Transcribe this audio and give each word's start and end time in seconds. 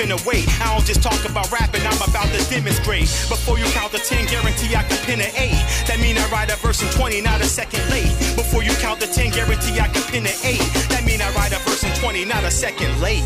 finna 0.00 0.16
wait. 0.26 0.48
I 0.60 0.74
don't 0.74 0.86
just 0.86 1.02
talk 1.02 1.20
about 1.28 1.50
rapping, 1.52 1.82
I'm 1.84 2.00
about 2.00 2.28
to 2.32 2.40
demonstrate. 2.48 3.08
Before 3.28 3.58
you 3.58 3.66
count 3.76 3.92
the 3.92 3.98
10, 3.98 4.26
guarantee 4.26 4.74
I 4.74 4.82
can 4.82 4.96
pin 5.04 5.20
an 5.20 5.32
8. 5.36 5.52
That 5.86 5.98
mean 6.00 6.16
I 6.16 6.26
write 6.30 6.50
a 6.50 6.56
verse 6.56 6.82
in 6.82 6.88
20, 6.88 7.20
not 7.20 7.40
a 7.40 7.44
second 7.44 7.84
late. 7.90 8.08
Before 8.36 8.62
you 8.62 8.72
count 8.80 9.00
the 9.00 9.06
10, 9.06 9.32
guarantee 9.32 9.78
I 9.78 9.88
can 9.88 10.02
pin 10.10 10.24
an 10.24 10.38
8. 10.42 10.58
That 10.88 11.04
mean 11.04 11.20
I 11.20 11.30
write 11.34 11.52
a 11.52 11.58
verse 11.68 11.84
in 11.84 11.92
20, 12.00 12.24
not 12.24 12.44
a 12.44 12.50
second 12.50 13.00
late. 13.00 13.24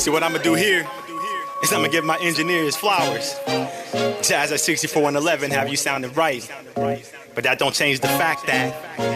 See 0.00 0.10
what 0.10 0.22
I'ma 0.22 0.38
do 0.38 0.54
here? 0.54 0.88
Is 1.62 1.72
I'ma 1.72 1.88
give 1.88 2.04
my 2.04 2.18
engineers 2.22 2.76
flowers. 2.76 3.34
Jazz 4.22 4.52
at 4.52 4.60
64 4.60 5.08
and 5.08 5.16
11 5.16 5.50
have 5.50 5.68
you 5.68 5.76
sounding 5.76 6.12
right. 6.14 6.48
But 7.38 7.44
that 7.44 7.60
don't 7.60 7.72
change 7.72 8.00
the 8.00 8.10
fact 8.18 8.48
that 8.50 8.74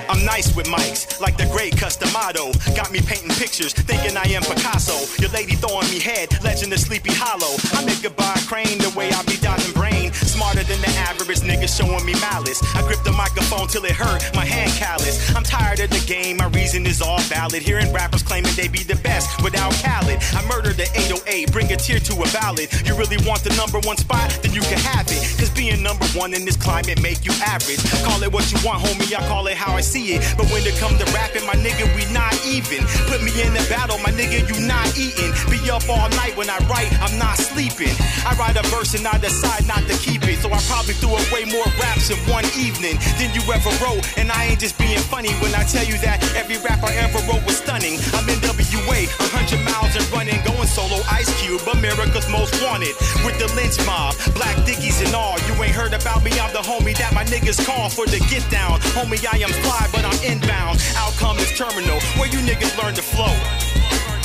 I'm 0.08 0.24
nice 0.24 0.54
with 0.54 0.66
mics, 0.66 1.20
like 1.20 1.36
the 1.36 1.46
great 1.50 1.76
Cus 1.76 1.96
D'Amato. 1.96 2.54
Got 2.76 2.92
me 2.92 3.00
painting 3.02 3.34
pictures, 3.34 3.72
thinking 3.74 4.16
I 4.16 4.30
am 4.30 4.42
Picasso. 4.46 4.94
Your 5.18 5.30
lady 5.34 5.58
throwing 5.58 5.90
me 5.90 5.98
head, 5.98 6.30
legend 6.38 6.72
of 6.72 6.78
Sleepy 6.78 7.10
Hollow. 7.10 7.58
I 7.74 7.84
make 7.84 8.04
it 8.04 8.14
by 8.14 8.30
a 8.30 8.42
crane 8.46 8.78
the 8.78 8.94
way 8.94 9.10
I 9.10 9.22
be 9.26 9.42
dodging 9.42 9.74
brain. 9.74 10.12
Smarter 10.12 10.62
than 10.62 10.78
the 10.78 10.92
average 11.10 11.42
nigga 11.42 11.66
showing 11.66 12.06
me 12.06 12.14
malice. 12.22 12.62
I 12.78 12.86
grip 12.86 13.02
the 13.02 13.10
microphone 13.10 13.66
till 13.66 13.84
it 13.84 13.98
hurt, 13.98 14.22
my 14.38 14.44
hand 14.46 14.70
callous. 14.78 15.18
I'm 15.34 15.42
tired 15.42 15.80
of 15.80 15.90
the 15.90 16.02
game, 16.06 16.36
my 16.36 16.46
reason 16.54 16.86
is 16.86 17.02
all 17.02 17.18
valid. 17.26 17.62
Hearing 17.62 17.92
rappers 17.92 18.22
claiming 18.22 18.54
they 18.54 18.68
be 18.68 18.86
the 18.86 19.02
best 19.02 19.42
without 19.42 19.74
Khaled. 19.82 20.22
I 20.30 20.46
murder 20.46 20.70
the 20.70 20.86
808, 20.94 21.50
bring 21.50 21.72
a 21.72 21.76
tear 21.76 21.98
to 21.98 22.14
a 22.22 22.28
ballad. 22.30 22.70
You 22.86 22.94
really 22.94 23.18
want 23.26 23.42
the 23.42 23.50
number 23.58 23.80
one 23.82 23.96
spot? 23.96 24.30
Then 24.42 24.52
you 24.54 24.62
can 24.62 24.78
have 24.78 25.10
it. 25.10 25.18
Cause 25.38 25.50
being 25.50 25.82
number 25.82 26.06
one 26.14 26.34
in 26.34 26.44
this 26.44 26.56
climate 26.56 27.02
make 27.02 27.24
you 27.26 27.32
average. 27.42 27.82
Call 28.06 28.11
it 28.20 28.32
what 28.32 28.50
you 28.52 28.58
want, 28.60 28.84
homie, 28.84 29.08
I 29.16 29.24
call 29.28 29.46
it 29.46 29.56
how 29.56 29.72
I 29.72 29.80
see 29.80 30.12
it. 30.12 30.20
But 30.36 30.50
when 30.52 30.66
it 30.66 30.76
come 30.76 30.92
to 30.98 31.06
rapping, 31.16 31.46
my 31.46 31.56
nigga, 31.56 31.88
we 31.96 32.04
not 32.12 32.36
even. 32.44 32.84
Put 33.08 33.24
me 33.24 33.32
in 33.40 33.56
the 33.56 33.64
battle, 33.72 33.96
my 34.04 34.12
nigga, 34.12 34.44
you 34.44 34.56
not 34.66 34.92
eating. 34.98 35.32
Be 35.48 35.58
up 35.70 35.88
all 35.88 36.08
night 36.20 36.36
when 36.36 36.50
I 36.50 36.58
write, 36.68 36.92
I'm 37.00 37.16
not 37.16 37.38
sleeping. 37.38 37.94
I 38.28 38.36
write 38.36 38.60
a 38.60 38.64
verse 38.68 38.92
and 38.92 39.06
I 39.06 39.16
decide 39.18 39.66
not 39.66 39.86
to 39.88 39.96
keep 40.02 40.26
it. 40.28 40.42
So 40.44 40.52
I 40.52 40.60
probably 40.68 40.94
threw 40.94 41.16
away 41.16 41.48
more 41.48 41.66
raps 41.80 42.10
in 42.10 42.18
one 42.28 42.44
evening 42.58 42.98
than 43.16 43.32
you 43.32 43.42
ever 43.48 43.72
wrote. 43.80 44.02
And 44.18 44.30
I 44.30 44.52
ain't 44.52 44.60
just 44.60 44.76
being 44.78 45.00
funny 45.00 45.32
when 45.40 45.54
I 45.54 45.64
tell 45.64 45.84
you 45.84 45.96
that 46.04 46.20
every 46.36 46.58
rap 46.60 46.82
I 46.82 46.92
ever 47.00 47.22
wrote 47.30 47.46
was 47.46 47.62
stunning. 47.62 47.96
I'm 48.12 48.28
in 48.28 48.42
WA, 48.42 49.06
100 49.22 49.62
miles 49.62 49.94
and 49.94 50.06
running, 50.10 50.38
going 50.44 50.68
solo 50.68 51.00
Ice 51.10 51.30
Cube, 51.40 51.62
America's 51.70 52.28
most 52.28 52.52
wanted. 52.62 52.92
With 53.24 53.38
the 53.38 53.48
lynch 53.54 53.78
mob, 53.86 54.18
black 54.34 54.56
dickies 54.66 55.00
and 55.00 55.14
all. 55.14 55.38
You 55.46 55.54
ain't 55.62 55.74
heard 55.74 55.94
about 55.94 56.24
me, 56.24 56.32
I'm 56.40 56.52
the 56.52 56.64
homie 56.64 56.96
that 56.98 57.14
my 57.14 57.24
niggas 57.24 57.64
call 57.64 57.88
for 58.02 58.10
the 58.10 58.18
get 58.28 58.48
down. 58.50 58.80
Homie, 58.94 59.22
I 59.26 59.38
am 59.38 59.50
fly, 59.62 59.88
but 59.92 60.04
I'm 60.04 60.20
inbound. 60.24 60.82
Outcome 60.96 61.38
is 61.38 61.52
terminal, 61.56 62.00
where 62.18 62.28
you 62.28 62.38
niggas 62.38 62.76
learn 62.82 62.94
to 62.94 63.02
flow. 63.02 63.32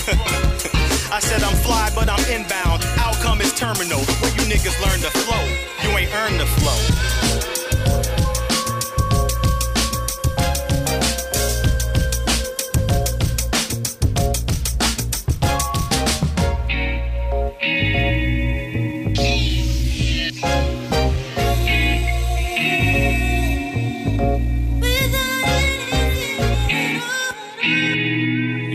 I 1.11 1.19
said 1.19 1.44
I'm 1.44 1.56
fly, 1.58 1.89
but 1.94 2.09
I'm 2.09 2.23
inbound. 2.30 2.84
Outcome 2.97 3.42
is 3.42 3.53
terminal, 3.53 4.00
where 4.22 4.34
you 4.34 4.44
niggas 4.50 4.78
learn 4.81 5.00
to 5.02 5.11
flow. 5.11 5.44
You 5.84 5.97
ain't 5.97 6.14
earned 6.14 6.39
the 6.39 6.45
flow. 6.45 7.27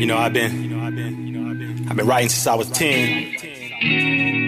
You 0.02 0.08
know, 0.08 0.16
I've 0.18 0.32
been, 0.32 1.88
I've 1.88 1.96
been 1.96 2.06
writing 2.08 2.28
since 2.28 2.48
I 2.48 2.56
was 2.56 2.68
10. 2.72 4.41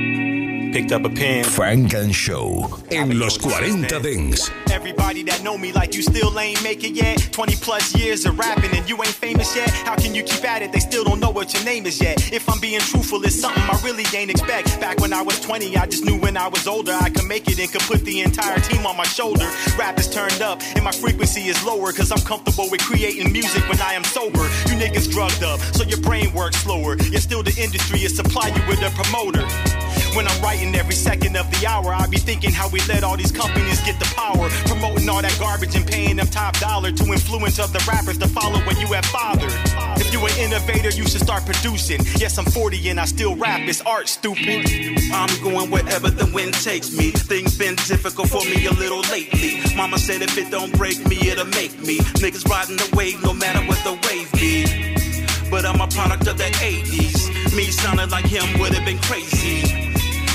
Picked 0.75 0.91
up 0.91 1.05
a 1.05 1.09
pen. 1.09 1.45
Funk 1.45 1.95
and 1.95 2.13
Show 2.13 2.69
en 2.91 3.17
los 3.17 3.37
40 3.37 4.01
Dents. 4.01 4.51
Everybody 4.73 5.23
that 5.23 5.41
know 5.45 5.57
me 5.57 5.71
like 5.71 5.95
you 5.95 6.03
still 6.03 6.37
ain't 6.37 6.61
make 6.65 6.83
it 6.83 6.97
yet. 6.97 7.29
20 7.31 7.55
plus 7.63 7.95
years 7.95 8.27
of 8.27 8.37
rapping 8.37 8.77
and 8.77 8.89
you 8.89 8.97
ain't 8.97 9.15
famous 9.15 9.55
yet. 9.55 9.71
How 9.71 9.95
can 9.95 10.17
you 10.17 10.25
keep 10.25 10.43
at 10.43 10.63
it? 10.63 10.73
They 10.73 10.81
still 10.81 11.05
don't 11.05 11.21
know 11.21 11.31
what 11.31 11.55
your 11.55 11.63
name 11.63 11.87
is 11.87 12.01
yet. 12.01 12.33
If 12.33 12.49
I'm 12.49 12.59
being 12.59 12.81
truthful, 12.81 13.25
it's 13.25 13.41
something 13.41 13.63
I 13.63 13.81
really 13.85 14.03
ain't 14.17 14.33
expect. 14.33 14.81
Back 14.81 14.99
when 14.99 15.13
I 15.13 15.23
was 15.23 15.39
20, 15.43 15.77
I 15.77 15.87
just 15.87 16.05
knew 16.05 16.19
when 16.19 16.37
I 16.37 16.49
was 16.49 16.67
older 16.67 16.91
I 17.01 17.09
could 17.09 17.27
make 17.27 17.47
it 17.47 17.61
and 17.61 17.71
could 17.71 17.83
put 17.83 18.01
the 18.01 18.23
entire 18.23 18.59
team 18.59 18.85
on 18.85 18.97
my 18.97 19.05
shoulder. 19.05 19.49
Rap 19.79 19.97
is 20.01 20.11
turned 20.11 20.43
up 20.43 20.61
and 20.75 20.83
my 20.83 20.91
frequency 20.91 21.43
is 21.43 21.65
lower 21.65 21.93
cause 21.93 22.11
I'm 22.11 22.27
comfortable 22.27 22.69
with 22.69 22.81
creating 22.81 23.31
music 23.31 23.63
when 23.69 23.81
I 23.81 23.93
am 23.93 24.03
sober. 24.03 24.43
You 24.67 24.75
niggas 24.75 25.09
drugged 25.13 25.45
up, 25.45 25.61
so 25.61 25.85
your 25.85 26.01
brain 26.01 26.35
works 26.35 26.57
slower. 26.57 26.97
Yet 26.97 27.23
still 27.23 27.45
the 27.45 27.55
industry 27.63 28.01
is 28.01 28.17
supply 28.17 28.49
you 28.49 28.63
with 28.67 28.83
a 28.83 28.91
promoter. 29.01 29.47
When 30.15 30.29
I'm 30.29 30.41
writing 30.41 30.73
every 30.77 30.95
second 30.95 31.37
of 31.37 31.51
the 31.51 31.67
hour, 31.67 31.93
I 31.93 32.07
be 32.07 32.19
thinking 32.19 32.53
how 32.53 32.69
we 32.69 32.81
let 32.87 33.03
all 33.03 33.17
these 33.17 33.33
companies 33.33 33.81
get 33.83 33.99
the 33.99 34.07
power. 34.15 34.49
Promoting 34.67 35.09
all 35.09 35.21
that 35.21 35.37
garbage 35.41 35.75
and 35.75 35.85
paying 35.85 36.17
them 36.17 36.29
top 36.29 36.57
dollar 36.61 36.93
to 36.93 37.05
influence 37.13 37.59
other 37.59 37.81
rappers 37.89 38.19
to 38.19 38.29
follow 38.29 38.61
what 38.61 38.79
you 38.79 38.87
have 38.95 39.05
fathered. 39.07 39.51
If 40.01 40.13
you 40.13 40.25
an 40.25 40.39
innovator, 40.39 40.91
you 40.91 41.05
should 41.09 41.21
start 41.21 41.45
producing. 41.45 41.99
Yes, 42.17 42.39
I'm 42.39 42.45
40 42.45 42.91
and 42.91 43.01
I 43.01 43.07
still 43.07 43.35
rap. 43.35 43.63
It's 43.69 43.83
art, 43.83 44.09
stupid. 44.09 44.71
I'm 45.13 45.43
going 45.43 45.73
wherever 45.73 46.11
the 46.11 46.31
wind 46.33 46.55
takes 46.55 46.97
me. 46.97 47.11
Things 47.11 47.59
been 47.59 47.75
difficult 47.75 48.29
for 48.29 48.45
me 48.45 48.67
a 48.67 48.73
little 48.73 49.01
lately. 49.11 49.59
Mama 49.75 49.99
said 49.99 50.23
if 50.23 50.39
it 50.39 50.49
don't 50.49 50.73
break 50.79 51.05
me, 51.09 51.17
it'll 51.29 51.47
make 51.47 51.77
me. 51.81 51.99
Niggas 52.23 52.47
riding 52.49 52.77
the 52.77 52.89
wave 52.95 53.21
no 53.25 53.35
matter 53.35 53.67
what 53.67 53.83
the 53.83 53.99
wave 54.07 54.31
be. 54.33 55.51
But 55.51 55.65
I'm 55.65 55.81
a 55.81 55.89
product 55.89 56.29
of 56.29 56.39
the 56.39 56.51
80s. 56.63 57.57
Me 57.57 57.65
sounding 57.65 58.11
like 58.11 58.27
him 58.27 58.61
would 58.61 58.73
have 58.75 58.85
been 58.85 58.99
crazy. 58.99 59.94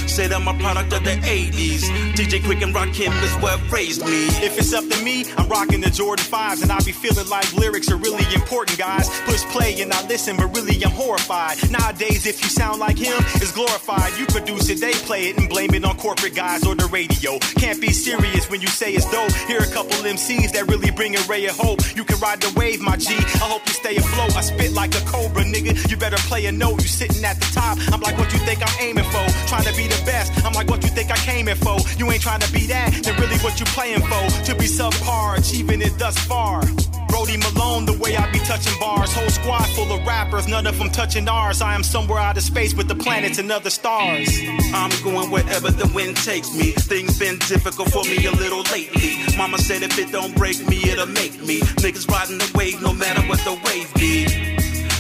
Said 0.10 0.34
I'm 0.34 0.48
a 0.48 0.54
product 0.56 0.92
of 0.92 1.04
the 1.04 1.12
80s. 1.12 1.84
DJ 2.14 2.42
Quik 2.42 2.62
and 2.64 2.74
Rakim 2.76 3.14
is 3.24 3.32
what 3.42 3.58
raised 3.72 4.04
me. 4.04 4.26
If 4.44 4.58
it's 4.58 4.74
up 4.74 4.84
to 4.90 5.04
me, 5.04 5.24
I'm 5.38 5.48
rocking 5.48 5.82
the 5.82 5.90
Jordan 5.90 6.26
5s 6.26 6.62
and 6.64 6.72
I 6.72 6.80
be 6.80 6.92
feeling 6.92 7.30
like 7.30 7.54
lyrics 7.54 7.90
are 7.92 7.96
really 7.96 8.26
important, 8.34 8.78
guys. 8.78 9.08
Push 9.22 9.44
play 9.46 9.80
and 9.82 9.94
I 9.94 10.06
listen, 10.08 10.36
but 10.36 10.48
really 10.48 10.84
I'm 10.84 10.92
horrified. 10.92 11.72
Nowadays, 11.72 12.26
if 12.26 12.42
you 12.42 12.50
sound 12.50 12.80
like 12.80 12.98
him, 12.98 13.16
it's 13.36 13.54
glorified. 13.54 14.18
You 14.18 14.26
produce 14.26 14.70
it, 14.70 14.82
they 14.82 14.92
play 14.92 15.30
it 15.30 15.38
and 15.38 15.48
blame 15.48 15.74
it 15.74 15.86
on 15.86 15.96
corporate 15.96 16.36
guys 16.36 16.66
or 16.66 16.76
the 16.76 16.88
radio. 16.88 17.38
Can't 17.56 17.80
be 17.80 17.94
serious 17.94 18.50
when 18.50 18.60
you 18.60 18.68
say 18.68 18.92
it's 18.92 19.10
dope. 19.12 19.32
Here 19.48 19.60
a 19.60 19.72
couple 19.72 19.94
MCs 20.04 20.52
that 20.52 20.68
really 20.68 20.92
bring 20.92 21.16
a 21.16 21.22
ray 21.30 21.46
of 21.46 21.56
hope. 21.56 21.80
You 21.96 22.04
can 22.04 22.20
ride 22.20 22.42
the 22.42 22.52
wave, 22.60 22.82
my 22.82 22.98
G. 22.98 23.16
I 23.16 23.48
hope 23.48 23.66
you 23.68 23.74
stay 23.74 23.96
afloat. 23.96 24.36
I 24.36 24.42
spit 24.42 24.74
like 24.74 24.96
a 24.96 25.02
cobra, 25.06 25.44
nigga. 25.44 25.90
You 25.90 25.96
better 25.96 26.18
play 26.28 26.48
a 26.48 26.52
note. 26.52 26.82
You 26.82 26.90
sitting 26.90 27.24
at 27.24 27.40
the 27.40 27.48
top. 27.54 27.78
I'm 27.94 28.02
like, 28.02 28.18
what 28.18 28.34
you 28.34 28.40
think 28.40 28.60
I'm 28.62 28.76
aiming 28.82 29.06
for? 29.06 29.24
Trying 29.48 29.64
to 29.64 29.76
be 29.78 29.88
the 29.88 30.02
best. 30.10 30.34
I'm 30.44 30.54
like, 30.54 30.68
what 30.68 30.82
you 30.84 30.90
think 30.90 31.12
I 31.12 31.18
came 31.18 31.48
in 31.48 31.58
for? 31.58 31.78
You 31.98 32.10
ain't 32.12 32.22
trying 32.22 32.42
to 32.42 32.52
be 32.52 32.66
that, 32.74 32.90
then 33.04 33.16
really 33.22 33.38
what 33.46 33.60
you 33.60 33.66
playing 33.78 34.02
for? 34.02 34.24
To 34.48 34.56
be 34.56 34.66
subpar, 34.66 35.38
achieving 35.38 35.82
it 35.82 35.94
thus 36.00 36.18
far. 36.26 36.62
Brody 37.10 37.38
Malone, 37.38 37.86
the 37.86 37.98
way 38.02 38.16
I 38.16 38.32
be 38.32 38.40
touching 38.40 38.78
bars. 38.80 39.14
Whole 39.14 39.30
squad 39.30 39.68
full 39.76 39.92
of 39.92 40.06
rappers, 40.06 40.48
none 40.48 40.66
of 40.68 40.78
them 40.78 40.90
touching 40.90 41.28
ours. 41.28 41.62
I 41.62 41.76
am 41.76 41.84
somewhere 41.84 42.20
out 42.20 42.38
of 42.38 42.44
space 42.44 42.74
with 42.74 42.88
the 42.88 42.96
planets 42.96 43.38
and 43.40 43.52
other 43.52 43.70
stars. 43.70 44.30
I'm 44.74 44.94
going 45.04 45.30
wherever 45.30 45.70
the 45.72 45.92
wind 45.94 46.18
takes 46.18 46.56
me. 46.56 46.72
Things 46.72 47.18
been 47.20 47.38
difficult 47.54 47.90
for 47.92 48.04
me 48.04 48.26
a 48.26 48.32
little 48.32 48.64
lately. 48.72 49.14
Mama 49.38 49.58
said 49.58 49.82
if 49.84 49.98
it 49.98 50.12
don't 50.12 50.36
break 50.36 50.58
me, 50.68 50.78
it'll 50.90 51.08
make 51.08 51.36
me. 51.42 51.60
Niggas 51.84 52.08
riding 52.10 52.38
the 52.38 52.52
wave 52.56 52.82
no 52.82 52.94
matter 52.94 53.22
what 53.30 53.40
the 53.40 53.56
wave 53.66 53.90
be. 53.96 54.26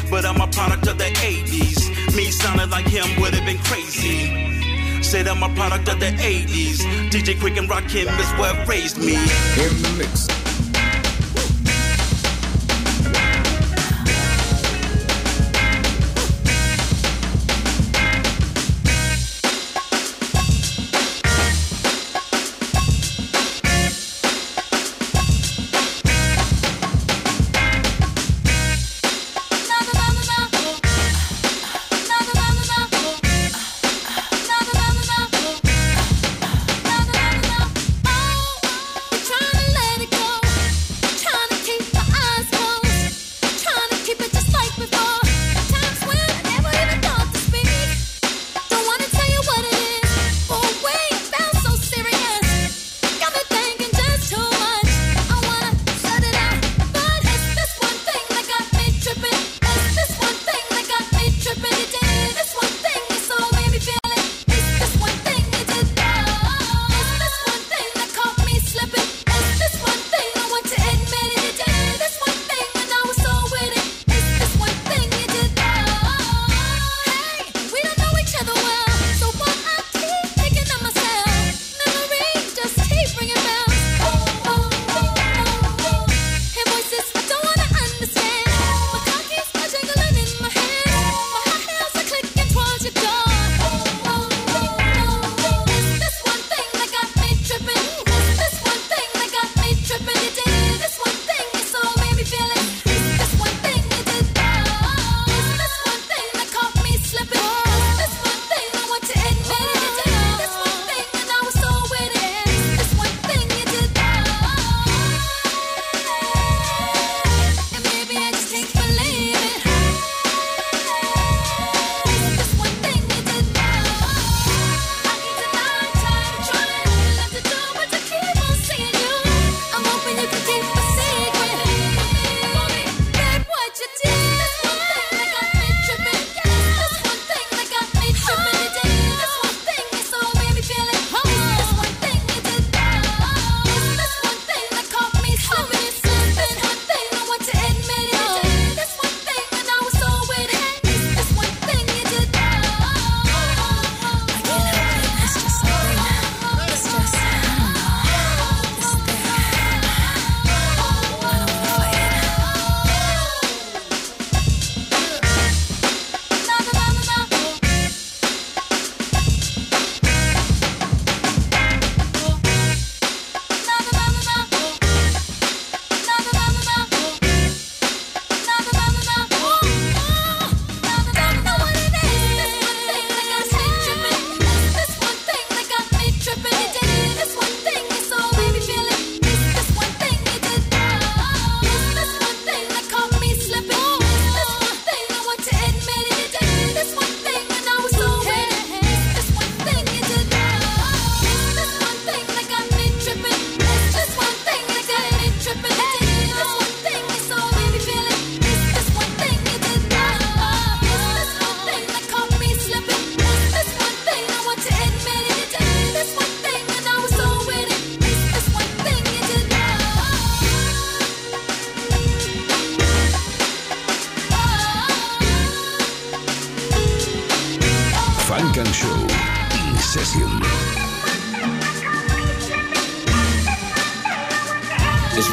But 0.09 0.25
I'm 0.25 0.41
a 0.41 0.47
product 0.47 0.87
of 0.87 0.97
the 0.97 1.11
80s. 1.21 2.15
Me 2.15 2.25
sounding 2.31 2.69
like 2.69 2.87
him 2.87 3.07
would 3.21 3.33
have 3.35 3.45
been 3.45 3.61
crazy. 3.69 4.58
Said 5.01 5.27
I'm 5.27 5.41
a 5.41 5.49
product 5.55 5.87
of 5.89 5.99
the 5.99 6.07
80s. 6.07 6.77
DJ 7.09 7.35
Quik 7.35 7.57
and 7.57 7.69
Rakim 7.69 8.07
is 8.19 8.31
what 8.39 8.67
raised 8.67 8.97
me. 8.99 9.15
In 9.15 9.81
the 9.81 9.95
mix. 9.97 10.68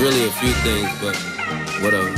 Really 0.07 0.27
a 0.27 0.31
few 0.31 0.53
things, 0.63 0.89
but 1.01 1.17
whatever. 1.83 2.11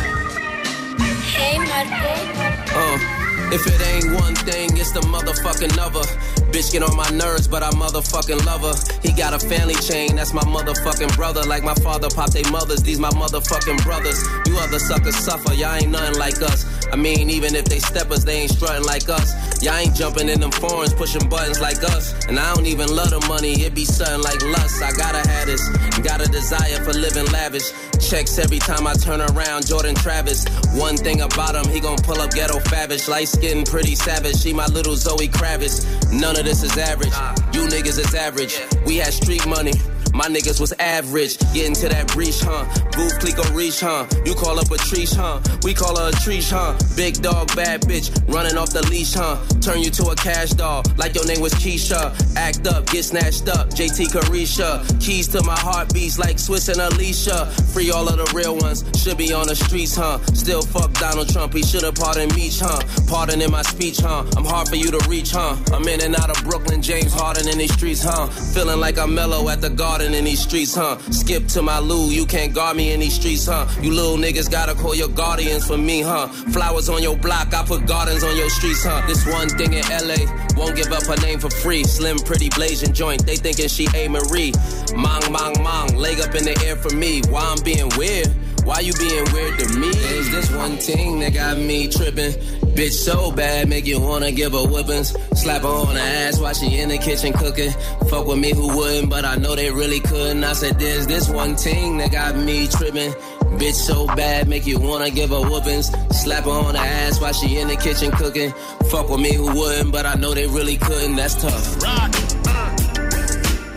Hey, 1.32 1.56
Marco. 1.58 2.79
Uh. 2.79 3.19
If 3.50 3.67
it 3.67 3.81
ain't 3.81 4.20
one 4.20 4.35
thing, 4.35 4.76
it's 4.76 4.93
the 4.93 5.00
motherfucking 5.00 5.79
other. 5.79 6.05
Bitch 6.52 6.70
get 6.70 6.82
on 6.82 6.94
my 6.94 7.08
nerves, 7.08 7.49
but 7.49 7.62
I 7.62 7.70
motherfucking 7.70 8.44
love 8.44 8.61
her. 8.61 8.76
He 9.00 9.11
got 9.11 9.32
a 9.32 9.38
family 9.38 9.75
chain, 9.76 10.17
that's 10.17 10.35
my 10.35 10.43
motherfucking 10.43 11.17
brother. 11.17 11.43
Like 11.44 11.64
my 11.64 11.73
father 11.76 12.11
popped 12.11 12.35
they 12.35 12.43
mothers, 12.50 12.82
these 12.82 13.00
my 13.00 13.08
motherfucking 13.08 13.82
brothers. 13.85 14.23
You 14.46 14.58
other 14.58 14.79
suckers 14.79 15.17
suffer, 15.17 15.55
y'all 15.55 15.76
ain't 15.76 15.90
nothing 15.90 16.19
like 16.19 16.43
us. 16.43 16.67
I 16.93 16.96
mean, 16.96 17.31
even 17.31 17.55
if 17.55 17.64
they 17.64 17.79
steppers, 17.79 18.23
they 18.23 18.43
ain't 18.43 18.50
strutting 18.50 18.85
like 18.85 19.08
us. 19.08 19.32
Y'all 19.60 19.75
ain't 19.75 19.94
jumping 19.94 20.28
in 20.28 20.40
them 20.40 20.52
foreigns, 20.52 20.94
pushing 20.94 21.28
buttons 21.28 21.60
like 21.60 21.82
us. 21.82 22.14
And 22.26 22.38
I 22.38 22.55
don't 22.55 22.66
even 22.66 22.94
love 22.94 23.10
the 23.10 23.20
money, 23.26 23.52
it 23.62 23.75
be 23.75 23.84
something 23.84 24.22
like 24.22 24.40
lust. 24.43 24.82
I 24.82 24.93
gotta 24.93 25.26
have 25.28 25.46
this, 25.46 25.69
got 25.99 26.20
a 26.20 26.31
desire 26.31 26.78
for 26.84 26.93
living 26.93 27.26
lavish. 27.32 27.72
Checks 27.99 28.38
every 28.38 28.58
time 28.58 28.87
I 28.87 28.94
turn 28.94 29.20
around, 29.20 29.66
Jordan 29.66 29.94
Travis. 29.94 30.46
One 30.75 30.96
thing 30.96 31.20
about 31.22 31.55
him, 31.55 31.70
he 31.72 31.81
gon' 31.81 31.99
pull 31.99 32.20
up 32.20 32.31
ghetto 32.31 32.58
favish. 32.60 33.08
Light 33.08 33.28
skin, 33.28 33.64
pretty 33.64 33.94
savage. 33.94 34.40
She 34.40 34.52
my 34.52 34.66
little 34.66 34.94
Zoe 34.96 35.28
Kravitz. 35.28 35.84
None 36.12 36.38
of 36.38 36.44
this 36.44 36.62
is 36.62 36.76
average. 36.78 37.12
You 37.52 37.66
niggas 37.66 37.99
is 37.99 38.14
average. 38.14 38.61
We 38.87 38.97
had 38.97 39.12
street 39.12 39.47
money. 39.47 39.73
My 40.18 40.26
niggas 40.26 40.58
was 40.58 40.72
average, 40.80 41.38
getting 41.54 41.75
to 41.75 41.88
that 41.90 42.08
breach, 42.08 42.40
huh? 42.40 42.66
Booth 42.90 43.20
click 43.20 43.38
or 43.38 43.54
reach, 43.54 43.78
huh? 43.78 44.04
You 44.26 44.34
call 44.34 44.58
up 44.58 44.66
a 44.66 44.75
treach, 44.75 45.14
huh? 45.14 45.38
We 45.62 45.75
call 45.75 45.96
her 45.96 46.08
a 46.08 46.12
treach, 46.12 46.50
huh? 46.50 46.75
Big 46.96 47.22
dog, 47.22 47.54
bad 47.54 47.82
bitch, 47.82 48.10
running 48.26 48.58
off 48.58 48.70
the 48.70 48.82
leash, 48.90 49.14
huh? 49.14 49.38
Turn 49.60 49.78
you 49.78 49.90
to 49.90 50.10
a 50.10 50.16
cash 50.16 50.50
doll, 50.50 50.82
like 50.96 51.14
your 51.14 51.25
name 51.25 51.40
was 51.40 51.54
Keisha. 51.54 52.10
Act 52.34 52.66
up, 52.66 52.87
get 52.90 53.04
snatched 53.04 53.46
up, 53.46 53.70
JT 53.70 54.10
Carisha. 54.10 54.82
Keys 55.00 55.28
to 55.28 55.42
my 55.44 55.54
heartbeats 55.54 56.18
like 56.18 56.38
Swizz 56.38 56.68
and 56.68 56.80
Alicia. 56.80 57.46
Free 57.72 57.92
all 57.92 58.08
of 58.08 58.16
the 58.16 58.26
real 58.34 58.56
ones, 58.56 58.82
should 59.00 59.18
be 59.18 59.32
on 59.32 59.46
the 59.46 59.54
streets, 59.54 59.94
huh? 59.94 60.18
Still 60.34 60.62
fuck 60.62 60.92
Donald 60.94 61.28
Trump, 61.32 61.54
he 61.54 61.62
should've 61.62 61.94
pardoned 61.94 62.34
me, 62.34 62.50
huh? 62.50 62.82
Pardon 63.06 63.40
in 63.40 63.52
my 63.52 63.62
speech, 63.62 64.00
huh? 64.00 64.26
I'm 64.37 64.44
hard 64.44 64.66
for 64.66 64.75
you 64.75 64.90
to 64.90 65.08
reach, 65.08 65.30
huh? 65.30 65.54
I'm 65.72 65.87
in 65.87 66.02
and 66.02 66.16
out 66.16 66.37
of 66.37 66.42
Brooklyn, 66.42 66.82
James 66.82 67.14
Harden 67.14 67.46
in 67.46 67.58
these 67.58 67.72
streets, 67.72 68.02
huh? 68.02 68.26
Feeling 68.26 68.80
like 68.80 68.98
I'm 68.98 69.14
mellow 69.14 69.48
at 69.48 69.60
the 69.60 69.70
garden 69.70 70.08
in 70.15 70.25
these 70.25 70.41
streets, 70.41 70.75
huh? 70.75 70.99
Skip 71.11 71.47
to 71.49 71.62
my 71.62 71.79
loo, 71.79 72.11
you 72.11 72.27
can't 72.27 72.55
guard 72.55 72.77
me 72.77 72.93
in 72.93 73.00
these 73.00 73.15
streets, 73.15 73.47
huh? 73.47 73.67
You 73.83 73.93
little 73.93 74.17
niggas 74.17 74.50
gotta 74.50 74.75
call 74.75 74.95
your 74.95 75.09
guardians 75.09 75.67
for 75.67 75.79
me, 75.79 76.03
huh? 76.03 76.29
Flowers 76.53 76.88
on 76.88 77.03
your 77.03 77.17
block, 77.17 77.53
I 77.55 77.65
put 77.65 77.87
gardens 77.87 78.25
on 78.25 78.37
your 78.37 78.50
streets, 78.50 78.85
huh? 78.85 79.07
This 79.07 79.27
one 79.27 79.49
thing 79.49 79.75
in 79.75 79.85
LA, 79.88 80.17
won't 80.57 80.77
give 80.77 80.93
up 80.93 81.05
her 81.05 81.17
name 81.23 81.41
for 81.41 81.50
free. 81.50 81.85
Slim, 81.85 82.19
pretty, 82.19 82.49
blazing 82.50 82.93
joint, 82.93 83.25
they 83.27 83.37
thinking 83.37 83.69
she 83.69 83.88
A. 83.95 84.09
Marie. 84.09 84.53
Mong, 84.93 85.23
mong, 85.31 85.55
mong, 85.57 85.97
leg 85.97 86.21
up 86.21 86.35
in 86.35 86.45
the 86.45 86.61
air 86.65 86.77
for 86.77 86.95
me. 86.95 87.23
Why 87.31 87.43
I'm 87.43 87.62
being 87.62 87.88
weird? 87.97 88.29
Why 88.68 88.80
you 88.80 88.92
being 88.92 89.25
weird 89.32 89.58
to 89.60 89.78
me? 89.78 89.90
There's 89.92 90.30
this 90.30 90.50
one 90.52 90.76
thing 90.76 91.20
that 91.20 91.32
got 91.32 91.56
me 91.56 91.88
tripping. 91.88 92.32
Bitch 92.76 92.92
so 92.92 93.32
bad, 93.32 93.66
make 93.66 93.87
you 93.87 93.98
wanna 93.98 94.30
give 94.30 94.52
her 94.52 94.66
whippings. 94.66 95.16
Slap 95.40 95.62
her 95.62 95.68
on 95.68 95.94
the 95.94 96.02
ass 96.02 96.38
while 96.38 96.52
she 96.52 96.78
in 96.78 96.90
the 96.90 96.98
kitchen 96.98 97.32
cooking. 97.32 97.72
Fuck 98.10 98.26
with 98.26 98.38
me 98.38 98.52
who 98.52 98.76
wouldn't, 98.76 99.08
but 99.08 99.25
I 99.25 99.37
know 99.37 99.56
they 99.56 99.70
really 99.70 100.00
couldn't. 100.00 100.44
I 100.44 100.52
said, 100.52 100.78
there's 100.78 101.06
this 101.06 101.30
one 101.30 101.56
thing 101.56 101.96
that 101.96 102.12
got 102.12 102.37
me 102.37 102.68
tripping. 102.68 103.12
Bitch 103.56 103.72
so 103.72 104.06
bad, 104.08 104.48
make 104.48 104.66
you 104.66 104.78
wanna 104.78 105.10
give 105.10 105.30
her 105.30 105.40
whoopings. 105.40 105.90
Slap 106.10 106.44
her 106.44 106.50
on 106.50 106.75
the 106.75 106.80
ass 106.80 107.22
while 107.22 107.32
she 107.32 107.56
in 107.56 107.68
the 107.68 107.76
kitchen 107.76 108.10
cooking. 108.10 108.52
Fuck 108.90 109.08
with 109.08 109.20
me 109.20 109.32
who 109.32 109.46
wouldn't, 109.46 109.92
but 109.92 110.04
I 110.04 110.12
know 110.16 110.34
they 110.34 110.46
really 110.46 110.76
couldn't. 110.76 111.16
That's 111.16 111.37
tough. 111.37 111.82
Rock. 111.82 112.12
Uh. 112.46 112.76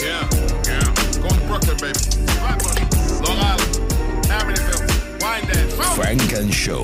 Yeah, 0.03 0.27
yeah. 0.67 0.93
Going 1.21 1.39
to 1.39 1.47
Brooklyn, 1.47 1.77
baby. 1.79 2.20
Funk 5.95 6.33
and 6.33 6.53
Show. 6.53 6.83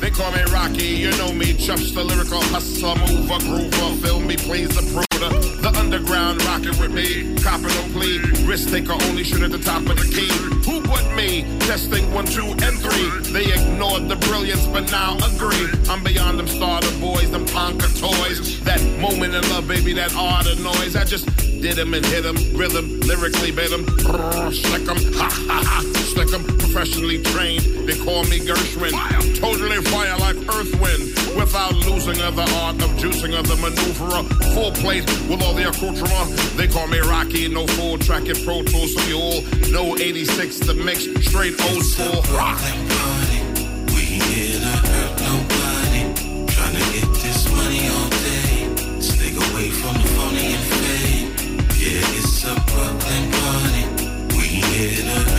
They 0.00 0.10
call 0.10 0.32
me 0.32 0.42
Rocky, 0.52 0.98
you 0.98 1.10
know 1.12 1.32
me. 1.32 1.54
Chuff's 1.54 1.92
the 1.92 2.02
lyrical 2.02 2.42
hustler, 2.50 2.96
mover, 2.96 3.38
groover. 3.38 4.02
Film 4.02 4.26
me, 4.26 4.36
plays 4.36 4.68
the 4.70 4.82
pruder. 4.90 5.30
The 5.62 5.72
underground 5.78 6.42
rockin' 6.44 6.76
with 6.80 6.92
me. 6.92 7.36
Copper 7.40 7.68
no 7.68 7.82
plea. 7.92 8.18
Risk 8.44 8.70
taker 8.70 8.94
only 9.08 9.22
shoot 9.22 9.42
at 9.42 9.52
the 9.52 9.58
top 9.58 9.82
of 9.82 9.94
the 9.94 10.08
key. 10.10 10.26
Who 10.68 10.82
but 10.82 11.06
me? 11.14 11.46
Testing 11.60 12.12
one, 12.12 12.26
two, 12.26 12.46
and 12.46 12.76
three. 12.82 13.32
They 13.32 13.52
ignored 13.52 14.08
the 14.08 14.16
brilliance, 14.16 14.66
but 14.66 14.90
now 14.90 15.16
agree. 15.18 15.68
I'm 15.88 16.02
beyond 16.02 16.40
them 16.40 16.48
starter 16.48 16.90
boys, 16.98 17.30
them 17.30 17.46
Tonka 17.46 17.88
toys. 18.00 18.60
That 18.64 18.82
moment 19.00 19.34
in 19.34 19.48
love, 19.50 19.68
baby, 19.68 19.92
that 19.92 20.14
art 20.16 20.46
of 20.46 20.60
noise. 20.60 20.96
I 20.96 21.04
just 21.04 21.26
did 21.62 21.78
him 21.78 21.94
and 21.94 22.04
hit 22.04 22.24
him. 22.24 22.36
Rhythm, 22.56 22.98
lyrically 23.00 23.52
bit 23.52 23.70
him. 23.70 23.86
Slick 24.50 24.88
him, 24.88 25.12
ha 25.14 25.30
ha 25.30 25.62
ha. 25.64 26.01
Slick 26.12 26.30
him, 26.30 26.44
professionally 26.58 27.22
trained. 27.22 27.62
They 27.88 27.96
call 28.04 28.24
me 28.24 28.38
Gershwin. 28.38 28.92
Totally 29.40 29.80
fire 29.80 30.14
like 30.18 30.36
earth 30.36 30.78
wind. 30.78 31.08
Without 31.40 31.72
losing 31.88 32.20
of 32.20 32.36
the 32.36 32.44
art 32.60 32.76
of 32.82 32.90
juicing 33.00 33.32
of 33.32 33.48
the 33.48 33.56
maneuverer. 33.56 34.22
Full 34.52 34.72
plate 34.72 35.06
with 35.30 35.40
all 35.40 35.54
the 35.54 35.68
accoutrement. 35.70 36.36
They 36.58 36.68
call 36.68 36.86
me 36.86 36.98
Rocky, 36.98 37.48
no 37.48 37.66
full 37.66 37.96
track 37.96 38.28
and 38.28 38.36
Pro 38.44 38.62
Tools 38.62 38.92
for 38.92 39.08
you 39.08 39.16
all. 39.16 39.40
No 39.70 39.96
86 39.96 40.58
to 40.66 40.74
mix, 40.74 41.04
straight 41.24 41.58
old 41.70 41.82
school 41.82 42.20
rock. 42.36 42.60
We 43.96 44.04
here 44.04 44.60
to 44.60 44.74
nobody. 45.24 46.12
Tryna 46.52 46.84
get 46.92 47.08
this 47.24 47.48
money 47.56 47.88
all 47.88 48.08
day. 48.28 49.00
Stay 49.00 49.32
away 49.32 49.70
from 49.70 49.94
the 49.94 50.08
phony 50.12 50.60
and 50.60 50.64
fake. 50.76 51.28
Yeah, 51.80 52.18
it's 52.20 52.44
a 52.44 52.54
Brooklyn 52.68 53.24
party. 53.32 53.84
We 54.36 54.44
here 54.44 55.02
to 55.08 55.31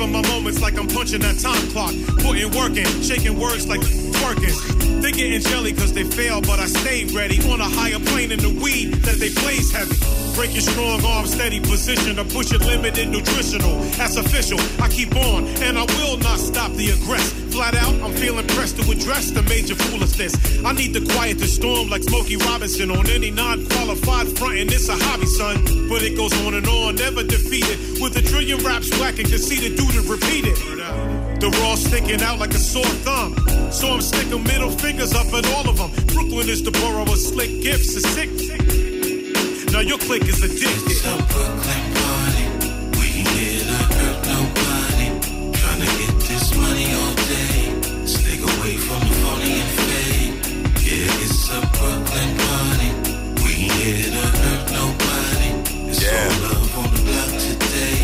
stamping 0.00 0.22
my 0.22 0.28
moments 0.28 0.60
like 0.60 0.78
I'm 0.78 0.88
punching 0.88 1.20
that 1.20 1.38
time 1.38 1.68
clock. 1.70 1.94
Putting 2.22 2.50
work 2.52 2.76
in, 2.76 3.02
shaking 3.02 3.38
words 3.38 3.66
like 3.66 3.80
working. 4.22 5.00
They 5.00 5.12
getting 5.12 5.40
jelly 5.40 5.72
cause 5.72 5.92
they 5.92 6.04
fail, 6.04 6.40
but 6.40 6.58
I 6.58 6.66
stayed 6.66 7.12
ready. 7.12 7.38
On 7.50 7.60
a 7.60 7.64
higher 7.64 7.98
plane 7.98 8.32
in 8.32 8.38
the 8.38 8.50
weed 8.62 8.94
that 9.04 9.16
they 9.16 9.32
blaze 9.42 9.72
heavy. 9.72 10.29
Break 10.40 10.54
your 10.54 10.62
strong 10.62 11.04
arm, 11.04 11.26
steady 11.26 11.60
position. 11.60 12.18
I 12.18 12.24
push 12.24 12.50
it 12.50 12.64
limited 12.64 13.10
nutritional. 13.10 13.76
That's 14.00 14.16
official. 14.16 14.58
I 14.82 14.88
keep 14.88 15.14
on, 15.14 15.44
and 15.60 15.76
I 15.76 15.84
will 16.00 16.16
not 16.16 16.38
stop 16.38 16.72
the 16.72 16.88
aggress. 16.88 17.28
Flat 17.52 17.74
out, 17.74 17.92
I'm 18.00 18.14
feeling 18.14 18.46
pressed 18.46 18.80
to 18.80 18.90
address 18.90 19.32
the 19.32 19.42
major 19.42 19.74
foolishness. 19.74 20.32
I 20.64 20.72
need 20.72 20.94
to 20.94 21.04
quiet 21.12 21.36
the 21.36 21.46
storm 21.46 21.90
like 21.90 22.04
Smokey 22.04 22.38
Robinson 22.38 22.90
on 22.90 23.06
any 23.10 23.30
non-qualified 23.30 24.28
front, 24.38 24.56
and 24.56 24.72
it's 24.72 24.88
a 24.88 24.96
hobby, 24.96 25.26
son. 25.26 25.62
But 25.90 26.00
it 26.00 26.16
goes 26.16 26.32
on 26.46 26.54
and 26.54 26.66
on, 26.66 26.94
never 26.94 27.22
defeated. 27.22 28.00
With 28.00 28.16
a 28.16 28.22
trillion 28.22 28.64
raps 28.64 28.88
whack 28.98 29.18
and 29.18 29.28
conceited, 29.28 29.76
dude, 29.76 29.92
to 29.92 30.00
repeat 30.08 30.46
it. 30.46 30.56
The 31.38 31.50
raw 31.60 31.74
sticking 31.74 32.22
out 32.22 32.38
like 32.38 32.52
a 32.52 32.62
sore 32.72 32.94
thumb. 33.04 33.36
So 33.70 33.92
I'm 33.92 34.00
sticking 34.00 34.42
middle 34.44 34.70
fingers 34.70 35.12
up 35.12 35.26
at 35.34 35.44
all 35.52 35.68
of 35.68 35.76
them. 35.76 35.90
Brooklyn 36.06 36.48
is 36.48 36.62
the 36.62 36.70
borough 36.70 37.02
of 37.02 37.18
slick 37.18 37.60
gifts. 37.60 37.94
It's 37.94 38.08
sick. 38.08 38.89
Now 39.80 39.86
your 39.86 39.96
clique 39.96 40.28
is 40.28 40.42
addicted. 40.44 40.90
It's 40.92 41.06
a 41.06 41.16
Brooklyn 41.32 41.84
party. 41.96 42.44
We 43.00 43.06
here 43.32 43.64
to 43.64 43.78
hurt 43.96 44.18
nobody. 44.28 45.08
Tryna 45.56 45.88
get 46.00 46.14
this 46.28 46.54
money 46.54 46.92
all 47.00 47.14
day. 47.32 48.04
Stay 48.04 48.36
away 48.44 48.76
from 48.76 49.00
the 49.08 49.14
phony 49.24 49.52
and 49.64 49.72
fake. 49.80 50.36
Yeah, 50.84 51.24
it's 51.24 51.48
a 51.48 51.60
Brooklyn 51.72 52.30
party. 52.44 52.90
We 53.42 53.52
here 53.72 54.10
to 54.16 54.24
hurt 54.40 54.64
nobody. 54.80 55.48
It's 55.88 56.02
Yeah. 56.04 56.28
all 56.28 56.42
love 56.44 56.78
on 56.80 56.88
the 56.92 57.00
block 57.08 57.32
today. 57.40 58.00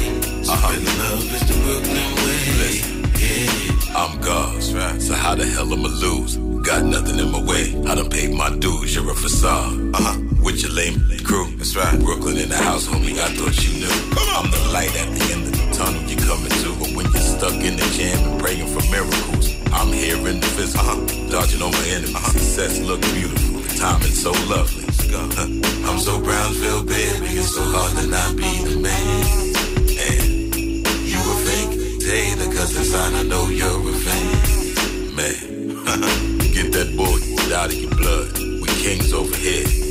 Spreading 0.49 0.99
love 1.05 1.29
is 1.37 1.45
the 1.51 1.57
Brooklyn 1.61 2.11
way. 2.25 2.77
Yeah. 3.21 4.01
I'm 4.01 4.19
God's, 4.23 4.73
right? 4.73 5.03
So 5.03 5.13
how 5.13 5.35
the 5.35 5.45
hell 5.45 5.71
I'ma 5.71 5.89
lose? 5.89 6.39
Got 6.67 6.85
nothing 6.87 7.19
in 7.19 7.31
my 7.31 7.43
way. 7.43 7.77
I 7.87 7.95
done 7.97 8.09
paid 8.09 8.33
my 8.33 8.49
dues, 8.49 8.95
you're 8.95 9.11
a 9.11 9.15
facade. 9.15 9.91
Uh 9.93 10.01
huh. 10.01 10.26
With 10.47 10.63
your 10.63 10.71
lame 10.71 10.95
crew. 11.25 11.51
That's 11.59 11.75
right. 11.75 11.99
Brooklyn 11.99 12.39
in 12.39 12.49
the 12.49 12.55
house, 12.55 12.87
homie, 12.87 13.19
I 13.19 13.27
thought 13.35 13.59
you 13.67 13.83
knew. 13.83 13.97
I'm 14.31 14.47
the 14.49 14.63
light 14.71 14.95
at 14.95 15.11
the 15.11 15.33
end 15.35 15.43
of 15.43 15.53
the 15.59 15.67
tunnel 15.75 15.99
you're 16.07 16.23
coming 16.23 16.55
to. 16.63 16.71
But 16.79 16.95
when 16.95 17.07
you're 17.11 17.29
stuck 17.35 17.59
in 17.67 17.75
the 17.75 17.89
jam 17.99 18.15
and 18.31 18.39
praying 18.39 18.71
for 18.71 18.79
miracles, 18.95 19.51
I'm 19.75 19.91
here 19.91 20.15
in 20.31 20.39
the 20.39 20.47
physical. 20.55 20.87
Uh-huh. 20.87 21.35
Dodging 21.35 21.63
on 21.67 21.73
my 21.75 21.87
enemies. 21.91 22.31
Success 22.31 22.79
look 22.79 23.03
beautiful. 23.11 23.59
The 23.59 23.75
timing's 23.75 24.23
so 24.23 24.31
lovely. 24.47 24.87
Huh. 25.11 25.51
I'm 25.91 25.99
so 25.99 26.21
Brownsville, 26.23 26.85
baby. 26.85 27.43
It's 27.43 27.51
so 27.51 27.67
hard 27.67 27.97
to 27.99 28.07
not 28.07 28.37
be 28.39 28.47
the 28.71 28.77
man. 28.79 29.27
And 29.99 30.55
You 31.11 31.19
a 31.27 31.35
fake 31.43 31.75
hater, 32.07 32.55
cause 32.55 32.71
inside 32.77 33.19
I 33.19 33.23
know 33.27 33.51
you're 33.51 33.83
a 33.83 33.95
fan. 33.99 35.11
man, 35.19 35.35
get 36.55 36.71
that 36.71 36.95
bull 36.95 37.19
out 37.51 37.67
of 37.67 37.75
your 37.75 37.91
blood. 37.99 38.31
We 38.63 38.69
kings 38.79 39.13
over 39.13 39.35
here. 39.35 39.86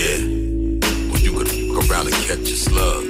Yeah. 0.00 0.16
Well, 1.12 1.20
you 1.20 1.32
could 1.36 1.48
fuck 1.52 1.90
around 1.90 2.06
and 2.06 2.16
catch 2.24 2.48
a 2.48 2.56
slug. 2.56 3.04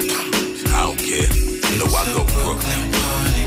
I 0.75 0.91
don't 0.91 0.99
care. 0.99 1.31
You 1.71 1.77
know 1.79 1.87
I 1.87 2.03
go 2.11 2.27
Brooklyn. 2.35 2.83
Party. 2.99 3.45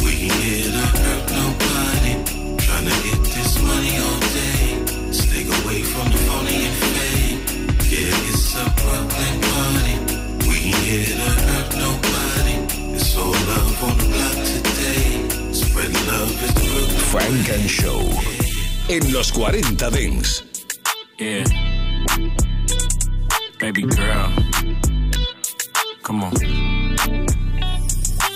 We 0.00 0.10
ain't 0.24 0.40
here 0.40 0.72
to 0.72 0.86
hurt 0.96 1.24
nobody. 1.28 2.12
Trying 2.56 2.88
to 2.88 2.96
get 3.04 3.20
this 3.36 3.52
money 3.60 3.92
all 4.00 4.20
day. 4.32 5.12
Stay 5.12 5.44
away 5.44 5.82
from 5.84 6.08
the 6.08 6.16
phony 6.24 6.56
and 6.64 6.76
fame. 6.80 7.38
Yeah, 7.92 8.28
it's 8.32 8.56
a 8.56 8.64
Brooklyn 8.80 9.36
party. 9.44 9.94
We 10.48 10.56
ain't 10.72 10.80
here 10.88 11.16
to 11.20 11.30
hurt 11.44 11.68
nobody. 11.76 12.56
It's 12.96 13.12
all 13.14 13.36
love 13.52 13.84
on 13.84 13.98
the 14.00 14.08
block 14.08 14.38
today. 14.48 15.52
Spread 15.52 15.92
love 16.08 16.32
is 16.42 16.52
Brooklyn. 16.64 17.04
Funk 17.12 17.48
and 17.60 17.68
Show. 17.68 18.08
En 18.88 19.12
los 19.12 19.30
40 19.32 19.90
Dings. 19.90 20.44
Yeah. 21.18 21.65
Baby 23.58 23.82
girl. 23.82 24.32
Come 26.02 26.24
on. 26.24 26.36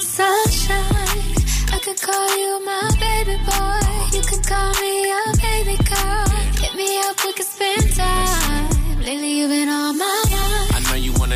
Sunshine, 0.00 1.34
I 1.72 1.78
could 1.84 2.00
call 2.00 2.38
you 2.38 2.64
my 2.64 2.90
baby 2.98 3.36
boy. 3.44 4.16
You 4.16 4.22
could 4.22 4.46
call 4.46 4.72
me 4.80 5.08
your 5.08 5.32
baby 5.36 5.76
girl. 5.84 6.26
Hit 6.60 6.74
me 6.74 6.98
up, 7.00 7.22
we 7.24 7.32
could 7.34 7.46
spend 7.46 7.94
time. 7.94 8.70
Lately, 9.00 9.38
you've 9.38 9.50
been 9.50 9.68
on 9.68 9.98
my 9.98 10.24
mind. 10.30 10.59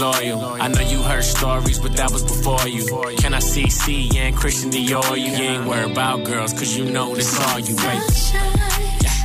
loyal. 0.00 0.40
I 0.60 0.68
know 0.68 0.80
you 0.80 1.02
heard 1.02 1.24
stories, 1.24 1.78
but 1.78 1.92
that 1.96 2.10
was 2.10 2.22
before 2.22 2.68
you. 2.68 2.84
Can 3.18 3.34
I 3.34 3.40
see 3.40 3.68
C 3.68 4.10
and 4.18 4.36
Christian 4.36 4.70
Dior? 4.70 5.18
You 5.18 5.32
ain't 5.32 5.66
worried 5.66 5.92
about 5.92 6.24
girls, 6.24 6.52
cause 6.52 6.76
you 6.76 6.84
know 6.84 7.14
this 7.14 7.38
all 7.46 7.58
you, 7.58 7.74
baby. 7.74 7.98
Sunshine, 8.00 8.58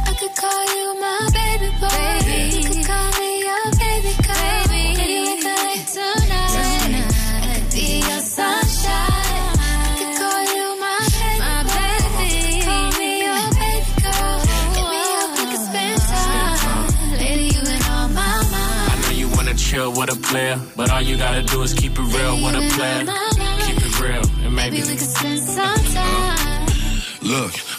I 0.05 0.13
could 0.19 0.35
call 0.35 0.63
you 0.75 0.99
my 0.99 1.19
baby 1.33 1.69
boy. 1.79 2.77
You 2.77 2.83
you 19.73 19.79
chill 19.79 19.91
with 19.91 20.11
a 20.11 20.15
player, 20.15 20.59
but 20.75 20.91
all 20.91 21.01
you 21.01 21.17
gotta 21.17 21.41
do 21.43 21.61
is 21.63 21.73
keep 21.73 21.93
it 21.93 21.99
real 21.99 22.35
with 22.43 22.55
a 22.55 22.63
player. 22.75 23.05
Keep 23.65 23.77
it 23.77 23.99
real, 23.99 24.45
and 24.45 24.55
maybe 24.55 24.77
Maybe 24.77 24.87
we 24.91 24.97
could 24.97 24.99
spend 24.99 25.39
some 25.39 25.75
time. 25.93 26.67
Look, 27.21 27.53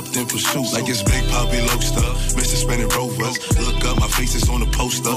hopped 0.00 0.16
in 0.16 0.26
pursuit. 0.26 0.72
Like 0.72 0.88
it's 0.88 1.02
Big 1.02 1.28
Poppy 1.28 1.60
Lobster. 1.60 2.08
Mr. 2.36 2.56
Spinning 2.56 2.88
Rovers. 2.88 3.36
Look 3.58 3.84
up, 3.84 3.98
my 4.00 4.08
face 4.08 4.34
is 4.34 4.48
on 4.48 4.60
the 4.60 4.66
poster. 4.66 5.12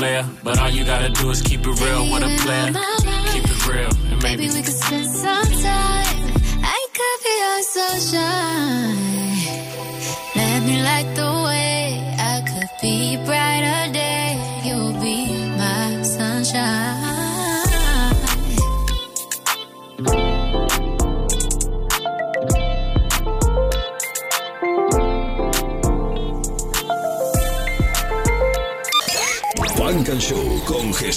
Player, 0.00 0.24
but 0.42 0.58
all 0.58 0.70
you 0.70 0.82
gotta 0.82 1.10
do 1.10 1.28
is 1.28 1.42
keep 1.42 1.60
it 1.60 1.80
real 1.80 2.10
with 2.10 2.22
a 2.22 2.30
player. 2.42 2.72
Keep 3.32 3.44
it 3.44 3.66
real, 3.68 3.90
and 4.10 4.22
maybe 4.22 4.46
Maybe 4.46 4.54
we 4.54 4.62
could 4.62 4.72
spend 4.72 5.06
some 5.06 5.62
time. 5.62 6.09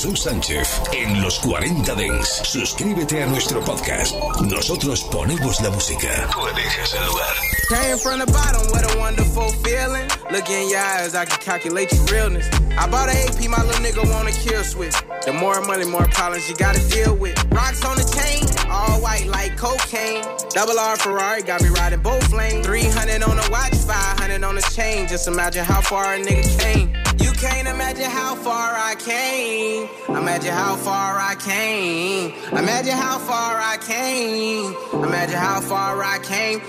Jesús 0.04 0.24
Sánchez 0.24 0.82
en 0.92 1.22
los 1.22 1.40
40 1.40 1.96
Dents. 1.96 2.42
Suscríbete 2.44 3.24
a 3.24 3.26
nuestro 3.26 3.62
podcast. 3.62 4.14
Nosotros 4.42 5.02
ponemos 5.04 5.62
la 5.62 5.70
música. 5.70 6.30
Tú 6.30 6.46
eliges 6.46 6.94
el 6.94 7.06
lugar. 7.06 7.34
Came 7.70 7.98
from 7.98 8.20
the 8.20 8.26
bottom 8.26 8.68
with 8.74 8.84
a 8.84 9.00
wonderful 9.00 9.50
feeling. 9.64 10.06
Look 10.30 10.50
in 10.50 10.68
your 10.68 10.82
eyes, 10.82 11.16
I 11.16 11.24
can 11.24 11.40
calculate 11.40 11.94
your 11.94 12.04
realness. 12.12 12.50
I 12.78 12.86
bought 12.90 13.08
an 13.08 13.16
AP, 13.16 13.48
my 13.48 13.64
little 13.64 13.80
nigga 13.80 14.04
wanna 14.12 14.34
kill 14.34 14.62
switch. 14.66 14.96
The 15.26 15.32
more 15.32 15.62
money, 15.62 15.86
more 15.86 16.10
problems 16.10 16.50
you 16.50 16.58
gotta 16.58 16.86
deal 16.90 17.16
with. 17.16 17.42
Rocks 17.54 17.86
on 17.86 17.96
the 17.96 18.04
chain, 18.04 18.44
all 18.70 19.00
white 19.00 19.28
like 19.28 19.56
cocaine. 19.56 20.22
Double 20.50 20.78
R 20.78 20.98
Ferrari 20.98 21.44
got 21.44 21.62
me 21.62 21.70
riding 21.70 22.02
both 22.02 22.30
lanes. 22.34 22.66
300 22.66 23.24
on 23.24 23.38
the 23.38 23.48
watch, 23.50 23.76
500 23.76 24.44
on 24.44 24.56
the 24.56 24.68
chain. 24.76 25.08
Just 25.08 25.30
imagine 25.30 25.64
how 25.64 25.80
far 25.80 26.16
a 26.16 26.20
nigga 26.20 26.60
came. 26.60 27.03
Can't 27.44 27.68
imagine 27.68 28.10
how 28.10 28.36
far 28.36 28.74
I 28.74 28.96
came. 28.96 29.90
Imagine 30.08 30.54
how 30.54 30.78
far 30.78 31.20
I 31.20 31.36
came. 31.36 32.32
Imagine 32.58 32.94
how 32.94 33.20
far 33.20 33.60
I 33.60 33.76
came. 33.86 34.74
Imagine 35.04 35.36
how 35.36 35.60
far 35.60 36.02
I 36.02 36.20
came. 36.20 36.62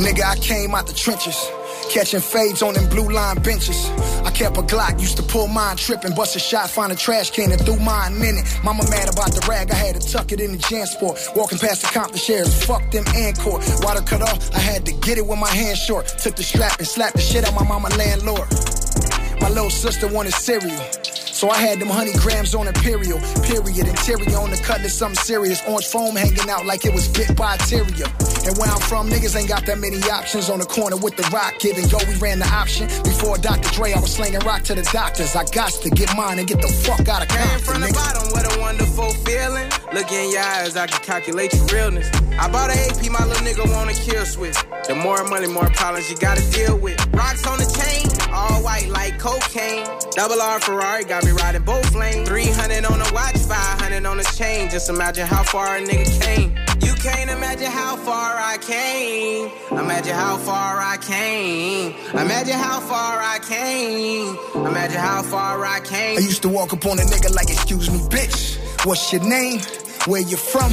Nigga, 0.00 0.24
I 0.24 0.36
came 0.36 0.74
out 0.74 0.86
the 0.86 0.94
trenches. 0.94 1.36
Catching 1.90 2.20
fades 2.20 2.62
on 2.62 2.72
them 2.72 2.88
blue 2.88 3.12
line 3.12 3.36
benches. 3.42 3.90
I 4.24 4.30
kept 4.30 4.56
a 4.56 4.62
Glock, 4.62 4.98
used 4.98 5.18
to 5.18 5.22
pull 5.22 5.48
mine 5.48 5.76
tripping. 5.76 6.14
Bust 6.14 6.36
a 6.36 6.38
shot, 6.38 6.70
find 6.70 6.90
a 6.90 6.96
trash 6.96 7.30
can 7.30 7.52
and 7.52 7.60
threw 7.60 7.76
mine 7.76 8.14
in 8.14 8.38
it. 8.38 8.60
Mama 8.64 8.84
mad 8.88 9.12
about 9.12 9.32
the 9.32 9.44
rag, 9.46 9.70
I 9.70 9.74
had 9.74 10.00
to 10.00 10.08
tuck 10.10 10.32
it 10.32 10.40
in 10.40 10.52
the 10.52 10.58
Jansport. 10.58 11.36
Walking 11.36 11.58
past 11.58 11.82
the 11.82 11.88
Compton 11.88 12.16
shares, 12.16 12.64
fuck 12.64 12.90
them 12.90 13.04
and 13.14 13.38
court. 13.38 13.62
Water 13.82 14.00
cut 14.00 14.22
off, 14.22 14.50
I 14.54 14.60
had 14.60 14.86
to 14.86 14.92
get 14.92 15.18
it 15.18 15.26
with 15.26 15.38
my 15.38 15.50
hands 15.50 15.78
short. 15.78 16.08
Took 16.08 16.36
the 16.36 16.42
strap 16.42 16.78
and 16.78 16.88
slapped 16.88 17.16
the 17.16 17.22
shit 17.22 17.44
out 17.46 17.54
my 17.54 17.68
mama 17.68 17.90
landlord. 17.90 18.48
My 19.40 19.48
little 19.48 19.70
sister 19.70 20.06
wanted 20.08 20.34
cereal. 20.34 20.80
So 21.40 21.48
I 21.48 21.56
had 21.56 21.80
them 21.80 21.88
honey 21.88 22.12
grams 22.20 22.54
on 22.54 22.68
Imperial. 22.68 23.18
Period. 23.48 23.88
Interior 23.88 24.36
on 24.36 24.50
the 24.50 24.60
cutlass, 24.62 24.92
something 24.92 25.16
serious. 25.24 25.62
Orange 25.66 25.86
foam 25.86 26.14
hanging 26.14 26.50
out 26.50 26.66
like 26.66 26.84
it 26.84 26.92
was 26.92 27.08
bit 27.08 27.34
by 27.34 27.54
a 27.54 27.58
terrier. 27.58 28.08
And 28.44 28.56
where 28.58 28.68
I'm 28.68 28.80
from, 28.80 29.08
niggas 29.08 29.36
ain't 29.36 29.48
got 29.48 29.64
that 29.64 29.78
many 29.78 29.96
options. 30.10 30.50
On 30.50 30.58
the 30.58 30.66
corner 30.66 30.96
with 30.96 31.16
the 31.16 31.24
rock, 31.32 31.58
giving 31.58 31.88
yo, 31.88 31.96
we 32.08 32.16
ran 32.16 32.40
the 32.40 32.48
option. 32.48 32.88
Before 33.04 33.38
Dr. 33.38 33.70
Dre, 33.72 33.92
I 33.92 34.00
was 34.00 34.12
slinging 34.12 34.40
rock 34.40 34.64
to 34.64 34.74
the 34.74 34.82
doctors. 34.92 35.34
I 35.34 35.44
got 35.48 35.72
to 35.72 35.88
get 35.88 36.14
mine 36.14 36.38
and 36.38 36.46
get 36.46 36.60
the 36.60 36.68
fuck 36.68 37.08
out 37.08 37.22
of 37.22 37.28
Came 37.28 37.40
Compton, 37.40 37.64
from 37.64 37.80
the 37.80 37.92
bottom 37.92 38.28
with 38.36 38.56
a 38.56 38.60
wonderful 38.60 39.10
feeling. 39.24 39.68
Look 39.94 40.12
in 40.12 40.30
your 40.30 40.42
eyes, 40.42 40.76
I 40.76 40.86
can 40.86 41.00
calculate 41.00 41.54
your 41.54 41.64
realness. 41.72 42.10
I 42.38 42.48
bought 42.52 42.68
an 42.68 42.76
AP, 42.84 43.08
my 43.08 43.24
little 43.24 43.44
nigga 43.44 43.64
wanna 43.72 43.94
kill 43.94 44.26
switch. 44.26 44.56
The 44.86 44.94
more 44.94 45.24
money, 45.24 45.48
more 45.48 45.68
problems 45.70 46.10
you 46.10 46.16
gotta 46.16 46.44
deal 46.50 46.76
with. 46.76 47.00
Rocks 47.12 47.46
on 47.46 47.58
the 47.58 47.68
chain, 47.80 48.08
all 48.32 48.62
white 48.62 48.88
like 48.88 49.18
cocaine. 49.18 49.86
Double 50.12 50.40
R 50.40 50.60
Ferrari 50.60 51.04
got 51.04 51.24
me 51.24 51.32
riding 51.32 51.62
both 51.62 51.94
lanes. 51.94 52.28
300 52.28 52.84
on 52.84 52.98
the 52.98 53.10
watch, 53.14 53.36
500 53.36 54.06
on 54.06 54.16
the 54.16 54.24
chain. 54.36 54.70
Just 54.70 54.88
imagine 54.88 55.26
how 55.26 55.42
far 55.42 55.76
a 55.76 55.80
nigga 55.80 56.20
came. 56.22 56.54
You 56.82 56.94
can't 56.94 57.30
imagine 57.30 57.70
how 57.70 57.96
far 57.96 58.36
I 58.36 58.58
came. 58.58 59.50
Imagine 59.70 60.14
how 60.14 60.36
far 60.38 60.78
I 60.80 60.96
came. 60.98 61.94
Imagine 62.12 62.54
how 62.54 62.80
far 62.80 63.20
I 63.20 63.38
came. 63.40 64.36
Imagine 64.66 64.98
how 64.98 65.22
far 65.22 65.64
I 65.64 65.80
came. 65.80 66.18
I 66.18 66.20
used 66.20 66.42
to 66.42 66.48
walk 66.48 66.72
up 66.72 66.84
on 66.86 66.98
a 66.98 67.02
nigga 67.02 67.34
like, 67.34 67.50
excuse 67.50 67.90
me, 67.90 67.98
bitch. 68.08 68.58
What's 68.86 69.12
your 69.12 69.22
name? 69.22 69.60
Where 70.06 70.22
you 70.22 70.36
from? 70.36 70.72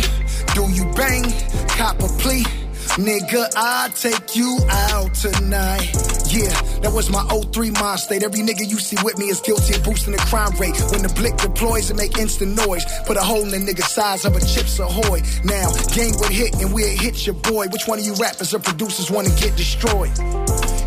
Do 0.55 0.69
you 0.71 0.85
bang? 0.93 1.23
Cop 1.67 2.01
a 2.01 2.07
plea? 2.19 2.45
Nigga, 2.95 3.51
I 3.55 3.89
take 3.93 4.35
you 4.35 4.57
out 4.69 5.13
tonight. 5.13 5.91
Yeah, 6.31 6.49
that 6.81 6.91
was 6.93 7.09
my 7.09 7.23
03 7.51 7.71
mind 7.71 7.99
state. 7.99 8.23
Every 8.23 8.39
nigga 8.39 8.67
you 8.67 8.79
see 8.79 8.97
with 9.03 9.17
me 9.17 9.25
is 9.27 9.39
guilty 9.41 9.75
of 9.75 9.83
boosting 9.83 10.13
the 10.13 10.19
crime 10.19 10.51
rate. 10.57 10.75
When 10.91 11.01
the 11.03 11.13
blick 11.15 11.37
deploys 11.37 11.89
and 11.89 11.97
make 11.97 12.17
instant 12.17 12.55
noise, 12.55 12.85
put 13.05 13.17
a 13.17 13.21
hole 13.21 13.43
in 13.43 13.51
the 13.51 13.57
nigga 13.57 13.83
size 13.83 14.25
of 14.25 14.35
a 14.35 14.39
Chips 14.39 14.79
Ahoy. 14.79 15.21
Now, 15.43 15.71
gang 15.93 16.13
would 16.19 16.31
hit 16.31 16.55
and 16.61 16.73
we'll 16.73 16.97
hit 16.97 17.25
your 17.25 17.35
boy. 17.35 17.67
Which 17.67 17.87
one 17.87 17.99
of 17.99 18.05
you 18.05 18.15
rappers 18.15 18.53
or 18.53 18.59
producers 18.59 19.11
wanna 19.11 19.29
get 19.29 19.55
destroyed? 19.55 20.11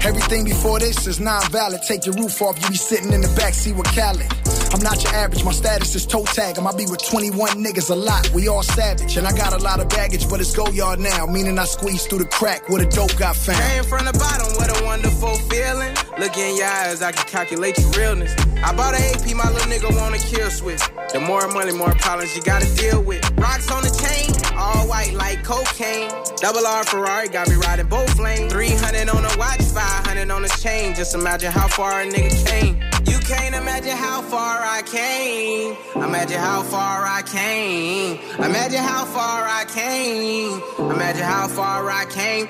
Everything 0.03 0.45
before 0.45 0.79
this 0.79 1.07
is 1.07 1.21
non-valid. 1.21 1.83
Take 1.83 2.07
your 2.07 2.15
roof 2.15 2.41
off, 2.41 2.61
you 2.63 2.69
be 2.71 2.77
sitting 2.77 3.13
in 3.13 3.21
the 3.21 3.29
backseat 3.29 3.77
with 3.77 3.87
Khaled. 3.95 4.27
I'm 4.73 4.81
not 4.81 5.03
your 5.03 5.13
average, 5.15 5.45
my 5.45 5.53
status 5.53 5.95
is 5.95 6.07
toe 6.07 6.25
tag. 6.25 6.59
I 6.59 6.63
might 6.63 6.79
be 6.79 6.87
with 6.87 7.03
21 7.05 7.63
niggas 7.63 7.91
a 7.91 7.95
lot, 7.95 8.31
we 8.31 8.49
all 8.49 8.63
savage. 8.63 9.17
And 9.17 9.27
I 9.27 9.33
got 9.33 9.53
a 9.53 9.59
lot 9.59 9.81
of 9.81 9.89
baggage, 9.89 10.29
but 10.31 10.41
it's 10.41 10.55
go 10.55 10.67
yard 10.71 11.01
now. 11.01 11.27
Meaning 11.27 11.59
I 11.59 11.65
squeeze 11.65 12.07
through 12.07 12.21
the 12.21 12.25
crack 12.27 12.69
where 12.69 12.83
the 12.85 12.91
dope 12.91 13.17
got 13.19 13.37
found. 13.37 13.59
Came 13.59 13.85
from 13.85 14.07
the 14.07 14.13
bottom, 14.13 14.47
what 14.57 14.71
a 14.71 14.85
wonderful 14.85 15.35
feeling. 15.51 15.95
Look 16.19 16.37
in 16.39 16.57
your 16.57 16.67
eyes, 16.67 17.03
I 17.03 17.13
can 17.13 17.27
calculate 17.27 17.79
your 17.79 17.91
realness. 17.91 18.33
I 18.63 18.73
bought 18.75 18.95
an 18.95 19.03
AP, 19.03 19.35
my 19.35 19.51
little 19.51 19.69
nigga 19.69 19.91
wanna 20.01 20.19
kill 20.19 20.51
switch. 20.51 20.83
The 21.13 21.21
more 21.21 21.49
money, 21.49 21.73
more 21.73 21.95
problems 21.97 22.37
you 22.37 22.43
gotta 22.43 22.73
deal 22.77 23.03
with. 23.03 23.21
Rocks 23.39 23.71
on 23.71 23.83
the 23.83 23.91
chain, 23.91 24.31
all 24.57 24.87
white 24.89 25.15
like 25.15 25.43
cocaine. 25.45 26.11
Double 26.37 26.67
R 26.67 26.85
Ferrari 26.85 27.29
got 27.29 27.49
me 27.49 27.57
riding 27.57 27.87
both 27.87 28.19
lanes. 28.19 28.53
300 28.53 29.09
on 29.09 29.23
the 29.23 29.37
watch, 29.39 29.63
500 29.63 30.31
on 30.31 30.43
the 30.43 30.49
chain. 30.49 30.95
Just 30.95 31.15
imagine 31.15 31.53
how 31.53 31.69
far 31.69 32.01
a 32.01 32.07
nigga 32.07 32.47
came. 32.47 32.77
You 33.07 33.19
can't 33.19 33.55
imagine 33.55 33.97
how 33.97 34.23
far 34.23 34.61
I 34.63 34.83
came. 34.83 35.77
Imagine 35.97 36.39
how 36.39 36.63
far 36.63 37.05
I 37.05 37.23
came. 37.23 38.19
Imagine 38.39 38.81
how 38.81 39.05
far 39.05 39.47
I 39.47 39.65
came. 39.67 40.61
Imagine 40.91 41.25
how 41.25 41.49
far 41.49 41.91
I 41.91 42.05
came. 42.07 42.49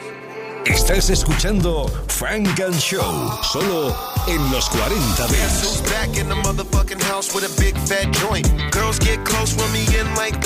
Estás 0.64 1.10
escuchando 1.10 1.86
Funk 2.08 2.60
and 2.60 2.78
Show, 2.78 3.30
solo 3.42 3.94
en 4.26 4.52
los 4.52 4.68
40 4.70 5.26
Guess 5.28 5.62
Dents. 5.62 5.90
back 5.90 6.16
in 6.16 6.28
the 6.28 6.34
motherfucking 6.34 7.02
house 7.02 7.34
with 7.34 7.44
a 7.44 7.60
big 7.60 7.76
fat 7.88 8.10
joint? 8.12 8.46
Girls 8.70 8.98
get 8.98 9.24
close 9.24 9.54
with 9.56 9.72
me 9.72 9.84
in 9.98 10.14
like. 10.16 10.40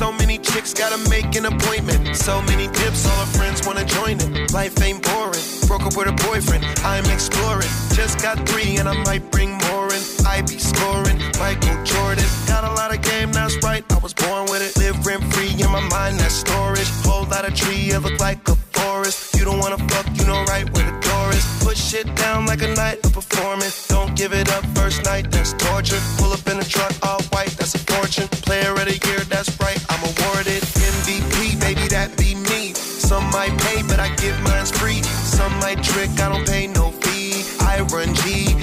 So 0.00 0.10
many 0.10 0.38
chicks 0.38 0.72
gotta 0.72 0.96
make 1.10 1.36
an 1.36 1.44
appointment. 1.44 2.16
So 2.16 2.40
many 2.42 2.68
dips, 2.68 3.04
all 3.04 3.26
friends 3.26 3.66
wanna 3.66 3.84
join 3.84 4.16
it. 4.18 4.50
Life 4.50 4.80
ain't 4.80 5.02
boring. 5.02 5.44
Broke 5.66 5.82
up 5.82 5.94
with 5.94 6.06
her 6.06 6.30
boyfriend, 6.30 6.64
I'm 6.84 7.04
exploring. 7.10 7.68
Just 7.92 8.22
got 8.22 8.48
three 8.48 8.78
and 8.78 8.88
I 8.88 8.96
might 9.04 9.30
bring 9.30 9.50
more 9.68 9.92
in. 9.92 10.00
I 10.24 10.40
be 10.40 10.56
scoring, 10.58 11.18
Michael 11.38 11.84
Jordan. 11.84 12.24
Got 12.46 12.64
a 12.64 12.72
lot 12.72 12.94
of 12.94 13.02
game, 13.02 13.30
that's 13.30 13.62
right. 13.62 13.84
I 13.92 13.98
was 13.98 14.14
born 14.14 14.46
with 14.50 14.62
it. 14.62 14.74
Live 14.80 15.04
rent 15.04 15.22
free 15.34 15.52
in 15.52 15.70
my 15.70 15.86
mind, 15.90 16.18
that's 16.18 16.36
storage. 16.36 16.88
Whole 17.04 17.26
lot 17.26 17.44
of 17.44 17.54
tree, 17.54 17.90
it 17.90 18.00
look 18.00 18.18
like 18.20 18.48
a 18.48 18.56
You 19.00 19.44
don't 19.46 19.58
wanna 19.58 19.78
fuck, 19.88 20.06
you 20.14 20.26
know 20.26 20.44
right 20.44 20.68
where 20.74 20.84
the 20.84 20.96
door 21.00 21.30
is. 21.30 21.44
Put 21.64 21.76
shit 21.76 22.06
down 22.16 22.44
like 22.44 22.62
a 22.62 22.68
night 22.74 22.98
of 23.06 23.14
performance. 23.14 23.88
Don't 23.88 24.14
give 24.14 24.32
it 24.34 24.50
up 24.52 24.64
first 24.76 25.04
night, 25.04 25.30
that's 25.30 25.54
torture. 25.54 26.00
Pull 26.18 26.32
up 26.32 26.46
in 26.46 26.58
a 26.58 26.64
truck, 26.64 26.92
all 27.02 27.22
white, 27.32 27.50
that's 27.56 27.74
a 27.74 27.78
fortune. 27.78 28.28
Player 28.44 28.72
of 28.72 28.84
the 28.84 29.00
year, 29.08 29.20
that's 29.20 29.58
right, 29.58 29.80
I'm 29.88 30.02
awarded. 30.04 30.62
MVP, 30.92 31.58
baby, 31.60 31.88
that 31.88 32.14
be 32.18 32.34
me. 32.50 32.74
Some 32.74 33.24
might 33.30 33.56
pay, 33.64 33.82
but 33.82 33.98
I 33.98 34.14
give 34.16 34.38
mine's 34.42 34.70
free. 34.70 35.02
Some 35.02 35.52
might 35.60 35.82
trick, 35.82 36.10
I 36.20 36.28
don't 36.28 36.46
pay 36.46 36.66
no 36.66 36.90
fee. 37.02 37.44
I 37.60 37.80
run 37.92 38.14
G. 38.14 38.54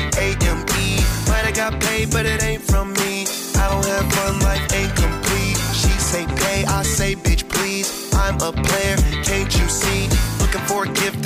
Might 1.28 1.46
have 1.46 1.56
got 1.56 1.82
paid, 1.82 2.12
but 2.12 2.26
it 2.26 2.44
ain't 2.44 2.64
from 2.64 2.94
me. 2.94 3.26
I 3.56 3.70
don't 3.70 3.86
have 3.86 4.12
fun, 4.14 4.40
life 4.42 4.66
ain't 4.74 4.96
complete. 4.96 5.58
She 5.74 5.94
say 5.98 6.26
pay, 6.26 6.66
I 6.66 6.84
say 6.84 7.16
bitch 7.16 7.48
please. 7.50 8.10
I'm 8.14 8.36
a 8.42 8.52
player, 8.52 8.97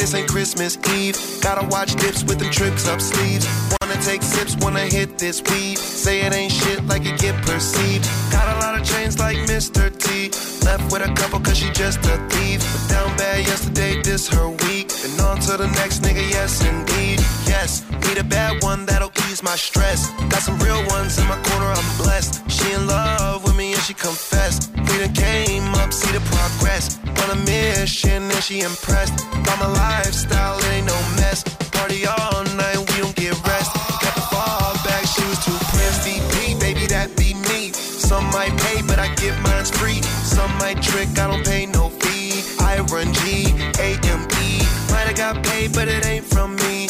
this 0.02 0.16
ain't 0.16 0.28
Christmas 0.28 0.78
Eve. 0.98 1.16
Gotta 1.42 1.66
watch 1.68 1.96
dips 1.96 2.24
with 2.24 2.40
them 2.40 2.50
tricks 2.50 2.88
up 2.88 3.00
sleeves. 3.00 3.46
Wanna 3.80 4.02
take 4.02 4.24
sips, 4.24 4.56
wanna 4.58 4.86
hit 4.98 5.20
this 5.20 5.44
weed. 5.44 5.78
Say 5.78 6.22
it 6.22 6.34
ain't 6.34 6.52
shit 6.52 6.84
like 6.88 7.06
it 7.06 7.20
get 7.20 7.36
perceived. 7.44 8.10
Got 8.32 8.48
a 8.56 8.60
lot 8.66 8.80
of 8.80 8.84
chains 8.84 9.20
like 9.20 9.38
Mr. 9.54 9.86
T. 10.04 10.32
Left 10.66 10.92
with 10.92 11.08
a 11.08 11.14
couple 11.14 11.40
cause 11.40 11.58
she 11.58 11.70
just 11.72 12.00
a 12.06 12.18
thief. 12.30 12.60
But 12.74 12.90
down 12.90 13.16
bad 13.16 13.46
yesterday, 13.46 14.02
this 14.02 14.28
her 14.30 14.50
week. 14.50 14.92
And 15.06 15.22
on 15.22 15.40
to 15.42 15.58
the 15.58 15.68
next 15.68 16.02
nigga, 16.02 16.28
yes 16.32 16.66
indeed. 16.66 17.20
Yes, 17.52 17.84
need 18.08 18.18
a 18.18 18.24
bad 18.24 18.64
one 18.64 18.86
that'll 18.86 19.12
ease 19.28 19.44
my 19.44 19.58
stress. 19.58 20.10
Got 20.32 20.42
some 20.42 20.58
real 20.60 20.82
ones 20.88 21.20
in 21.20 21.28
my 21.28 21.40
corner, 21.48 21.70
I'm 21.80 21.98
blessed. 21.98 22.50
She 22.50 22.72
in 22.72 22.88
love 22.88 23.44
with 23.44 23.58
me 23.58 23.74
and 23.74 23.82
she 23.84 23.94
confessed. 23.94 24.72
We 24.88 24.94
done 25.04 25.14
came 25.14 25.68
up, 25.76 25.92
see 25.92 26.12
the 26.18 26.24
progress. 26.32 26.98
On 27.22 27.30
a 27.30 27.40
mission 27.44 28.24
and 28.36 28.44
she 28.48 28.62
impressed. 28.62 29.16
By 29.46 29.54
my 29.60 29.68
lifestyle, 29.68 30.58
it 30.60 30.72
ain't 30.76 30.88
no 30.88 30.98
mess. 31.20 31.44
Party 31.76 32.08
all 32.08 32.44
night, 32.56 32.80
we 32.90 32.96
don't 33.04 33.16
get 33.16 33.36
rest. 33.46 33.70
Got 34.04 34.16
the 34.16 34.26
fall 34.32 34.74
back, 34.88 35.04
she 35.14 35.22
was 35.28 35.40
too 35.44 35.60
pressed. 35.76 36.08
VP, 36.08 36.58
baby, 36.64 36.88
that 36.88 37.12
be 37.18 37.36
me. 37.52 37.74
Some 37.74 38.26
might 38.32 38.56
pay, 38.64 38.82
but 38.88 38.98
I 38.98 39.14
give 39.16 39.38
mine's 39.44 39.70
free. 39.70 40.02
Some 40.24 40.52
might 40.58 40.82
trick, 40.82 41.10
I 41.20 41.28
don't 41.28 41.46
pay 41.46 41.66
no 41.66 41.90
fee. 42.00 42.32
I 42.64 42.80
run 42.94 43.12
G, 43.20 43.52
A 43.86 44.00
M 44.08 44.22
E. 44.40 44.64
Might 44.92 45.08
have 45.12 45.18
got 45.18 45.44
paid, 45.44 45.74
but 45.74 45.90
it 45.90 46.06
ain't 46.06 46.26
from 46.26 46.56
me. 46.56 46.88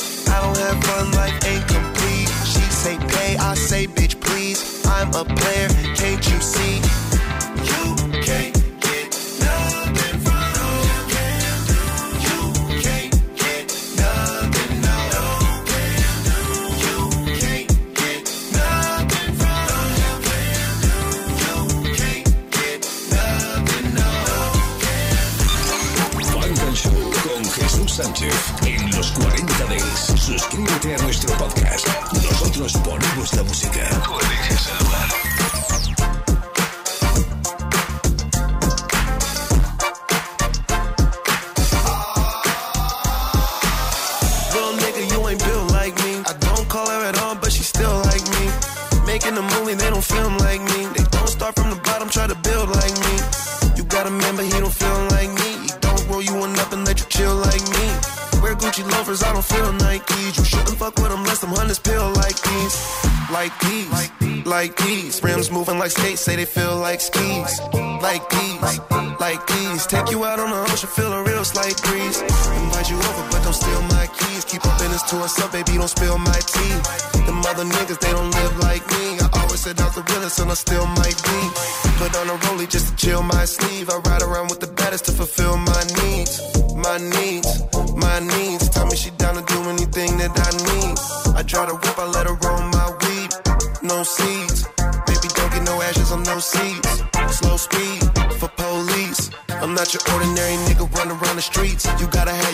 Fun, 0.79 1.12
life 1.12 1.45
ain't 1.45 1.67
complete. 1.67 2.29
She 2.45 2.62
say 2.71 2.97
pay, 2.97 3.36
I 3.38 3.55
say 3.55 3.88
bitch 3.88 4.19
please. 4.21 4.86
I'm 4.86 5.10
a 5.10 5.25
player, 5.25 5.67
can't 5.95 6.25
you 6.29 6.39
see? 6.39 6.75
You 7.67 8.21
can't 8.23 8.62
en 28.65 28.91
los 28.95 29.12
40 29.12 29.65
Dents. 29.65 30.11
Suscríbete 30.32 30.96
a 30.96 30.98
nuestro 31.00 31.38
podcast. 31.38 31.86
Nosotros 32.13 32.72
ponemos 32.86 33.34
la 33.34 33.44
música. 33.44 34.81
Like 63.41 63.60
these, 63.60 64.45
like 64.45 64.77
these. 64.77 65.23
Rims 65.23 65.49
moving 65.49 65.80
like 65.80 65.89
skates, 65.89 66.21
say 66.21 66.36
they 66.36 66.45
feel 66.45 66.77
like 66.77 67.01
skis. 67.01 67.60
Like 67.73 68.30
these, 68.30 68.62
like 69.19 69.47
these. 69.47 69.88
Take 69.88 70.12
you 70.12 70.23
out 70.25 70.38
on 70.38 70.51
the 70.51 70.62
ocean, 70.71 70.88
feel 70.88 71.12
a 71.12 71.23
real 71.23 71.43
slight 71.43 71.73
breeze. 71.82 72.21
Invite 72.21 72.91
you 72.91 72.97
over, 72.97 73.23
but 73.32 73.41
don't 73.41 73.58
steal 73.58 73.82
my 73.97 74.06
keys. 74.13 74.45
Keep 74.45 74.63
up 74.67 74.77
business 74.77 75.01
to 75.10 75.17
up, 75.25 75.51
baby, 75.51 75.73
don't 75.80 75.88
spill 75.88 76.19
my 76.19 76.38
tea. 76.54 76.75
The 77.25 77.34
mother 77.34 77.65
niggas, 77.65 77.99
they 77.99 78.12
don't 78.12 78.30
live 78.30 78.60
like 78.60 78.86
me. 78.93 79.17
I 79.17 79.27
always 79.41 79.60
said 79.60 79.82
I 79.82 79.86
was 79.86 79.95
the 79.95 80.04
realest, 80.13 80.38
and 80.38 80.51
I 80.51 80.54
still 80.54 80.86
might 80.86 81.17
be. 81.25 81.39
Put 81.97 82.15
on 82.21 82.30
a 82.30 82.38
rollie 82.45 82.69
just 82.69 82.89
to 82.89 82.95
chill 82.95 83.23
my 83.23 83.45
sleeve. 83.45 83.89
I 83.89 83.97
ride 84.06 84.21
around 84.21 84.51
with 84.51 84.60
the 84.60 84.67
baddest 84.67 85.06
to 85.06 85.13
fulfill 85.13 85.58
my 85.58 85.82
needs. 86.06 86.38
My 86.75 86.97
needs, 86.97 87.31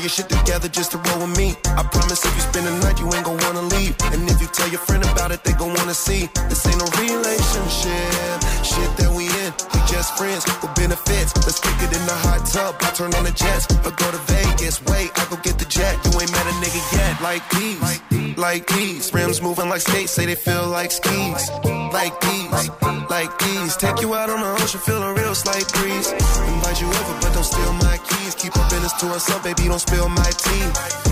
your 0.08 0.24
shit 0.24 0.30
together 0.30 0.70
just 0.70 0.92
to 0.92 0.98
roll 0.98 1.28
with 1.28 1.38
me. 1.38 1.52
I 1.76 1.84
promise 1.84 2.24
if 2.24 2.34
you 2.34 2.40
spend 2.40 2.66
the 2.66 2.72
night, 2.80 2.98
you 2.98 3.12
ain't 3.12 3.26
gon' 3.26 3.36
wanna 3.44 3.68
leave. 3.76 3.94
And 4.16 4.24
if 4.32 4.40
you 4.40 4.48
tell 4.48 4.70
your 4.70 4.80
friend 4.80 5.04
about 5.04 5.32
it, 5.32 5.44
they 5.44 5.52
gon' 5.52 5.74
wanna 5.76 5.94
see. 5.94 6.30
This 6.48 6.66
ain't 6.66 6.80
no 6.80 6.88
relationship. 6.96 8.38
Shit 8.64 8.90
that 9.04 9.12
we 9.12 9.28
in, 9.28 9.52
we 9.74 9.80
just 9.92 10.16
friends 10.18 10.48
with 10.48 10.74
benefits. 10.76 11.36
Let's 11.44 11.60
kick 11.60 11.76
it 11.84 11.92
in 11.92 12.04
the 12.08 12.18
hot 12.24 12.48
tub. 12.48 12.76
I 12.88 12.92
turn 12.96 13.14
on 13.16 13.26
the 13.26 13.36
jets. 13.36 13.68
I 13.84 13.92
go 13.92 14.08
to 14.16 14.22
Vegas. 14.32 14.80
Wait, 14.88 15.12
I 15.20 15.28
go 15.30 15.36
get 15.44 15.60
the 15.60 15.66
jet. 15.66 16.00
You 16.06 16.22
ain't 16.22 16.32
met 16.32 16.46
a 16.48 16.56
nigga 16.64 16.82
yet. 16.96 17.22
Like 17.22 17.44
these, 17.52 17.82
like 17.82 18.02
these. 18.10 18.27
Rims 18.38 19.42
moving 19.42 19.68
like 19.68 19.82
skates, 19.82 20.12
say 20.12 20.28
they 20.28 20.36
feel 20.36 20.68
like 20.68 20.92
skis. 20.92 21.50
Like 21.92 22.14
these, 22.22 22.70
like 23.10 23.34
these. 23.40 23.76
Take 23.78 24.00
you 24.02 24.14
out 24.14 24.30
on 24.30 24.40
the 24.42 24.64
ocean, 24.64 24.80
feel 24.80 25.02
a 25.02 25.14
real 25.14 25.34
slight 25.34 25.68
breeze. 25.74 26.12
Invite 26.14 26.80
you 26.80 26.88
over, 26.88 27.18
but 27.20 27.34
don't 27.34 27.44
steal 27.44 27.74
my 27.74 27.98
keys. 27.98 28.36
Keep 28.36 28.56
our 28.56 28.70
business 28.70 28.94
to 29.02 29.08
ourselves, 29.08 29.44
baby, 29.44 29.68
don't 29.68 29.80
spill 29.80 30.08
my 30.10 30.30
tea. 30.38 30.66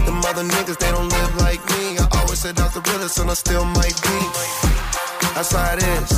Them 0.06 0.22
other 0.22 0.44
niggas, 0.44 0.78
they 0.78 0.92
don't 0.92 1.10
live 1.10 1.36
like 1.38 1.66
me. 1.74 1.98
I 1.98 2.08
always 2.22 2.40
said 2.40 2.60
out 2.60 2.74
the 2.74 2.82
realest, 2.92 3.18
and 3.18 3.32
I 3.32 3.34
still 3.34 3.66
might 3.66 3.98
be. 4.06 4.18
That's 5.34 5.52
how 5.52 5.74
it 5.74 5.82
is. 5.82 6.12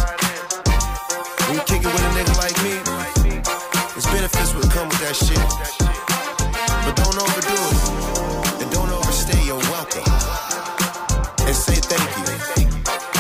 When 1.48 1.56
you 1.56 1.64
kick 1.64 1.82
it 1.82 1.92
with 1.94 2.04
a 2.04 2.12
nigga 2.20 2.36
like 2.36 2.58
me, 2.68 2.76
there's 3.96 4.08
benefits 4.12 4.54
will 4.54 4.70
come 4.76 4.90
with 4.90 5.00
that 5.08 5.16
shit. 5.16 5.48
But 6.84 6.96
don't 7.00 7.16
overdo 7.16 7.94
it. 7.94 7.97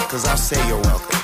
Cause 0.10 0.26
I 0.26 0.36
say 0.36 0.68
you're 0.70 0.80
welcome. 0.80 1.20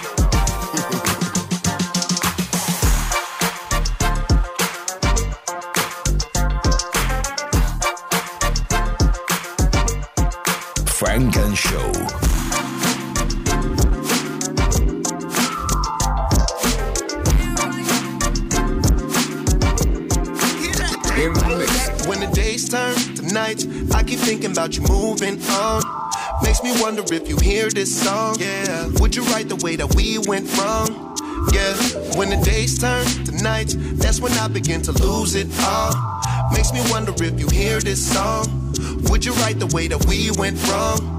Funk 10.86 11.38
and 11.38 11.58
Show. 11.58 11.92
When 22.06 22.20
the 22.20 22.30
days 22.34 22.68
turn 22.68 22.96
to 23.16 23.22
nights, 23.34 23.66
I 23.94 24.04
keep 24.04 24.20
thinking 24.20 24.52
about 24.52 24.76
you 24.76 24.84
moving 24.84 25.42
on. 25.44 26.13
Makes 26.44 26.62
me 26.62 26.82
wonder 26.82 27.04
if 27.14 27.28
you 27.28 27.38
hear 27.38 27.70
this 27.70 28.04
song. 28.04 28.36
Yeah, 28.40 28.90
would 29.00 29.16
you 29.16 29.24
write 29.24 29.50
the 29.50 29.56
way 29.64 29.76
that 29.78 29.96
we 29.96 30.20
went 30.20 30.46
wrong? 30.58 31.16
Yeah, 31.52 31.74
when 32.18 32.30
the 32.30 32.42
days 32.44 32.78
turn 32.78 33.06
to 33.26 33.32
nights, 33.44 33.76
that's 33.94 34.20
when 34.20 34.32
I 34.34 34.48
begin 34.48 34.82
to 34.84 34.92
lose 34.92 35.36
it 35.36 35.48
all. 35.62 35.94
Makes 36.52 36.74
me 36.74 36.82
wonder 36.92 37.14
if 37.24 37.40
you 37.40 37.48
hear 37.48 37.80
this 37.80 38.06
song. 38.14 38.46
Would 39.10 39.26
you 39.26 39.34
write 39.34 39.60
the 39.60 39.68
way 39.68 39.88
that 39.88 40.06
we 40.06 40.32
went 40.32 40.62
wrong? 40.68 41.13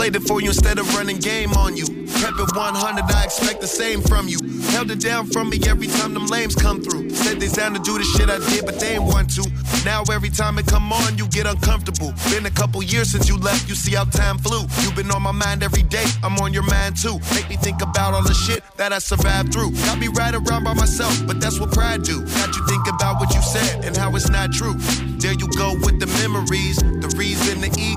Played 0.00 0.16
it 0.16 0.22
for 0.22 0.40
you 0.40 0.48
instead 0.48 0.78
of 0.78 0.88
running 0.96 1.18
game 1.18 1.52
on 1.52 1.76
you. 1.76 1.84
Prep 1.84 2.32
at 2.40 2.56
100, 2.56 3.04
I 3.04 3.22
expect 3.22 3.60
the 3.60 3.66
same 3.66 4.00
from 4.00 4.28
you. 4.28 4.38
Held 4.72 4.90
it 4.90 4.98
down 4.98 5.26
from 5.26 5.50
me 5.50 5.60
every 5.68 5.88
time 5.88 6.14
them 6.14 6.26
lames 6.26 6.54
come 6.54 6.80
through. 6.80 7.10
Said 7.10 7.38
they 7.38 7.48
down 7.48 7.74
to 7.74 7.80
do 7.80 7.98
the 7.98 8.04
shit 8.16 8.30
I 8.30 8.38
did, 8.48 8.64
but 8.64 8.80
they 8.80 8.96
ain't 8.96 9.04
want 9.04 9.28
to. 9.36 9.44
Now 9.84 10.02
every 10.10 10.30
time 10.30 10.58
it 10.58 10.66
come 10.66 10.90
on, 10.90 11.18
you 11.18 11.28
get 11.28 11.44
uncomfortable. 11.44 12.14
Been 12.30 12.46
a 12.46 12.50
couple 12.50 12.82
years 12.82 13.10
since 13.10 13.28
you 13.28 13.36
left, 13.36 13.68
you 13.68 13.74
see 13.74 13.94
how 13.94 14.04
time 14.04 14.38
flew. 14.38 14.62
You've 14.80 14.96
been 14.96 15.10
on 15.10 15.20
my 15.20 15.32
mind 15.32 15.62
every 15.62 15.82
day, 15.82 16.06
I'm 16.24 16.38
on 16.38 16.54
your 16.54 16.64
mind 16.64 16.96
too. 16.96 17.20
Make 17.34 17.50
me 17.50 17.56
think 17.56 17.82
about 17.82 18.14
all 18.14 18.24
the 18.24 18.32
shit 18.32 18.64
that 18.78 18.94
I 18.94 19.00
survived 19.00 19.52
through. 19.52 19.72
Got 19.84 19.98
me 19.98 20.08
right 20.08 20.34
around 20.34 20.64
by 20.64 20.72
myself, 20.72 21.12
but 21.26 21.42
that's 21.42 21.60
what 21.60 21.72
pride 21.72 22.04
do. 22.04 22.24
Got 22.40 22.56
you 22.56 22.66
think 22.66 22.88
about 22.88 23.20
what 23.20 23.34
you 23.34 23.42
said 23.42 23.84
and 23.84 23.94
how 23.94 24.16
it's 24.16 24.30
not 24.30 24.50
true. 24.50 24.76
There 25.20 25.34
you 25.34 25.48
go 25.58 25.74
with 25.84 26.00
the 26.00 26.08
memories. 26.24 26.76
The 26.76 27.09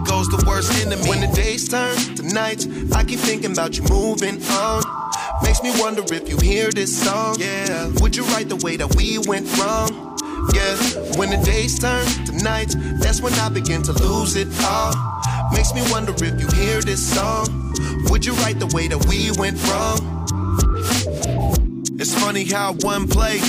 ego's 0.04 0.28
the 0.28 0.44
worst 0.48 0.72
enemy. 0.86 1.08
When 1.08 1.22
the 1.22 1.28
days 1.36 1.68
turn 1.68 1.96
to 2.16 2.24
nights, 2.34 2.68
I 2.94 3.04
keep 3.04 3.20
thinking 3.20 3.52
about 3.52 3.78
you 3.78 3.84
moving 3.90 4.42
on. 4.52 4.84
Makes 5.44 5.64
me 5.64 5.72
wonder 5.80 6.04
if 6.14 6.30
you 6.30 6.38
hear 6.38 6.72
this 6.72 6.92
song. 7.04 7.38
Yeah, 7.40 7.92
would 8.02 8.16
you 8.16 8.24
write 8.26 8.50
the 8.50 8.58
way 8.58 8.78
that 8.78 8.96
we 8.96 9.18
went 9.20 9.48
wrong? 9.58 10.18
Yeah, 10.54 10.76
when 11.18 11.30
the 11.30 11.42
days 11.46 11.80
turn 11.80 12.06
to 12.26 12.32
nights, 12.44 12.76
that's 13.00 13.22
when 13.22 13.34
I 13.34 13.50
begin 13.50 13.82
to 13.84 13.94
lose 13.94 14.36
it 14.36 14.48
all. 14.64 14.94
Makes 15.52 15.74
me 15.74 15.82
wonder 15.92 16.14
if 16.14 16.40
you 16.40 16.48
hear 16.60 16.82
this 16.82 17.02
song. 17.16 17.48
Would 18.10 18.26
you 18.26 18.34
write 18.44 18.60
the 18.60 18.68
way 18.74 18.88
that 18.88 19.06
we 19.08 19.32
went 19.38 19.58
wrong? 19.70 20.00
It's 22.00 22.14
funny 22.14 22.44
how 22.46 22.74
one 22.82 23.08
play 23.08 23.40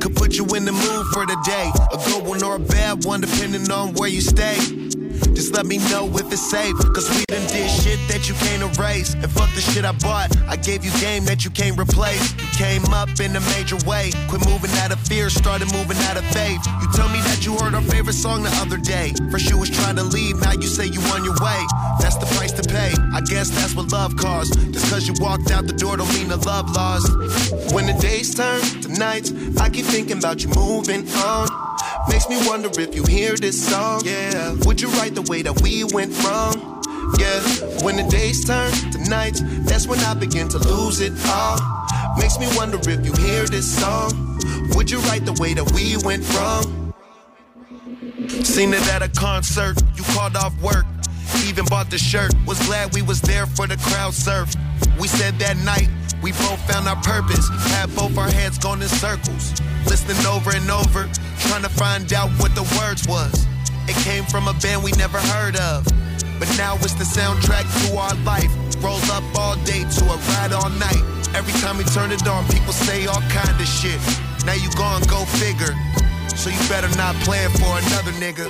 could 0.00 0.14
put 0.14 0.36
you 0.36 0.44
in 0.54 0.64
the 0.64 0.72
mood 0.72 1.06
for 1.12 1.26
the 1.26 1.36
day. 1.44 1.70
A 1.92 1.96
good 2.06 2.26
one 2.26 2.42
or 2.42 2.56
a 2.56 2.60
bad 2.60 3.04
one, 3.04 3.20
depending 3.20 3.70
on 3.70 3.94
where 3.94 4.08
you 4.08 4.20
stay. 4.20 4.56
Just 5.34 5.54
let 5.54 5.66
me 5.66 5.78
know 5.90 6.08
if 6.14 6.32
it's 6.32 6.50
safe. 6.50 6.76
Cause 6.94 7.08
we 7.10 7.24
done 7.26 7.46
did 7.48 7.70
shit 7.70 7.98
that 8.08 8.28
you 8.28 8.34
can't 8.34 8.62
erase. 8.62 9.14
And 9.14 9.30
fuck 9.30 9.52
the 9.54 9.60
shit 9.60 9.84
I 9.84 9.92
bought. 9.92 10.30
I 10.46 10.56
gave 10.56 10.84
you 10.84 10.92
game 11.00 11.24
that 11.26 11.44
you 11.44 11.50
can't 11.50 11.78
replace. 11.78 12.32
You 12.32 12.48
came 12.56 12.84
up 12.92 13.08
in 13.20 13.34
a 13.36 13.40
major 13.56 13.76
way. 13.86 14.10
Quit 14.28 14.44
moving 14.46 14.70
out 14.82 14.92
of 14.92 15.00
fear, 15.00 15.30
started 15.30 15.72
moving 15.72 15.98
out 16.08 16.16
of 16.16 16.24
faith. 16.26 16.60
You 16.80 16.88
tell 16.92 17.08
me 17.08 17.20
that 17.28 17.44
you 17.44 17.56
heard 17.56 17.74
our 17.74 17.82
favorite 17.82 18.14
song 18.14 18.42
the 18.42 18.52
other 18.62 18.78
day. 18.78 19.12
First 19.30 19.50
you 19.50 19.58
was 19.58 19.70
trying 19.70 19.96
to 19.96 20.04
leave, 20.04 20.40
now 20.40 20.52
you 20.52 20.68
say 20.68 20.86
you 20.86 21.00
on 21.14 21.24
your 21.24 21.36
way. 21.40 21.60
That's 22.00 22.16
the 22.16 22.26
price 22.36 22.52
to 22.52 22.62
pay. 22.62 22.92
I 23.12 23.20
guess 23.20 23.50
that's 23.50 23.74
what 23.74 23.92
love 23.92 24.16
costs. 24.16 24.56
Just 24.56 24.90
cause 24.90 25.06
you 25.08 25.14
walked 25.18 25.50
out 25.50 25.66
the 25.66 25.72
door 25.72 25.96
don't 25.96 26.12
mean 26.14 26.28
the 26.28 26.36
love 26.36 26.70
lost. 26.70 27.10
When 27.72 27.86
the 27.86 27.96
days 28.00 28.34
turn 28.34 28.60
to 28.82 28.88
nights, 28.88 29.32
I 29.58 29.70
keep 29.70 29.86
thinking 29.86 30.18
about 30.18 30.42
you 30.42 30.50
moving 30.50 31.08
on. 31.18 31.48
Makes 32.08 32.28
me 32.28 32.36
wonder 32.46 32.68
if 32.80 32.94
you 32.94 33.04
hear 33.04 33.36
this 33.36 33.68
song. 33.68 34.02
Yeah, 34.04 34.54
would 34.66 34.80
you 34.80 34.88
write 34.90 35.14
the 35.14 35.22
way 35.22 35.42
that 35.42 35.60
we 35.62 35.84
went 35.84 36.12
wrong? 36.24 36.82
Yeah, 37.18 37.40
when 37.82 37.96
the 37.96 38.06
days 38.10 38.44
turn 38.44 38.72
to 38.92 38.98
nights, 39.08 39.40
that's 39.64 39.86
when 39.86 39.98
I 40.00 40.14
begin 40.14 40.48
to 40.48 40.58
lose 40.58 41.00
it 41.00 41.12
all. 41.26 41.58
Makes 42.18 42.38
me 42.38 42.46
wonder 42.56 42.78
if 42.78 43.04
you 43.04 43.12
hear 43.24 43.44
this 43.46 43.66
song. 43.80 44.38
Would 44.74 44.90
you 44.90 44.98
write 45.00 45.24
the 45.24 45.36
way 45.40 45.54
that 45.54 45.70
we 45.72 45.96
went 46.04 46.24
wrong? 46.34 46.92
Seen 48.44 48.72
it 48.74 48.86
at 48.88 49.02
a 49.02 49.08
concert, 49.08 49.80
you 49.96 50.02
called 50.14 50.36
off 50.36 50.54
work. 50.62 50.84
Even 51.46 51.64
bought 51.66 51.90
the 51.90 51.98
shirt, 51.98 52.32
was 52.46 52.58
glad 52.66 52.94
we 52.94 53.02
was 53.02 53.20
there 53.20 53.46
for 53.46 53.66
the 53.66 53.76
crowd 53.76 54.14
surf. 54.14 54.54
We 54.98 55.08
said 55.08 55.38
that 55.40 55.56
night, 55.64 55.88
we 56.22 56.32
both 56.32 56.60
found 56.70 56.88
our 56.88 56.96
purpose. 57.02 57.48
Had 57.74 57.94
both 57.94 58.16
our 58.16 58.30
heads 58.30 58.58
going 58.58 58.80
in 58.80 58.88
circles. 58.88 59.52
Listening 59.86 60.24
over 60.26 60.54
and 60.54 60.70
over, 60.70 61.10
trying 61.50 61.62
to 61.62 61.68
find 61.68 62.12
out 62.12 62.30
what 62.40 62.54
the 62.54 62.64
words 62.78 63.06
was. 63.06 63.46
It 63.86 63.96
came 64.06 64.24
from 64.24 64.48
a 64.48 64.54
band 64.54 64.82
we 64.82 64.92
never 64.92 65.18
heard 65.18 65.56
of. 65.56 65.84
But 66.38 66.48
now 66.56 66.76
it's 66.80 66.94
the 66.94 67.04
soundtrack 67.04 67.66
to 67.86 67.98
our 67.98 68.14
life. 68.24 68.50
Roll 68.82 69.02
up 69.12 69.24
all 69.36 69.56
day 69.64 69.84
to 69.84 70.02
a 70.08 70.16
ride 70.34 70.52
all 70.52 70.70
night. 70.80 71.02
Every 71.34 71.52
time 71.60 71.76
we 71.76 71.84
turn 71.84 72.12
it 72.12 72.26
on, 72.26 72.46
people 72.48 72.72
say 72.72 73.06
all 73.06 73.20
kind 73.28 73.54
of 73.60 73.66
shit. 73.66 74.00
Now 74.46 74.54
you 74.54 74.70
gone, 74.78 75.02
go 75.10 75.24
figure. 75.42 75.74
So 76.36 76.50
you 76.50 76.58
better 76.68 76.88
not 76.96 77.14
plan 77.24 77.50
for 77.50 77.72
another 77.78 78.12
nigga. 78.20 78.44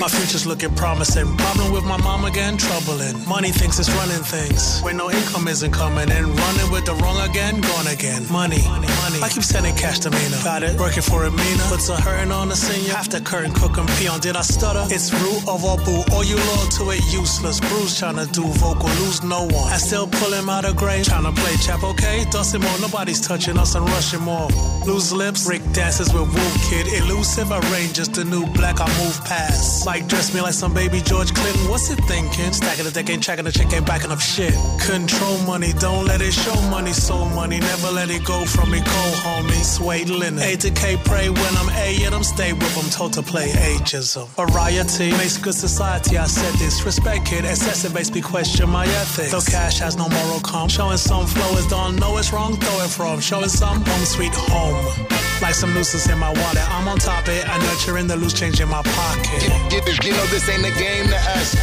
My 0.00 0.08
future's 0.08 0.46
looking 0.46 0.74
promising. 0.74 1.36
Problem 1.36 1.72
with 1.72 1.84
my 1.84 1.96
mom 1.98 2.24
again, 2.24 2.56
troubling. 2.56 3.26
Money 3.28 3.50
thinks 3.50 3.78
it's 3.78 3.90
running 3.90 4.22
things. 4.24 4.80
When 4.82 4.96
no 4.96 5.10
income 5.10 5.48
isn't 5.48 5.72
coming 5.72 6.10
in. 6.10 6.24
Running 6.34 6.70
with 6.72 6.86
the 6.86 6.94
wrong 7.02 7.20
again, 7.28 7.60
gone 7.60 7.86
again. 7.86 8.26
Money, 8.30 8.62
money. 8.64 8.88
money. 8.88 9.18
I 9.22 9.28
keep 9.28 9.42
sending 9.42 9.74
cash 9.76 9.98
to 10.00 10.10
Mina. 10.10 10.38
Got 10.42 10.62
it. 10.62 10.78
Working 10.78 11.02
for 11.02 11.24
a 11.24 11.30
Mina. 11.30 11.62
Puts 11.68 11.88
a 11.88 11.96
hurting 11.96 12.32
on 12.32 12.48
the 12.48 12.56
senior. 12.56 12.92
After 12.92 13.20
curtain 13.20 13.52
cook 13.52 13.76
and 13.76 13.88
peon. 13.96 14.20
Did 14.20 14.36
I 14.36 14.42
stutter? 14.42 14.84
It's 14.94 15.12
root 15.12 15.42
of 15.48 15.64
all 15.64 15.76
boo. 15.78 16.02
All 16.12 16.24
you 16.24 16.36
loyal 16.36 16.68
to 16.78 16.90
it, 16.90 17.04
useless. 17.12 17.60
Bruce 17.60 17.98
trying 17.98 18.16
to 18.16 18.26
do 18.32 18.44
vocal, 18.62 18.88
lose 19.00 19.22
no 19.22 19.44
one. 19.44 19.72
I 19.72 19.76
still 19.76 20.06
pull 20.06 20.32
him 20.32 20.48
out 20.48 20.64
of 20.64 20.76
grave. 20.76 21.04
Trying 21.04 21.24
to 21.24 21.32
play 21.32 21.56
chap, 21.56 21.82
okay? 21.82 22.24
Dustin 22.30 22.60
more. 22.62 22.78
Nobody's 22.80 23.20
touching 23.20 23.58
us 23.58 23.74
and 23.74 23.84
rushing 23.90 24.20
more. 24.20 24.48
Lose 24.86 25.12
lips. 25.12 25.46
Rick 25.46 25.62
dances 25.72 26.12
with 26.12 26.32
Wolf 26.32 26.70
Kid. 26.70 26.86
Elusive. 27.14 27.52
I 27.52 27.60
range 27.72 27.92
just 27.94 28.18
a 28.18 28.24
new 28.24 28.44
black. 28.46 28.80
I 28.80 28.88
move 28.98 29.24
past. 29.24 29.86
Like 29.86 30.08
dress 30.08 30.34
me 30.34 30.40
like 30.40 30.52
some 30.52 30.74
baby 30.74 31.00
George 31.00 31.32
Clinton. 31.32 31.70
What's 31.70 31.88
it 31.90 32.00
thinking? 32.04 32.52
Stacking 32.52 32.84
the 32.84 32.90
deck, 32.90 33.08
ain't 33.08 33.22
tracking 33.22 33.44
the 33.44 33.52
chick, 33.52 33.72
ain't 33.72 33.86
backing 33.86 34.10
up 34.10 34.20
shit. 34.20 34.54
Control 34.80 35.38
money, 35.46 35.72
don't 35.74 36.06
let 36.06 36.20
it 36.20 36.32
show 36.32 36.60
money, 36.70 36.92
so 36.92 37.24
money. 37.26 37.60
Never 37.60 37.90
let 37.92 38.10
it 38.10 38.24
go 38.24 38.44
from 38.44 38.70
me, 38.72 38.80
cold 38.84 39.14
homie. 39.24 39.62
Suede 39.64 40.10
linen. 40.10 40.40
A 40.40 40.56
to 40.56 40.70
K, 40.70 40.96
pray 41.04 41.30
when 41.30 41.56
I'm 41.56 41.68
A, 41.70 41.94
yet 41.94 42.12
I'm 42.12 42.24
stay 42.24 42.52
with 42.52 42.74
them. 42.74 42.90
Told 42.90 43.12
to 43.14 43.22
play 43.22 43.48
ageism. 43.50 44.26
Variety 44.34 45.12
makes 45.12 45.38
good 45.38 45.54
society. 45.54 46.18
I 46.18 46.26
said 46.26 46.54
this. 46.58 46.84
Respect 46.84 47.26
kid, 47.26 47.44
excessive 47.44 47.94
makes 47.94 48.10
me 48.12 48.22
question 48.22 48.68
my 48.68 48.86
ethics. 48.86 49.30
Though 49.30 49.40
cash 49.40 49.78
has 49.78 49.96
no 49.96 50.08
moral 50.08 50.40
calm. 50.40 50.68
Showing 50.68 50.98
some 50.98 51.26
flow 51.26 51.56
is 51.58 51.66
don't 51.68 51.96
know 51.96 52.18
it's 52.18 52.32
wrong, 52.32 52.56
throw 52.56 52.84
it 52.84 52.90
from. 52.90 53.20
Showing 53.20 53.48
some 53.48 53.84
home 53.84 54.04
sweet 54.04 54.34
home. 54.34 55.06
Like 55.42 55.54
some 55.54 55.74
nooses 55.74 56.08
in 56.08 56.18
my 56.18 56.32
wallet. 56.32 56.70
I'm 56.70 56.88
on 56.88 56.98
top 57.04 57.28
it. 57.28 57.46
I 57.46 57.58
in 57.98 58.06
the 58.06 58.16
loose 58.16 58.32
change 58.32 58.60
in 58.60 58.68
my 58.68 58.82
pocket. 58.82 59.42
Get, 59.68 59.84
get, 59.84 60.04
you 60.04 60.12
know 60.12 60.24
this 60.26 60.48
ain't 60.48 60.64
a 60.64 60.72
game 60.78 61.06
to 61.08 61.20
us. 61.36 61.54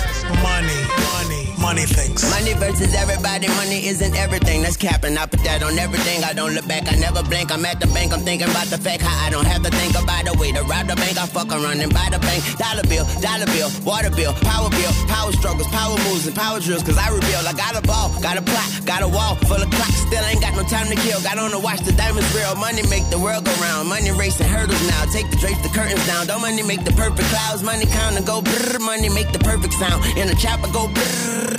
Money, 0.46 0.82
money, 1.18 1.51
money 1.62 1.86
things. 1.86 2.26
Money 2.30 2.54
versus 2.54 2.94
everybody, 2.96 3.48
money 3.62 3.86
isn't 3.86 4.16
everything. 4.18 4.64
That's 4.64 4.76
capping. 4.76 5.18
I 5.18 5.26
put 5.28 5.44
that 5.46 5.62
on 5.64 5.78
everything. 5.78 6.24
I 6.24 6.34
don't 6.34 6.54
look 6.54 6.68
back, 6.68 6.92
I 6.92 6.96
never 6.98 7.22
blink. 7.24 7.52
I'm 7.52 7.64
at 7.66 7.80
the 7.80 7.88
bank, 7.88 8.12
I'm 8.14 8.22
thinking 8.22 8.50
about 8.50 8.68
the 8.68 8.78
fact 8.78 9.02
how 9.02 9.16
I 9.26 9.30
don't 9.30 9.46
have 9.46 9.64
to 9.64 9.70
think 9.70 9.94
about 9.96 10.26
the 10.26 10.34
way 10.42 10.52
to 10.52 10.64
rob 10.64 10.88
the 10.88 10.96
bank. 10.96 11.18
I 11.18 11.26
fuck 11.28 11.50
around 11.54 11.64
running 11.64 11.90
by 11.90 12.10
the 12.10 12.20
bank. 12.20 12.42
Dollar 12.58 12.84
bill, 12.90 13.06
dollar 13.22 13.46
bill, 13.46 13.70
water 13.86 14.10
bill, 14.10 14.34
power 14.42 14.70
bill, 14.70 14.92
power 15.08 15.32
struggles, 15.32 15.68
power 15.70 15.96
moves, 16.10 16.26
and 16.26 16.36
power 16.36 16.60
drills, 16.60 16.84
cause 16.84 16.98
I 16.98 17.08
rebuild. 17.14 17.46
I 17.46 17.54
got 17.54 17.78
a 17.78 17.82
ball, 17.86 18.10
got 18.20 18.36
a 18.38 18.42
plot, 18.42 18.68
got 18.86 19.02
a 19.06 19.08
wall 19.08 19.36
full 19.46 19.62
of 19.62 19.70
clocks. 19.70 20.02
Still 20.10 20.26
ain't 20.26 20.42
got 20.42 20.56
no 20.58 20.64
time 20.64 20.88
to 20.88 20.96
kill. 20.96 21.22
Got 21.22 21.38
on 21.38 21.52
to 21.52 21.60
watch 21.60 21.82
the 21.82 21.94
diamonds 21.94 22.28
real. 22.36 22.56
Money 22.56 22.84
make 22.90 23.08
the 23.10 23.20
world 23.20 23.46
go 23.46 23.54
round. 23.62 23.88
Money 23.88 24.12
racing 24.12 24.48
hurdles 24.48 24.82
now. 24.90 25.06
Take 25.14 25.30
the 25.30 25.38
drapes, 25.38 25.62
the 25.62 25.70
curtains 25.70 26.06
down. 26.06 26.28
Don't 26.28 26.42
money 26.42 26.64
make 26.64 26.84
the 26.84 26.92
perfect 26.92 27.30
clouds. 27.30 27.64
Money 27.64 27.86
count 27.86 28.18
and 28.18 28.26
go 28.26 28.42
brrr. 28.42 28.80
Money 28.82 29.08
make 29.08 29.32
the 29.32 29.40
perfect 29.40 29.74
sound. 29.76 30.04
In 30.18 30.28
the 30.28 30.36
chopper 30.36 30.68
go 30.74 30.88
brrr. 30.88 31.51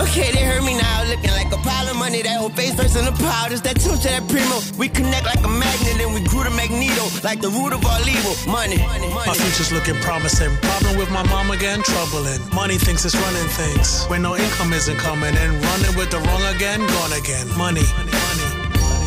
Okay, 0.00 0.30
they 0.30 0.44
heard 0.44 0.62
me 0.62 0.76
now, 0.78 1.04
looking 1.08 1.30
like 1.32 1.50
a 1.52 1.56
pile 1.58 1.88
of 1.88 1.96
money. 1.96 2.22
That 2.22 2.38
whole 2.38 2.50
face 2.50 2.74
first 2.74 2.96
in 2.96 3.04
the 3.04 3.12
powders, 3.12 3.62
that 3.62 3.80
tune 3.80 3.98
to 3.98 4.08
that 4.08 4.28
primo. 4.28 4.60
We 4.78 4.88
connect 4.88 5.26
like 5.26 5.42
a 5.42 5.48
magnet 5.48 5.98
and 6.00 6.14
we 6.14 6.22
grew 6.22 6.44
to 6.44 6.50
magneto, 6.50 7.04
like 7.24 7.40
the 7.40 7.50
root 7.50 7.72
of 7.72 7.84
all 7.84 7.98
evil. 8.06 8.34
Money, 8.46 8.78
money, 8.78 9.08
money. 9.10 9.26
My 9.26 9.34
future's 9.34 9.72
looking 9.72 9.96
promising. 10.06 10.54
Problem 10.62 10.96
with 10.98 11.10
my 11.10 11.22
mom 11.26 11.50
again, 11.50 11.82
troubling. 11.82 12.38
Money 12.54 12.78
thinks 12.78 13.04
it's 13.04 13.16
running 13.16 13.48
things. 13.58 14.04
When 14.06 14.22
no 14.22 14.36
income 14.36 14.72
isn't 14.72 14.98
coming 14.98 15.34
and 15.34 15.52
running 15.64 15.94
with 15.98 16.10
the 16.10 16.18
wrong 16.18 16.42
again, 16.54 16.78
gone 16.78 17.12
again. 17.18 17.48
Money, 17.58 17.82
Money, 17.98 18.12
money. 18.12 18.43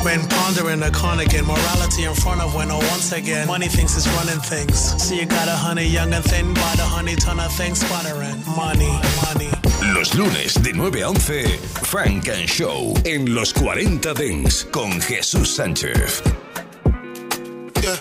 When 0.03 0.27
pondering 0.29 0.83
a 0.83 0.91
con 0.91 1.19
again, 1.19 1.45
morality 1.45 2.03
in 2.05 2.13
front 2.13 2.41
of 2.41 2.53
when, 2.55 2.71
oh, 2.71 2.77
once 2.89 3.11
again, 3.11 3.47
money 3.47 3.67
thinks 3.67 3.95
it's 3.97 4.07
running 4.15 4.39
things. 4.41 4.79
So 5.03 5.15
you 5.15 5.25
got 5.25 5.47
a 5.47 5.51
honey 5.51 5.85
young 5.85 6.13
and 6.13 6.23
thin, 6.23 6.53
buy 6.53 6.73
the 6.75 6.83
honey 6.83 7.15
ton 7.15 7.39
of 7.39 7.51
things, 7.53 7.79
sputtering. 7.79 8.41
Money, 8.55 8.93
money. 9.25 9.49
Los 9.93 10.15
lunes 10.15 10.53
de 10.55 10.73
9 10.73 11.01
a 11.01 11.09
11, 11.09 11.47
Funk 11.83 12.29
and 12.29 12.47
Show 12.47 12.93
en 13.05 13.33
los 13.33 13.53
40 13.53 14.13
Dings 14.13 14.65
con 14.71 14.99
Jesús 15.01 15.49
Sánchez. 15.55 16.21
Yeah. 17.81 17.97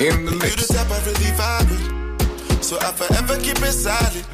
In 0.00 0.24
the 0.24 0.32
mix. 0.32 0.56
You 0.56 0.66
the 0.66 0.74
type 0.74 0.90
I 0.90 0.98
really 1.06 1.32
vibe 1.36 1.70
with. 1.70 2.64
So 2.64 2.76
I 2.80 2.92
forever 2.92 3.36
keep 3.40 3.58
it 3.58 3.72
solid. 3.72 4.24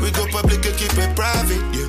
We 0.00 0.10
go 0.10 0.26
public 0.30 0.64
and 0.66 0.76
keep 0.76 0.92
it 0.98 1.16
private. 1.16 1.62
Yeah. 1.74 1.85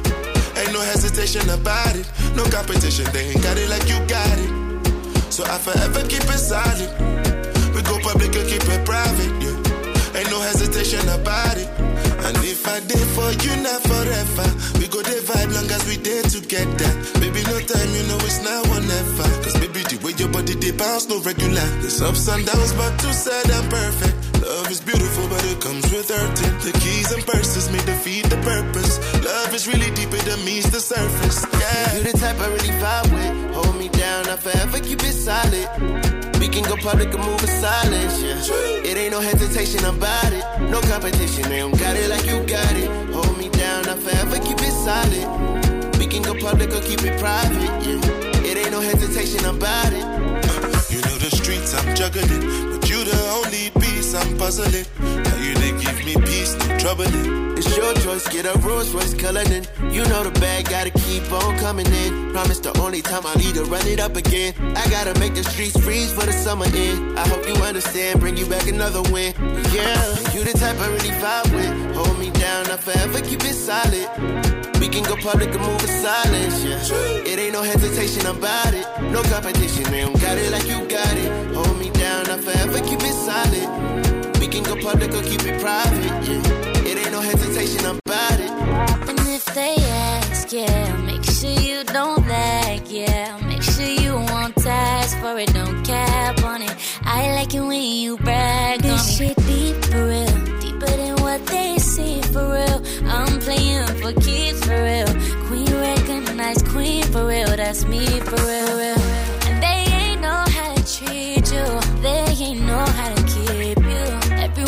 Hesitation 1.18 1.50
about 1.50 1.96
it. 1.96 2.06
No 2.36 2.44
competition. 2.44 3.06
They 3.12 3.30
ain't 3.34 3.42
got 3.42 3.58
it 3.58 3.68
like 3.72 3.90
you 3.90 3.98
got 4.06 4.38
it. 4.38 5.34
So 5.34 5.44
I 5.46 5.58
forever 5.58 6.06
keep 6.06 6.22
it 6.22 6.38
solid. 6.38 6.94
We 7.74 7.82
go 7.82 7.98
public 8.06 8.36
and 8.38 8.48
keep 8.48 8.62
it 8.62 8.86
private. 8.86 9.34
Yeah. 9.42 10.14
Ain't 10.14 10.30
no 10.30 10.40
hesitation 10.40 11.02
about 11.10 11.58
it. 11.58 11.66
And 12.28 12.38
if 12.44 12.68
I 12.68 12.80
did 12.84 13.08
for 13.16 13.30
you, 13.40 13.54
not 13.64 13.80
forever. 13.88 14.48
We 14.80 14.92
go 14.92 15.00
the 15.00 15.16
vibe 15.24 15.52
long 15.56 15.70
as 15.72 15.84
we 15.88 15.96
did 15.96 16.28
together. 16.28 16.92
Baby, 17.24 17.40
no 17.48 17.56
time, 17.64 17.92
you 17.96 18.04
know 18.12 18.20
it's 18.28 18.44
now 18.44 18.68
or 18.68 18.82
never. 18.84 19.28
Cause 19.48 19.56
baby, 19.64 19.82
the 19.88 19.96
way 20.04 20.12
your 20.20 20.28
body 20.28 20.56
they 20.60 20.76
bounce, 20.76 21.08
no 21.08 21.24
regular. 21.24 21.68
There's 21.80 22.02
ups 22.02 22.28
and 22.28 22.44
downs, 22.46 22.74
but 22.76 23.00
two 23.00 23.14
said 23.16 23.48
I'm 23.48 23.70
perfect. 23.72 24.16
Love 24.44 24.68
is 24.70 24.82
beautiful, 24.82 25.26
but 25.32 25.44
it 25.48 25.60
comes 25.64 25.88
with 25.88 26.12
hurting. 26.12 26.56
The 26.68 26.74
keys 26.84 27.12
and 27.16 27.24
purses 27.24 27.72
may 27.72 27.84
defeat 27.88 28.28
the 28.28 28.40
purpose. 28.44 29.00
Love 29.24 29.54
is 29.56 29.64
really 29.68 29.92
deeper 29.96 30.20
than 30.28 30.44
meets 30.44 30.70
the 30.70 30.84
surface. 30.84 31.48
Yeah. 31.48 31.96
You're 31.96 32.12
the 32.12 32.18
type 32.20 32.40
I 32.44 32.48
really 32.52 32.76
vibe 32.84 33.08
with. 33.16 33.56
Hold 33.56 33.76
me 33.80 33.88
down, 33.88 34.28
I'll 34.28 34.36
forever 34.36 34.80
keep 34.84 35.00
it 35.00 35.16
solid. 35.16 36.27
We 36.48 36.54
can 36.54 36.64
go 36.64 36.78
public 36.78 37.14
and 37.14 37.22
move 37.26 37.42
in 37.42 37.50
silence, 37.50 38.24
yeah. 38.24 38.40
It 38.90 38.96
ain't 38.96 39.12
no 39.12 39.20
hesitation 39.20 39.84
about 39.84 40.32
it. 40.32 40.46
No 40.72 40.80
competition, 40.80 41.44
they 41.50 41.60
don't 41.60 41.78
got 41.78 41.98
it 41.98 42.10
like 42.10 42.26
you 42.26 42.40
got 42.48 42.74
it. 42.74 42.88
Hold 43.14 43.38
me 43.38 43.50
down, 43.50 43.86
I 43.90 43.96
forever 43.98 44.40
keep 44.40 44.56
it 44.62 44.72
solid. 44.72 45.28
We 46.00 46.08
can 46.08 46.22
go 46.22 46.34
public 46.40 46.70
or 46.70 46.80
keep 46.80 47.04
it 47.04 47.20
private, 47.20 47.60
yeah. 47.84 48.00
It 48.48 48.56
ain't 48.56 48.72
no 48.72 48.80
hesitation 48.80 49.44
about 49.44 49.92
it. 49.92 50.08
You 50.90 51.02
know 51.04 51.18
the 51.20 51.32
streets 51.36 51.74
I'm 51.74 51.94
juggling, 51.94 52.40
but 52.72 52.90
you 52.90 53.04
the 53.04 53.20
only 53.44 53.70
I'm 54.18 54.38
puzzling. 54.38 54.86
How 54.98 55.38
you 55.38 55.54
they 55.56 55.72
give 55.84 56.06
me 56.06 56.16
peace, 56.26 56.56
no 56.58 56.80
troubling. 56.80 57.48
It's 57.58 57.76
your 57.76 57.94
choice, 57.96 58.28
get 58.30 58.46
a 58.46 58.58
Rolls 58.60 58.94
Royce 58.94 59.14
coloring. 59.14 59.66
You 59.92 60.04
know 60.10 60.24
the 60.24 60.32
bag 60.40 60.70
gotta 60.70 60.92
keep 60.92 61.32
on 61.32 61.58
coming 61.58 61.88
in. 61.88 62.32
Promise 62.32 62.60
the 62.60 62.78
only 62.80 63.02
time 63.02 63.26
I 63.26 63.34
leave 63.36 63.56
to 63.56 63.66
run 63.66 63.86
it 63.88 64.00
up 64.00 64.16
again. 64.16 64.54
I 64.76 64.88
gotta 64.90 65.20
make 65.20 65.34
the 65.34 65.44
streets 65.44 65.80
freeze 65.80 66.14
for 66.14 66.26
the 66.26 66.34
summer 66.34 66.66
end. 66.66 67.18
I 67.18 67.28
hope 67.28 67.48
you 67.48 67.56
understand, 67.64 68.20
bring 68.20 68.38
you 68.38 68.46
back 68.48 68.68
another 68.68 69.02
win. 69.14 69.34
Yeah, 69.74 69.98
you 70.34 70.44
the 70.44 70.54
type 70.58 70.78
I 70.80 70.88
really 70.88 71.14
vibe 71.22 71.50
with. 71.56 71.96
Hold 71.96 72.20
me 72.20 72.30
down, 72.32 72.68
I'll 72.70 72.78
forever 72.78 73.22
keep 73.22 73.44
it 73.44 73.56
solid. 73.56 74.08
We 74.80 74.88
can 74.88 75.04
go 75.04 75.16
public 75.18 75.50
and 75.50 75.62
move 75.62 75.82
in 75.82 75.90
silence, 75.90 76.64
yeah. 76.64 77.26
It 77.26 77.40
ain't 77.40 77.54
no 77.54 77.64
hesitation 77.64 78.26
about 78.28 78.74
it. 78.74 78.86
No 79.12 79.24
competition, 79.24 79.84
don't 79.84 80.14
got 80.22 80.38
it 80.38 80.52
like 80.52 80.68
you 80.68 80.86
got 80.88 81.18
it. 81.18 81.56
Hold 81.56 81.80
me 81.80 81.90
down, 81.90 82.30
I'll 82.30 82.38
forever 82.38 82.80
keep 82.82 83.02
it 83.02 83.07
public 84.88 85.14
or 85.14 85.24
keep 85.24 85.44
it 85.44 85.60
private, 85.60 86.02
yeah. 86.28 86.90
It 86.90 86.98
ain't 86.98 87.12
no 87.12 87.20
hesitation 87.20 87.84
about 87.94 88.40
it. 88.40 88.52
And 89.10 89.20
if 89.38 89.44
they 89.54 89.76
ask, 89.76 90.54
yeah, 90.54 90.96
make 91.02 91.26
sure 91.26 91.50
you 91.50 91.84
don't 91.84 92.26
lag, 92.26 92.88
yeah. 92.88 93.38
Make 93.46 93.64
sure 93.64 93.86
you 93.86 94.14
won't 94.14 94.56
task 94.56 95.18
for 95.20 95.38
it, 95.38 95.54
don't 95.54 95.84
cap 95.84 96.42
on 96.46 96.62
it. 96.62 96.74
I 97.04 97.36
like 97.36 97.54
it 97.54 97.60
when 97.60 97.84
you 97.84 98.18
brag 98.18 98.82
this 98.82 98.92
on 98.92 99.28
me. 99.28 99.34
This 99.34 99.36
shit 99.36 99.38
deep 99.52 99.78
for 99.92 100.04
real, 100.08 100.38
deeper 100.62 100.94
than 101.02 101.16
what 101.26 101.46
they 101.48 101.78
see 101.80 102.22
for 102.32 102.46
real. 102.56 102.80
I'm 103.08 103.40
playing 103.42 103.88
for 104.00 104.14
keeps 104.22 104.64
for 104.66 104.80
real. 104.90 105.12
Queen 105.48 105.72
recognized 105.90 106.66
queen 106.68 107.04
for 107.12 107.28
real, 107.28 107.52
that's 107.58 107.84
me 107.86 108.06
for 108.22 108.40
real, 108.50 108.72
real. 108.82 109.02
And 109.48 109.58
they 109.62 109.80
ain't 110.00 110.22
know 110.22 110.44
how 110.56 110.76
to 110.76 110.82
treat 110.96 111.46
you, 111.56 111.68
they 112.06 112.24
ain't 112.46 112.62
know 112.62 112.86
how 112.86 113.04
to 113.04 113.07
keep 113.07 113.07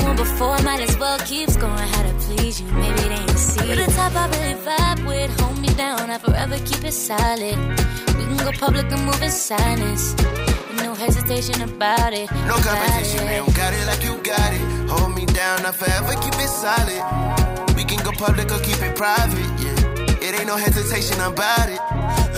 you. 0.09 0.23
Everyone 0.23 0.27
before 0.27 0.61
might 0.63 0.81
as 0.81 0.97
well 0.97 1.19
keeps 1.19 1.55
going 1.57 1.77
how 1.77 2.03
to 2.03 2.13
please 2.25 2.61
you. 2.61 2.67
Maybe 2.73 3.01
they 3.01 3.15
ain't 3.15 3.37
see 3.37 3.69
you. 3.69 3.75
the 3.75 3.91
type 3.91 4.15
I 4.15 4.27
really 4.29 4.55
vibe 4.55 5.07
with, 5.07 5.39
hold 5.39 5.59
me 5.59 5.69
down, 5.69 6.09
I 6.09 6.17
forever 6.17 6.57
keep 6.65 6.83
it 6.83 6.93
solid. 6.93 7.57
We 8.17 8.23
can 8.25 8.37
go 8.37 8.51
public 8.51 8.91
and 8.91 9.05
move 9.05 9.21
in 9.21 9.31
silence. 9.31 10.15
No 10.77 10.93
hesitation 10.95 11.61
about 11.61 12.13
it. 12.13 12.31
No 12.47 12.55
competition, 12.55 13.25
they 13.27 13.37
don't 13.37 13.55
got 13.55 13.73
it 13.73 13.85
like 13.85 14.03
you 14.03 14.17
got 14.23 14.53
it. 14.53 14.89
Hold 14.89 15.15
me 15.15 15.25
down, 15.25 15.65
I 15.65 15.71
forever 15.71 16.13
keep 16.21 16.35
it 16.35 16.49
solid. 16.49 17.75
We 17.75 17.83
can 17.83 18.03
go 18.03 18.11
public 18.11 18.51
or 18.51 18.59
keep 18.59 18.81
it 18.81 18.95
private, 18.95 19.51
yeah. 19.61 19.99
It 20.21 20.35
ain't 20.35 20.47
no 20.47 20.57
hesitation 20.57 21.19
about 21.21 21.69
it. 21.69 21.79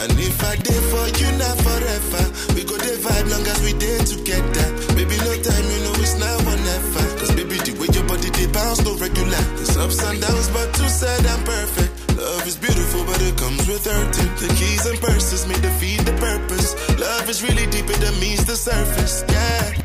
And 0.02 0.20
if 0.20 0.44
I 0.44 0.56
did 0.56 0.84
for 0.92 1.06
you, 1.18 1.32
not 1.38 1.58
forever. 1.58 2.24
We 2.56 2.64
go 2.64 2.78
the 2.78 2.98
vibe 3.02 3.30
long 3.32 3.46
as 3.48 3.62
we 3.64 3.74
did 3.74 4.06
together. 4.06 4.68
Baby, 4.96 5.18
no 5.18 5.34
time, 5.42 5.66
you 5.72 5.80
know 5.86 5.96
it's 6.02 6.16
now 6.20 6.38
or 6.38 6.58
never. 6.58 7.21
Bounce, 8.72 8.86
no 8.86 8.96
regular. 8.96 9.44
There's 9.56 9.78
ups 9.78 10.04
and 10.04 10.22
downs, 10.22 10.48
but 10.50 10.74
two 10.74 10.88
said 10.88 11.26
I'm 11.26 11.44
perfect. 11.44 12.18
Love 12.18 12.48
is 12.48 12.58
beautiful, 12.58 13.04
but 13.06 13.22
it 13.22 13.38
comes 13.38 13.68
with 13.68 13.86
hurting. 13.86 14.32
The 14.36 14.54
keys 14.56 14.86
and 14.86 15.00
purses 15.00 15.48
may 15.48 15.60
defeat 15.60 16.02
the 16.06 16.14
purpose. 16.14 16.76
Love 17.00 17.30
is 17.30 17.44
really 17.44 17.68
deeper 17.68 17.94
than 17.94 18.20
meets 18.20 18.44
the 18.46 18.56
surface. 18.56 19.24
Yeah. 19.30 19.81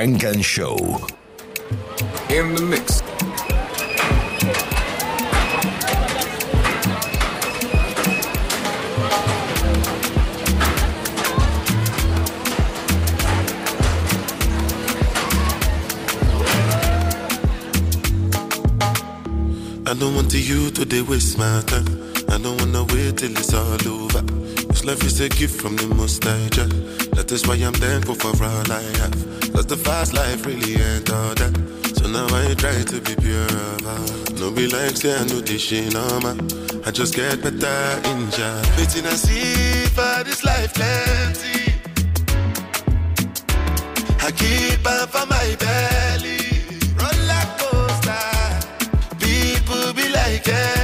Funk 0.00 0.24
and 0.24 0.42
Show. 0.42 0.76
In 2.30 2.54
the 2.54 2.62
mix. 2.70 3.02
I 19.86 19.92
don't 19.92 20.14
want 20.14 20.30
to 20.30 20.40
you 20.40 20.70
to 20.70 21.02
waste 21.02 21.36
my 21.36 21.60
time. 21.66 21.84
I 22.30 22.38
don't 22.38 22.58
wanna 22.58 22.84
wait 22.84 23.18
till 23.18 23.32
it's 23.32 23.52
all 23.52 23.86
over. 23.86 24.22
This 24.68 24.82
life 24.82 25.04
is 25.04 25.20
a 25.20 25.28
gift 25.28 25.60
from 25.60 25.76
the 25.76 25.88
most 25.88 26.24
high 26.24 26.48
That 27.16 27.30
is 27.30 27.46
why 27.46 27.56
I'm 27.56 27.74
thankful 27.74 28.14
for 28.14 28.46
all 28.46 28.72
I 28.72 28.80
have. 29.00 29.39
Cause 29.52 29.66
the 29.66 29.76
fast 29.76 30.12
life 30.14 30.46
really 30.46 30.74
ain't 30.74 31.10
all 31.10 31.34
that. 31.34 31.52
So 31.96 32.08
now 32.08 32.26
I 32.26 32.54
try 32.54 32.82
to 32.92 33.00
be 33.00 33.14
pure. 33.16 33.70
No 34.40 34.50
be 34.50 34.66
like 34.68 34.96
say 34.96 35.14
I 35.14 35.24
know 35.26 35.40
this 35.40 35.60
shit 35.60 35.92
normal. 35.92 36.36
I 36.86 36.90
just 36.90 37.14
get 37.14 37.42
better 37.42 38.08
in 38.10 38.30
Jah. 38.30 38.62
Waiting 38.78 39.06
I 39.06 39.14
see 39.14 39.84
for 39.96 40.24
this 40.24 40.42
life 40.44 40.72
plenty. 40.74 41.74
I 44.26 44.30
keep 44.32 44.86
on 44.86 45.06
for 45.08 45.26
my 45.26 45.56
belly. 45.62 46.40
Roller 47.00 47.46
coaster. 47.58 48.18
People 49.18 49.92
be 49.92 50.08
like 50.08 50.48
any 50.48 50.79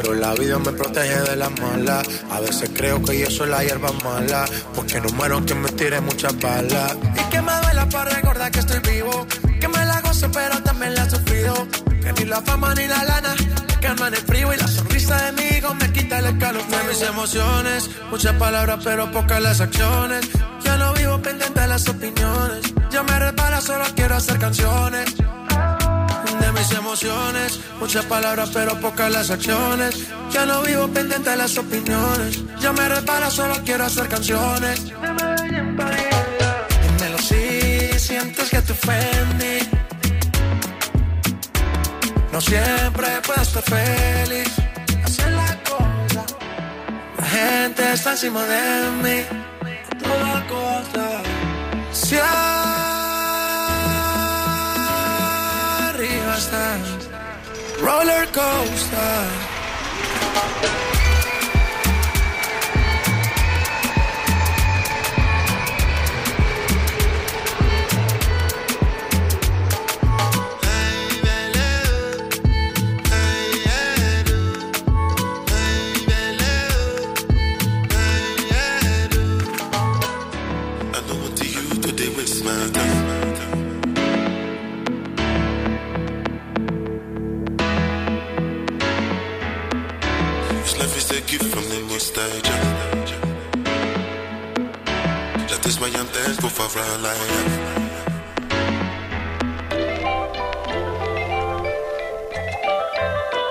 Pero 0.00 0.14
la 0.14 0.32
vida 0.34 0.60
me 0.60 0.70
protege 0.70 1.20
de 1.22 1.34
las 1.34 1.50
malas. 1.60 2.06
A 2.30 2.38
veces 2.38 2.70
creo 2.72 3.02
que 3.02 3.18
yo 3.18 3.28
soy 3.30 3.48
la 3.48 3.64
hierba 3.64 3.90
mala. 4.04 4.44
Porque 4.72 5.00
no 5.00 5.08
muero 5.10 5.44
que 5.44 5.56
me 5.56 5.68
tire 5.70 6.00
muchas 6.00 6.38
balas. 6.38 6.96
Y 7.16 7.30
que 7.30 7.42
me 7.42 7.52
duela 7.62 7.88
para 7.88 8.10
recordar 8.14 8.48
que 8.52 8.60
estoy 8.60 8.78
vivo. 8.78 9.26
Que 9.60 9.66
me 9.66 9.84
la 9.84 10.00
gozo, 10.00 10.30
pero 10.30 10.62
también 10.62 10.94
la 10.94 11.04
he 11.04 11.10
sufrido. 11.10 11.66
Que 12.00 12.12
ni 12.12 12.24
la 12.26 12.40
fama 12.42 12.74
ni 12.76 12.86
la 12.86 13.02
lana 13.02 13.34
calman 13.80 14.14
el 14.14 14.20
frío 14.20 14.52
y 14.52 14.56
la 14.56 14.68
sonrisa 14.68 15.16
de 15.22 15.32
mi 15.32 15.56
hijo 15.56 15.74
me 15.74 15.92
quita 15.92 16.20
el 16.20 16.26
escalofrío. 16.26 16.78
De 16.78 16.88
mis 16.88 17.02
emociones, 17.02 17.90
muchas 18.10 18.34
palabras, 18.34 18.78
pero 18.84 19.10
pocas 19.10 19.42
las 19.42 19.60
acciones. 19.60 20.28
Ya 20.62 20.76
no 20.76 20.92
vivo 20.94 21.20
pendiente 21.20 21.60
de 21.60 21.66
las 21.66 21.88
opiniones. 21.88 22.72
Ya 22.92 23.02
me 23.02 23.18
repara, 23.18 23.60
solo 23.60 23.84
quiero 23.96 24.14
hacer 24.14 24.38
canciones 24.38 25.12
mis 26.58 26.72
emociones. 26.72 27.60
Muchas 27.78 28.04
palabras, 28.06 28.50
pero 28.52 28.78
pocas 28.80 29.08
las 29.10 29.30
acciones. 29.30 30.06
Ya 30.30 30.44
no 30.46 30.62
vivo 30.62 30.88
pendiente 30.88 31.30
de 31.30 31.36
las 31.36 31.56
opiniones. 31.56 32.42
Ya 32.60 32.72
me 32.72 32.88
repara, 32.88 33.30
solo 33.30 33.54
quiero 33.64 33.84
hacer 33.84 34.08
canciones. 34.08 34.84
Dímelo 34.84 35.36
si 37.18 37.98
sientes 37.98 38.50
que 38.50 38.62
te 38.62 38.72
ofendí. 38.72 39.58
No 42.32 42.40
siempre 42.40 43.06
puedo 43.26 43.42
estar 43.42 43.62
feliz. 43.62 44.50
Es 45.04 45.18
la 45.18 45.62
cosa. 45.62 46.24
La 47.18 47.26
gente 47.26 47.92
está 47.92 48.12
encima 48.12 48.42
de 48.44 48.90
mí. 49.02 49.26
A 49.90 49.98
toda 49.98 50.46
costa. 50.46 51.22
Si 51.92 52.16
roller 57.80 58.26
coaster. 58.32 59.58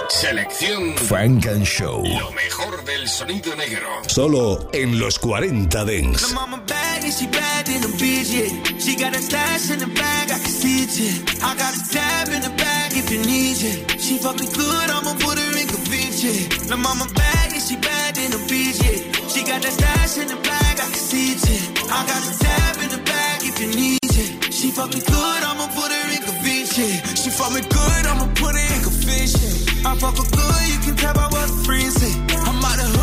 Selección 0.10 0.98
Frank 0.98 1.46
and 1.48 1.64
Show. 1.64 2.04
Lo 2.04 2.32
mejor 2.32 2.84
del 2.84 3.08
sonido 3.08 3.56
negro. 3.56 3.88
Solo 4.08 4.70
en 4.74 5.00
los 5.00 5.20
40 5.20 5.86
Dents. 5.86 6.36
She 7.18 7.26
bad 7.28 7.70
in 7.70 7.82
the 7.82 7.88
bitch, 7.98 8.30
yeah. 8.34 8.78
She 8.80 8.96
got 8.96 9.16
a 9.16 9.20
stash 9.22 9.72
in 9.72 9.80
the 9.80 9.88
bag, 9.88 10.30
I 10.30 10.40
can 10.40 10.52
see 10.52 10.84
it. 10.84 11.42
I 11.42 11.56
got 11.56 11.74
a 11.74 11.90
tab 11.90 12.28
in 12.28 12.42
the 12.42 12.50
bag 12.50 12.92
if 12.98 13.10
you 13.10 13.20
need 13.20 13.58
it. 13.64 14.02
She 14.02 14.18
fucking 14.18 14.52
good, 14.52 14.90
I'ma 14.90 15.14
put 15.14 15.40
her 15.40 15.58
in 15.58 15.68
yeah. 16.24 16.70
My 16.70 16.76
mama 16.76 17.06
bad 17.14 17.54
and 17.54 17.62
she 17.62 17.76
bad 17.76 18.18
in 18.18 18.32
the 18.32 18.38
bitch, 18.50 18.82
yeah. 18.82 19.28
She 19.28 19.44
got 19.44 19.64
a 19.64 19.72
stash 19.72 20.18
in 20.18 20.28
the 20.28 20.36
bag, 20.36 20.80
I 20.80 20.88
can 20.90 20.94
see 20.94 21.34
it, 21.34 21.42
yeah. 21.46 21.94
I 21.94 22.06
got 22.06 22.22
a 22.22 22.34
tab 22.40 22.78
in 22.84 22.90
the 22.90 23.02
bag 23.04 23.42
if 23.44 23.60
you 23.62 23.68
need 23.76 24.00
it. 24.04 24.54
She 24.54 24.72
fucking 24.72 25.06
good, 25.06 25.42
I'ma 25.44 25.68
put 25.68 25.92
her 25.92 26.06
in 26.16 26.22
convince, 26.24 26.78
yeah. 26.78 26.96
She 27.14 27.30
fuck 27.30 27.52
me 27.54 27.62
good, 27.62 28.04
I'ma 28.08 28.28
put 28.34 28.56
her 28.56 28.68
in 28.76 28.82
convince, 28.84 29.34
yeah. 29.38 29.90
I 29.90 29.96
fuck 29.98 30.18
her 30.18 30.28
good, 30.28 30.64
you 30.74 30.80
can 30.86 30.96
tell 30.96 31.14
by 31.14 31.28
what 31.30 31.50
friends 31.66 31.96
say. 32.02 32.14
I'm 32.34 32.64
out 32.66 32.78
the 32.78 32.97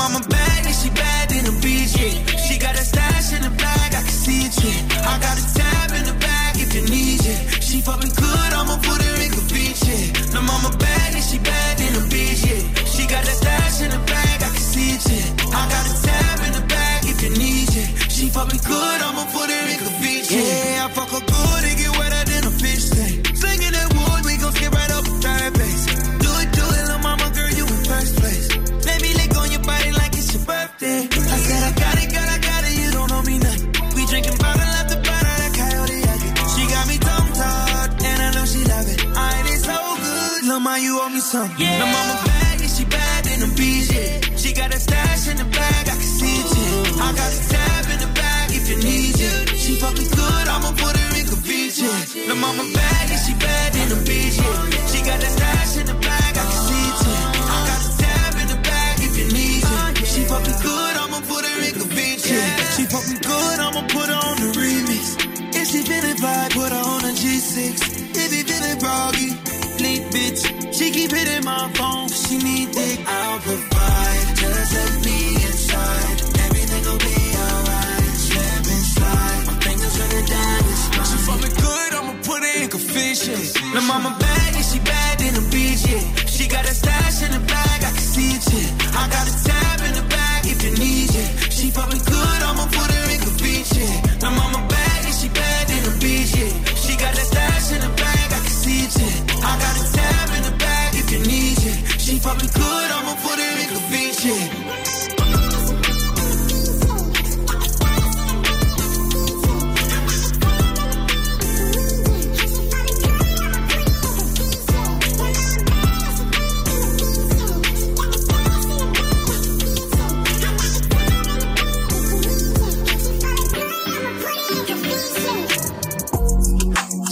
mama 0.00 0.20
bad 0.28 0.64
and 0.64 0.74
she 0.74 0.88
bad 0.90 1.30
in 1.32 1.44
the 1.44 1.56
beach. 1.60 1.92
She 2.44 2.58
got 2.58 2.74
a 2.74 2.84
stash 2.90 3.32
in 3.36 3.42
the 3.42 3.50
bag, 3.50 3.88
I 3.94 4.02
can 4.06 4.16
see 4.24 4.46
it. 4.46 4.56
I 5.12 5.18
got 5.20 5.36
a 5.36 5.69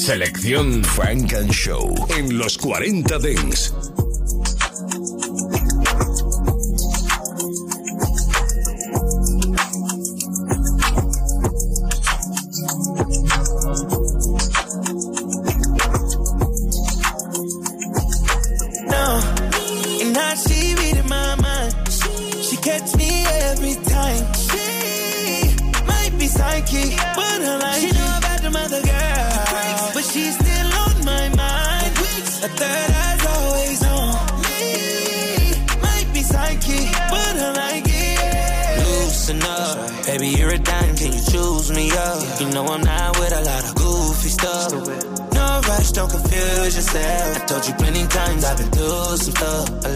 Selección 0.09 0.83
Frank 0.85 1.35
and 1.35 1.51
Show 1.51 1.95
en 2.17 2.39
los 2.39 2.57
40 2.57 3.19
Dents. 3.19 3.88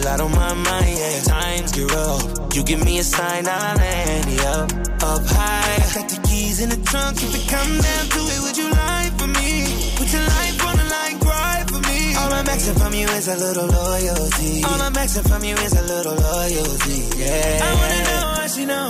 Lot 0.05 0.19
on 0.21 0.31
my 0.31 0.53
mind, 0.53 0.97
yeah. 0.97 1.21
Times 1.21 1.71
get 1.71 1.91
rough. 1.91 2.55
You 2.55 2.63
give 2.63 2.83
me 2.83 2.99
a 2.99 3.03
sign, 3.03 3.47
I'll 3.47 3.77
land 3.77 4.31
you 4.31 4.41
up. 4.41 4.71
Up 5.03 5.25
high, 5.25 5.77
got 5.95 6.07
the 6.09 6.19
keys 6.27 6.61
in 6.61 6.69
the 6.69 6.77
trunk. 6.77 7.17
If 7.17 7.33
it 7.35 7.45
come 7.49 7.73
down 7.81 8.05
to 8.13 8.19
it, 8.33 8.39
would 8.43 8.57
you 8.57 8.69
lie 8.71 9.09
for 9.17 9.27
me? 9.27 9.49
Put 9.97 10.11
your 10.13 10.21
life 10.21 10.65
on 10.67 10.75
the 10.77 10.87
line, 10.95 11.19
cry 11.19 11.63
for 11.67 11.79
me. 11.89 12.15
All 12.15 12.31
I'm 12.33 12.47
asking 12.47 12.75
from 12.75 12.93
you 12.93 13.07
is 13.07 13.27
a 13.27 13.37
little 13.37 13.67
loyalty. 13.67 14.63
All 14.63 14.81
I'm 14.81 14.95
asking 14.95 15.23
from 15.23 15.43
you 15.43 15.55
is 15.55 15.73
a 15.73 15.83
little 15.93 16.15
loyalty, 16.15 16.99
yeah. 17.19 17.59
I 17.63 17.71
wanna 17.79 18.01
know 18.09 18.23
how 18.37 18.47
she 18.47 18.65
know. 18.65 18.89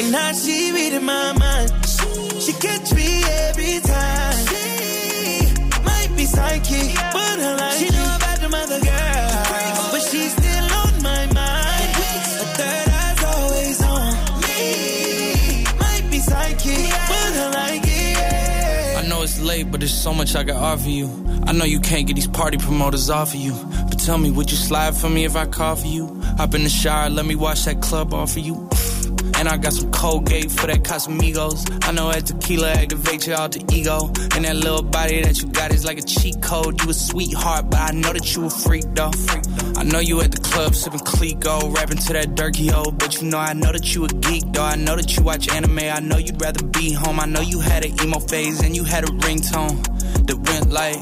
And 0.00 0.14
how 0.14 0.32
she 0.32 0.72
reading 0.72 1.04
my 1.04 1.32
mind. 1.38 1.70
She 2.44 2.52
catch 2.52 2.92
me 2.92 3.08
every 3.48 3.80
time. 3.80 4.46
She 4.52 5.46
might 5.88 6.10
be 6.16 6.24
psychic, 6.26 6.94
but 7.14 7.38
I 7.40 7.56
like 7.56 7.78
She 7.78 7.88
know 7.88 8.16
about 8.16 8.38
the 8.40 8.48
mother 8.50 8.80
girl, 8.80 8.93
late, 19.54 19.70
but 19.70 19.80
there's 19.80 19.94
so 19.94 20.12
much 20.12 20.34
I 20.34 20.42
can 20.44 20.56
offer 20.56 20.88
you. 20.88 21.06
I 21.46 21.52
know 21.52 21.64
you 21.64 21.80
can't 21.80 22.06
get 22.06 22.14
these 22.14 22.26
party 22.26 22.58
promoters 22.58 23.08
off 23.10 23.34
of 23.34 23.40
you. 23.40 23.54
But 23.88 23.98
tell 24.00 24.18
me, 24.18 24.30
would 24.30 24.50
you 24.50 24.56
slide 24.56 24.96
for 24.96 25.08
me 25.08 25.24
if 25.24 25.36
I 25.36 25.46
call 25.46 25.76
for 25.76 25.86
you? 25.86 26.06
Hop 26.38 26.54
in 26.54 26.64
the 26.64 26.68
shower, 26.68 27.08
let 27.10 27.26
me 27.26 27.34
wash 27.34 27.64
that 27.66 27.80
club 27.80 28.12
off 28.14 28.36
of 28.36 28.42
you. 28.48 28.68
And 29.36 29.48
I 29.48 29.56
got 29.56 29.72
some 29.72 29.90
Colgate 29.90 30.48
for 30.50 30.68
that 30.68 30.84
Casamigos. 30.84 31.60
I 31.88 31.90
know 31.90 32.10
that 32.12 32.24
tequila 32.24 32.72
activates 32.72 33.26
your 33.26 33.36
alter 33.36 33.58
ego. 33.72 34.06
And 34.34 34.44
that 34.44 34.54
little 34.54 34.82
body 34.82 35.22
that 35.22 35.42
you 35.42 35.48
got 35.48 35.72
is 35.74 35.84
like 35.84 35.98
a 35.98 36.02
cheat 36.02 36.40
code. 36.40 36.80
You 36.80 36.90
a 36.90 36.94
sweetheart, 36.94 37.68
but 37.68 37.80
I 37.80 37.90
know 37.90 38.12
that 38.12 38.34
you 38.34 38.46
a 38.46 38.50
freak 38.50 38.84
though. 38.94 39.10
I 39.84 39.86
know 39.86 39.98
you 39.98 40.18
at 40.22 40.32
the 40.32 40.40
club 40.40 40.74
sipping 40.74 41.00
Clicquot, 41.00 41.68
rapping 41.76 41.98
to 41.98 42.12
that 42.14 42.74
O. 42.74 42.90
But 42.90 43.20
you 43.20 43.28
know 43.28 43.36
I 43.36 43.52
know 43.52 43.70
that 43.70 43.94
you 43.94 44.06
a 44.06 44.08
geek 44.08 44.44
though. 44.50 44.62
I 44.62 44.76
know 44.76 44.96
that 44.96 45.14
you 45.14 45.22
watch 45.22 45.50
anime. 45.50 45.78
I 45.78 46.00
know 46.00 46.16
you'd 46.16 46.40
rather 46.40 46.64
be 46.64 46.92
home. 46.94 47.20
I 47.20 47.26
know 47.26 47.42
you 47.42 47.60
had 47.60 47.84
an 47.84 48.00
emo 48.00 48.18
phase 48.18 48.60
and 48.60 48.74
you 48.74 48.84
had 48.84 49.04
a 49.04 49.08
ringtone 49.08 49.84
that 50.26 50.36
went 50.48 50.70
like. 50.72 50.96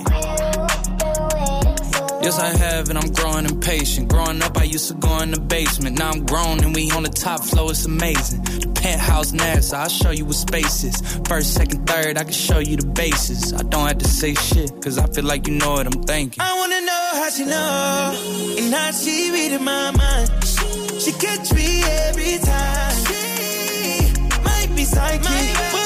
Yes, 2.25 2.39
I 2.39 2.57
have, 2.57 2.89
and 2.89 2.99
I'm 2.99 3.11
growing 3.13 3.47
impatient. 3.47 4.09
Growing 4.09 4.43
up, 4.43 4.57
I 4.57 4.65
used 4.65 4.89
to 4.89 4.95
go 4.95 5.19
in 5.21 5.31
the 5.31 5.41
basement. 5.41 5.99
Now 5.99 6.11
I'm 6.11 6.25
grown, 6.25 6.63
and 6.63 6.75
we 6.75 6.91
on 6.91 7.03
the 7.05 7.09
top 7.09 7.43
floor. 7.45 7.71
It's 7.71 7.85
amazing. 7.85 8.43
The 8.43 8.73
penthouse 8.81 9.33
NASA, 9.33 9.75
I'll 9.75 9.89
show 9.89 10.11
you 10.11 10.25
what 10.25 10.37
space 10.37 10.85
is. 10.85 11.01
First, 11.27 11.55
second, 11.55 11.87
third, 11.87 12.19
I 12.19 12.23
can 12.23 12.33
show 12.33 12.59
you 12.59 12.77
the 12.77 12.87
bases. 12.87 13.53
I 13.53 13.63
don't 13.63 13.87
have 13.89 13.99
to 13.99 14.09
say 14.09 14.35
shit, 14.35 14.71
cause 14.81 14.99
I 14.99 15.07
feel 15.09 15.25
like 15.25 15.49
you 15.49 15.55
know 15.55 15.73
what 15.73 15.87
I'm 15.87 16.03
thinking. 16.03 16.41
I 16.41 16.57
wanna 16.59 16.82
she 17.37 17.45
know 17.47 18.13
and 18.59 18.75
how 18.75 18.91
she 18.91 19.31
reading 19.31 19.65
my 19.65 19.91
mind. 19.93 20.29
She 21.01 21.13
catch 21.13 21.53
me 21.55 21.83
every 21.83 22.39
time. 22.39 22.97
She 23.07 24.13
might 24.45 24.69
be 24.77 24.85
psychic, 24.85 25.82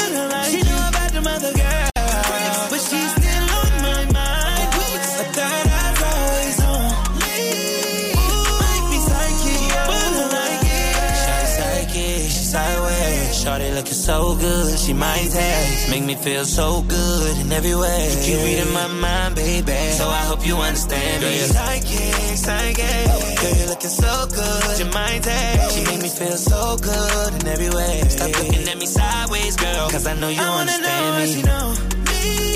she 14.97 15.01
might. 15.01 15.91
Make 15.91 16.05
me 16.05 16.15
feel 16.15 16.45
so 16.45 16.83
good 16.83 17.37
in 17.39 17.53
every 17.53 17.75
way. 17.75 18.09
You 18.11 18.21
keep 18.25 18.39
reading 18.45 18.73
my 18.73 18.87
mind, 18.89 19.35
baby. 19.37 19.93
So 19.93 20.09
I 20.09 20.23
hope 20.31 20.47
you 20.47 20.57
understand 20.57 21.23
me. 21.23 21.39
Psychic, 21.39 22.37
psychic. 22.37 23.07
Girl, 23.41 23.57
you're 23.59 23.69
looking 23.69 23.91
so 23.91 24.27
good, 24.27 24.79
you 24.81 24.87
might 24.93 25.23
taste. 25.23 25.77
She 25.77 25.85
make 25.85 26.03
me 26.03 26.09
feel 26.09 26.37
so 26.37 26.77
good 26.81 27.35
in 27.43 27.47
every 27.49 27.71
way. 27.71 28.01
Stop 28.09 28.29
looking 28.39 28.69
at 28.69 28.79
me 28.79 28.87
sideways, 28.87 29.57
girl. 29.57 29.91
Cause 29.91 30.07
I 30.07 30.15
know 30.15 30.29
you 30.29 30.41
I 30.41 30.49
wanna 30.49 30.73
understand 30.73 31.05
know 31.07 31.21
me. 31.21 31.35
she 31.35 31.43
know 31.43 31.67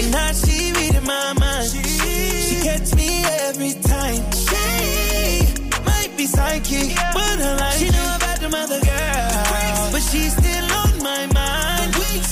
And 0.04 0.14
how 0.14 0.32
she 0.32 0.72
reading 0.72 1.06
my 1.06 1.32
mind. 1.38 1.70
She, 1.70 1.82
she 2.48 2.56
catch 2.64 2.94
me 2.94 3.10
every 3.48 3.72
time. 3.92 4.22
She 4.32 5.80
might 5.84 6.12
be 6.16 6.26
psychic, 6.26 6.96
but 7.14 7.36
I 7.48 7.56
like 7.60 7.78
She 7.78 7.88
know 7.90 8.16
about 8.16 8.38
the 8.40 8.48
mother 8.48 8.80
girl, 8.80 9.19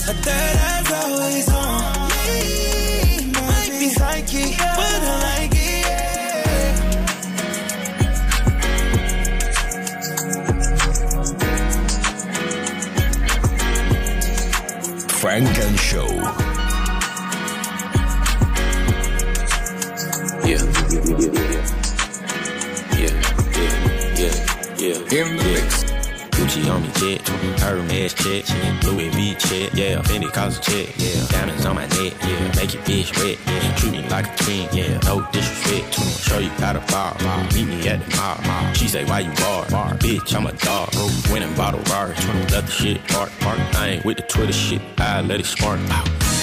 A 0.09 0.15
third 0.15 0.57
eye's 0.57 0.91
always 0.91 1.49
on. 1.51 2.09
Might 3.33 3.73
be 3.79 3.89
psychic, 3.91 4.57
but 4.57 5.03
I 5.05 5.17
like 5.29 5.53
it. 5.53 5.89
Funk 15.21 15.59
and 15.59 15.79
Show. 15.79 16.09
Yeah. 20.49 20.65
Yeah, 22.97 23.13
yeah, 23.59 23.77
yeah, 24.17 24.37
yeah. 24.79 25.21
In 25.21 25.37
the 25.37 25.45
mix. 25.45 25.88
Gucci 26.59 26.71
on 26.71 26.83
me, 26.83 26.89
check. 26.95 27.27
Hermes 27.61 28.15
check. 28.15 28.83
Louis 28.85 29.09
V 29.11 29.35
check. 29.35 29.75
Yeah, 29.75 30.03
Fendi 30.03 30.33
cause 30.33 30.59
a 30.59 30.61
check. 30.61 30.95
Yeah, 30.97 31.27
diamonds 31.29 31.65
on 31.65 31.77
my 31.77 31.87
neck. 31.87 32.15
Yeah, 32.23 32.53
make 32.57 32.75
your 32.75 32.83
bitch 32.83 33.17
wet. 33.17 33.39
Yeah, 33.47 33.77
treat 33.77 33.93
me 33.93 34.09
like 34.09 34.27
a 34.27 34.45
king. 34.45 34.69
Yeah, 34.73 34.99
no 35.05 35.27
disrespect. 35.33 35.95
Show 35.95 36.39
you 36.39 36.51
how 36.51 36.73
to 36.73 36.81
bar. 36.93 37.17
Meet 37.55 37.67
me 37.67 37.89
at 37.89 38.05
the 38.05 38.17
mall. 38.17 38.73
She 38.75 38.89
say, 38.89 39.05
why 39.05 39.21
you 39.21 39.33
bar? 39.33 39.67
Bitch, 39.97 40.35
I'm 40.35 40.47
a 40.47 40.53
dog. 40.53 40.95
Went 41.31 41.45
and 41.45 41.57
bought 41.57 41.75
a 41.75 41.79
Rari. 41.91 42.15
Let 42.51 42.67
the 42.67 42.71
shit 42.71 43.07
park. 43.09 43.31
Park. 43.41 43.59
I 43.77 43.89
ain't 43.89 44.05
with 44.05 44.17
the 44.17 44.25
Twitter 44.25 44.53
shit. 44.53 44.83
I 44.99 45.21
let 45.21 45.41
it 45.41 45.47
spark. 45.47 45.81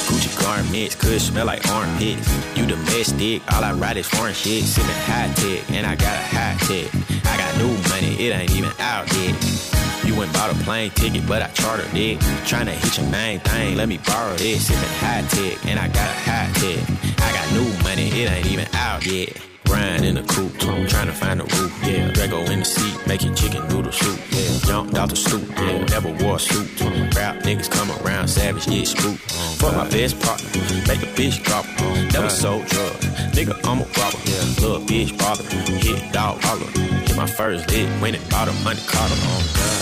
Gucci 0.06 0.40
garments 0.40 0.96
could 0.96 1.20
smell 1.20 1.48
like 1.48 1.68
armpits. 1.68 2.30
You 2.56 2.68
domestic, 2.68 3.42
all 3.52 3.64
I 3.64 3.74
ride 3.74 3.98
is 3.98 4.08
foreign 4.08 4.36
shit. 4.36 4.64
Sipping 4.64 4.92
high 4.92 5.34
tech, 5.34 5.72
and 5.72 5.86
I 5.86 5.96
got 5.96 6.14
a 6.14 6.22
high 6.22 6.56
tech. 6.60 6.92
I 7.26 7.38
got 7.38 7.58
new 7.58 7.74
money, 7.90 8.28
it 8.28 8.32
ain't 8.32 8.52
even 8.52 8.72
out 8.80 9.12
yet. 9.18 9.75
Went 10.18 10.32
bought 10.32 10.52
a 10.52 10.56
plane 10.64 10.92
ticket, 10.92 11.28
but 11.28 11.42
I 11.42 11.48
chartered 11.48 11.94
it. 11.94 12.20
Tryna 12.48 12.72
hit 12.72 12.98
your 12.98 13.10
main 13.10 13.40
thing, 13.42 13.76
let 13.76 13.90
me 13.90 13.98
borrow 13.98 14.34
this. 14.36 14.68
Sipping 14.68 14.96
high 15.00 15.24
tech, 15.28 15.66
and 15.66 15.78
I 15.78 15.88
got 15.88 16.10
a 16.10 16.20
high 16.24 16.50
tech. 16.54 16.80
I 17.20 17.34
got 17.34 17.52
new 17.52 17.84
money, 17.84 18.08
it 18.22 18.32
ain't 18.32 18.48
even 18.48 18.68
out 18.74 19.06
yet. 19.06 19.38
Grind 19.66 20.06
in 20.06 20.16
the 20.16 20.24
coupe, 20.24 20.54
I'm 20.64 20.88
trying 20.88 21.08
to 21.08 21.14
find 21.14 21.42
a 21.42 21.44
roof, 21.44 21.78
yeah. 21.84 22.12
Drago 22.12 22.50
in 22.50 22.60
the 22.60 22.66
seat, 22.66 23.08
making 23.08 23.36
chicken 23.36 23.68
noodle 23.68 23.92
soup, 23.92 24.20
yeah. 24.30 24.60
Jumped 24.60 24.96
out 24.96 25.10
the 25.10 25.16
stoop, 25.18 25.50
yeah. 25.58 25.84
Never 25.86 26.12
wore 26.24 26.38
a 26.38 26.40
suit. 26.40 26.70
Rap 27.16 27.44
niggas 27.44 27.70
come 27.70 27.92
around, 28.06 28.30
savage, 28.30 28.68
get 28.68 28.88
spooked. 28.88 29.20
Fuck 29.60 29.76
my 29.76 29.90
best 29.90 30.20
partner, 30.22 30.48
make 30.88 31.02
a 31.04 31.12
bitch 31.18 31.44
drop. 31.44 31.66
Never 32.14 32.30
sold 32.30 32.66
drugs, 32.68 33.06
nigga, 33.36 33.54
I'm 33.66 33.82
a 33.82 33.86
robber. 34.00 34.20
Yeah. 34.24 34.64
Little 34.64 34.82
bitch 34.82 35.18
bother, 35.18 35.44
hit 35.44 36.14
dog 36.14 36.42
holler. 36.42 37.05
My 37.16 37.26
first 37.26 37.72
lick, 37.72 37.88
went 38.02 38.18
and 38.18 38.30
bought 38.30 38.50
a 38.50 38.54
money 38.64 38.82
collar. 38.88 39.16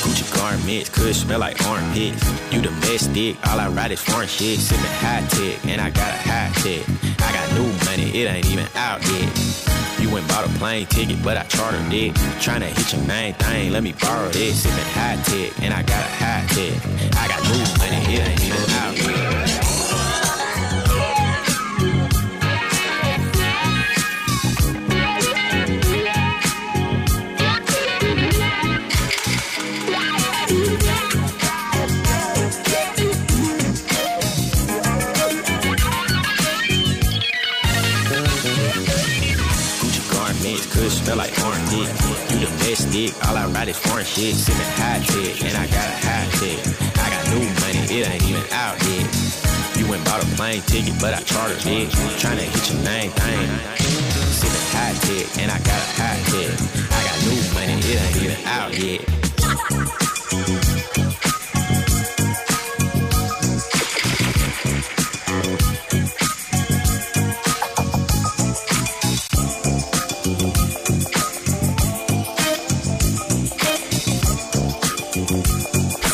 Gucci 0.06 0.24
garments 0.36 0.90
could 0.90 1.16
smell 1.16 1.40
like 1.40 1.60
armpits. 1.66 2.24
You 2.52 2.62
the 2.62 2.70
best 2.82 3.12
domestic, 3.12 3.48
all 3.48 3.60
I 3.60 3.70
ride 3.70 3.92
is 3.92 4.02
foreign 4.02 4.28
shit. 4.28 4.60
Sipping 4.60 4.86
high 5.02 5.26
tech, 5.30 5.66
and 5.66 5.82
I 5.82 5.90
got 5.90 6.14
a 6.14 6.18
high 6.18 6.52
tech. 6.62 6.86
I 7.20 7.34
got 7.34 7.52
new 7.58 7.70
money, 7.86 8.22
it 8.22 8.30
ain't 8.30 8.46
even 8.52 8.68
out 8.76 9.02
yet. 9.10 9.30
You 10.00 10.12
went 10.12 10.28
bought 10.28 10.46
a 10.46 10.50
plane 10.60 10.86
ticket, 10.86 11.24
but 11.24 11.38
I 11.38 11.44
chartered 11.46 11.92
it. 11.92 12.14
Tryna 12.38 12.68
hit 12.68 12.94
your 12.94 13.02
main 13.08 13.34
thing, 13.34 13.72
let 13.72 13.82
me 13.82 13.94
borrow 13.94 14.30
this. 14.30 14.62
Sipping 14.62 14.92
high 14.94 15.18
tech, 15.24 15.60
and 15.64 15.74
I 15.74 15.82
got 15.82 16.06
a 16.06 16.12
high 16.22 16.46
tech. 16.54 16.76
I 17.18 17.28
got 17.28 17.42
new 17.50 17.64
money, 17.82 18.14
it 18.14 18.28
ain't 18.28 18.44
even 18.44 18.70
out 18.78 18.96
yet. 18.96 19.03
Dick. 41.74 41.90
You 42.30 42.38
domestic, 42.46 43.10
all 43.26 43.36
I 43.38 43.46
ride 43.48 43.68
is 43.70 43.78
foreign 43.78 44.06
shit. 44.06 44.36
Sipping 44.36 44.74
high 44.78 45.00
tech, 45.00 45.42
and 45.44 45.58
I 45.58 45.66
got 45.68 45.88
a 45.90 45.98
high 46.06 46.28
tech. 46.38 46.60
I 47.02 47.06
got 47.10 47.24
new 47.34 47.46
money, 47.62 47.82
it 47.90 48.04
ain't 48.10 48.24
even 48.30 48.46
out 48.52 48.78
yet. 48.86 49.08
You 49.78 49.90
went 49.90 50.06
bought 50.06 50.24
a 50.24 50.28
plane 50.38 50.62
ticket, 50.62 50.94
but 51.02 51.14
I 51.14 51.22
chartered 51.22 51.66
it. 51.66 51.90
Tryna 52.22 52.46
hit 52.46 52.70
your 52.70 52.82
main 52.84 53.10
thing. 53.12 53.50
Sipping 54.38 54.68
high 54.74 54.94
tech, 55.06 55.26
and 55.42 55.50
I 55.52 55.58
got 55.66 55.80
a 55.82 55.90
high 55.98 56.22
tech. 56.30 56.52
I 56.94 57.00
got 57.08 57.18
new 57.26 57.42
money, 57.58 57.78
it 57.82 57.98
ain't 58.02 58.18
even 58.22 58.40
out 58.46 58.72
yet. 58.78 59.02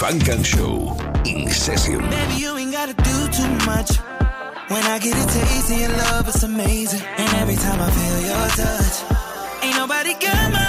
Funk 0.10 0.28
and 0.30 0.43
Show 0.43 0.97
in 1.24 1.47
session. 1.51 1.99
Baby, 2.10 2.34
you 2.41 2.57
ain't 2.57 2.72
gotta 2.72 2.95
do 2.95 3.18
too 3.30 3.53
much. 3.68 3.95
When 4.72 4.84
I 4.84 4.97
get 4.97 5.14
a 5.14 5.28
taste 5.28 5.72
of 5.72 5.80
your 5.80 5.89
love, 5.89 6.28
it's 6.28 6.41
amazing. 6.41 7.03
And 7.20 7.34
every 7.36 7.55
time 7.55 7.80
I 7.80 7.91
feel 7.91 8.20
your 8.30 8.47
touch, 8.57 9.64
ain't 9.64 9.76
nobody 9.76 10.14
got 10.14 10.51
my 10.51 10.68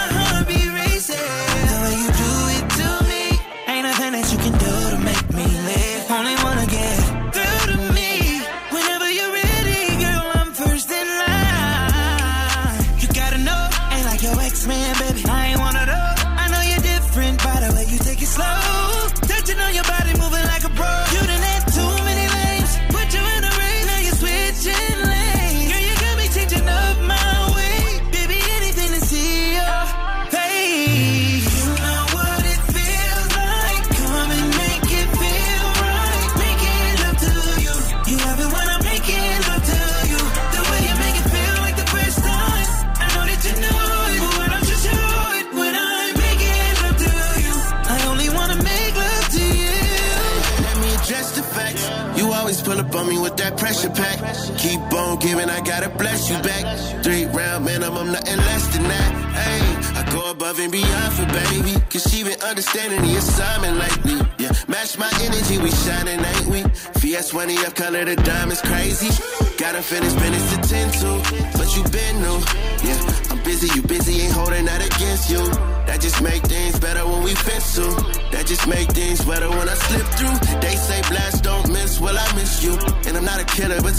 giving, 55.20 55.48
I 55.50 55.60
gotta 55.60 55.88
bless 55.90 56.30
you 56.30 56.36
back. 56.42 56.64
Three 57.04 57.26
round 57.26 57.64
man, 57.64 57.84
I'm, 57.84 57.94
nothing 58.10 58.36
less 58.36 58.66
than 58.74 58.84
that. 58.84 59.10
Hey, 59.36 60.00
I 60.00 60.02
go 60.10 60.30
above 60.30 60.58
and 60.58 60.72
beyond 60.72 61.12
for 61.12 61.26
baby, 61.26 61.74
cause 61.90 62.04
she 62.10 62.24
been 62.24 62.40
understanding 62.42 63.02
the 63.02 63.16
assignment 63.16 63.76
lately. 63.76 64.18
Yeah, 64.38 64.52
match 64.68 64.98
my 64.98 65.10
energy, 65.22 65.58
we 65.58 65.70
shining, 65.70 66.20
ain't 66.20 66.46
we? 66.46 66.60
VS1 67.00 67.66
up 67.66 67.74
color, 67.74 68.04
the 68.04 68.16
diamonds 68.16 68.62
crazy. 68.62 69.10
Gotta 69.58 69.82
finish 69.82 70.12
finish 70.14 70.44
to 70.52 70.56
tend 70.68 70.92
to, 71.04 71.10
but 71.58 71.68
you 71.76 71.82
been 71.92 72.16
new. 72.24 72.38
Yeah, 72.82 73.30
I'm 73.30 73.42
busy, 73.44 73.68
you 73.76 73.82
busy, 73.82 74.22
ain't 74.22 74.32
holding 74.32 74.64
that 74.64 74.80
against 74.80 75.30
you. 75.30 75.44
That 75.86 76.00
just 76.00 76.22
make 76.22 76.42
things 76.44 76.78
better 76.78 77.04
when 77.06 77.22
we 77.24 77.34
pencil. 77.34 77.90
That 78.32 78.46
just 78.46 78.66
make 78.66 78.88
things 78.92 79.24
better 79.24 79.50
when 79.50 79.68
I 79.68 79.74
slip 79.74 80.06
through. 80.16 80.60
They 80.60 80.76
say 80.76 81.02
blast 81.10 81.44
don't 81.44 81.68
miss, 81.72 82.00
well 82.00 82.16
I 82.16 82.34
miss 82.34 82.64
you. 82.64 82.72
And 83.06 83.16
I'm 83.16 83.24
not 83.24 83.40
a 83.40 83.44
killer, 83.44 83.80
but 83.82 83.98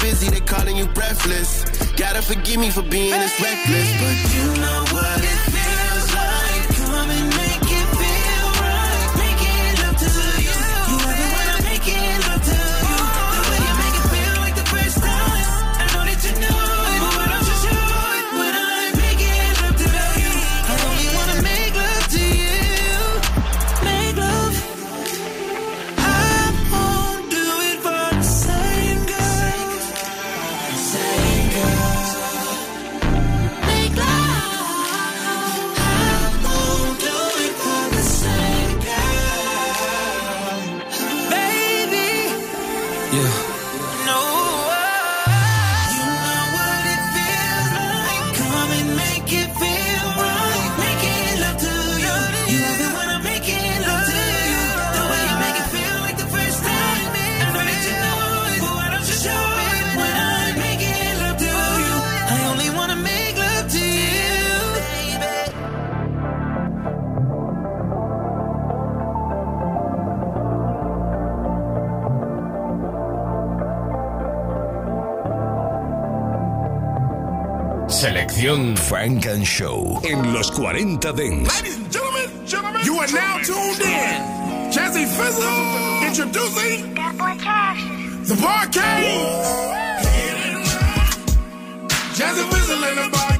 busy, 0.00 0.30
they 0.30 0.40
calling 0.40 0.76
you 0.76 0.86
breathless. 0.86 1.64
Gotta 1.92 2.22
forgive 2.22 2.60
me 2.60 2.70
for 2.70 2.82
being 2.82 3.10
this 3.10 3.40
reckless, 3.40 3.90
but 4.00 4.16
you 4.34 4.60
know 4.62 4.84
what 4.92 5.18
it 5.22 5.38
feels 5.52 5.77
sección 78.38 78.76
Funk 78.76 79.26
and 79.26 79.44
Show 79.44 80.00
en 80.04 80.32
los 80.32 80.52
40 80.52 81.12
Dance. 81.12 81.50
Ladies 81.56 81.76
and 81.76 81.90
gentlemen, 81.90 82.46
gentlemen, 82.46 82.84
you 82.84 82.96
are 82.98 83.10
now 83.10 83.38
tuned 83.38 83.80
in. 83.80 84.70
Jazzy 84.70 85.06
Fizzle 85.06 86.06
introducing 86.06 86.94
that 86.94 87.16
boy 87.18 87.34
The 88.26 88.34
Barcade. 88.34 89.58
Jazzy 92.14 92.44
Fizzle 92.52 92.84
in 92.84 92.94
the 92.94 93.16
Barcade. 93.16 93.37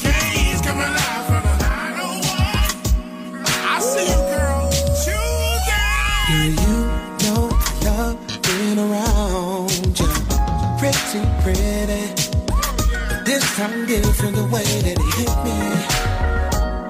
I'm 13.61 13.87
different 13.87 14.37
the 14.37 14.45
way 14.45 14.63
that 14.63 14.87
it 14.87 15.01
hit 15.19 15.35
me. 15.43 15.59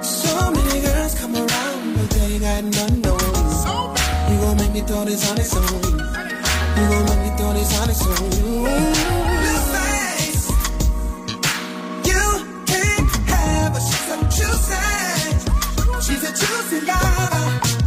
So 0.03 0.51
many 0.51 0.83
girls 0.83 1.15
come 1.15 1.35
around, 1.35 1.97
but 1.97 2.11
they 2.11 2.39
got 2.39 2.63
none. 2.63 2.97
You 4.29 4.41
gon' 4.43 4.57
make 4.59 4.73
me 4.73 4.83
throw 4.83 5.05
this. 5.07 5.25
You 5.25 5.31
gon' 5.33 7.05
make 7.07 7.23
me 7.25 7.31
throw 7.39 7.53
this 7.55 7.73
on 7.81 7.87
you 12.05 12.23
can't 12.67 13.17
have 13.29 13.75
her. 13.75 13.81
She's 16.01 16.23
She's 16.23 16.23
a 16.23 16.33
lover. 16.85 17.78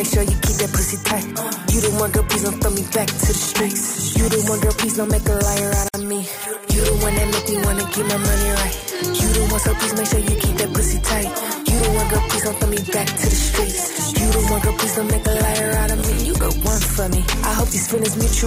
Make 0.00 0.08
sure 0.14 0.22
you 0.22 0.38
keep 0.40 0.56
that 0.56 0.72
pussy 0.72 0.96
tight. 1.04 1.28
You 1.74 1.80
the 1.84 1.92
one, 2.00 2.10
girl, 2.10 2.24
please 2.24 2.44
don't 2.44 2.56
throw 2.56 2.70
me 2.72 2.84
back 2.88 3.06
to 3.06 3.26
the 3.28 3.34
streets. 3.36 4.16
You 4.16 4.30
the 4.30 4.40
one, 4.48 4.60
girl, 4.60 4.72
please 4.72 4.96
don't 4.96 5.10
make 5.12 5.28
a 5.28 5.39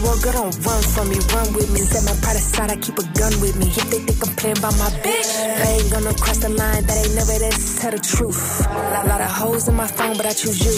mutual, 0.04 0.22
girl, 0.22 0.34
don't 0.44 0.66
run 0.66 0.84
from 0.84 1.10
me, 1.10 1.18
run 1.34 1.54
with 1.54 1.72
me. 1.72 1.80
Set 1.80 2.04
my 2.04 2.16
pride 2.22 2.36
aside, 2.36 2.72
I 2.72 2.76
keep 2.78 2.98
a 2.98 3.04
gun 3.04 3.34
with 3.42 3.56
me. 3.58 3.68
If 3.68 3.90
they 3.90 4.00
think 4.00 4.28
I'm 4.28 4.36
playing 4.36 4.62
by 4.62 4.72
my 4.78 4.90
bitch, 5.04 5.30
I 5.40 5.68
ain't 5.80 5.92
gonna 5.92 6.14
cross 6.14 6.38
the 6.38 6.50
line, 6.50 6.84
that 6.86 6.98
ain't 6.98 7.16
never 7.16 7.38
this. 7.40 7.82
Tell 7.82 7.92
the 7.92 8.00
truth. 8.00 8.66
A 8.68 9.08
lot 9.08 9.22
of 9.22 9.32
hoes 9.32 9.68
in 9.68 9.76
my 9.76 9.88
phone, 9.88 10.18
but 10.18 10.26
I 10.26 10.34
choose 10.34 10.60
you. 10.64 10.74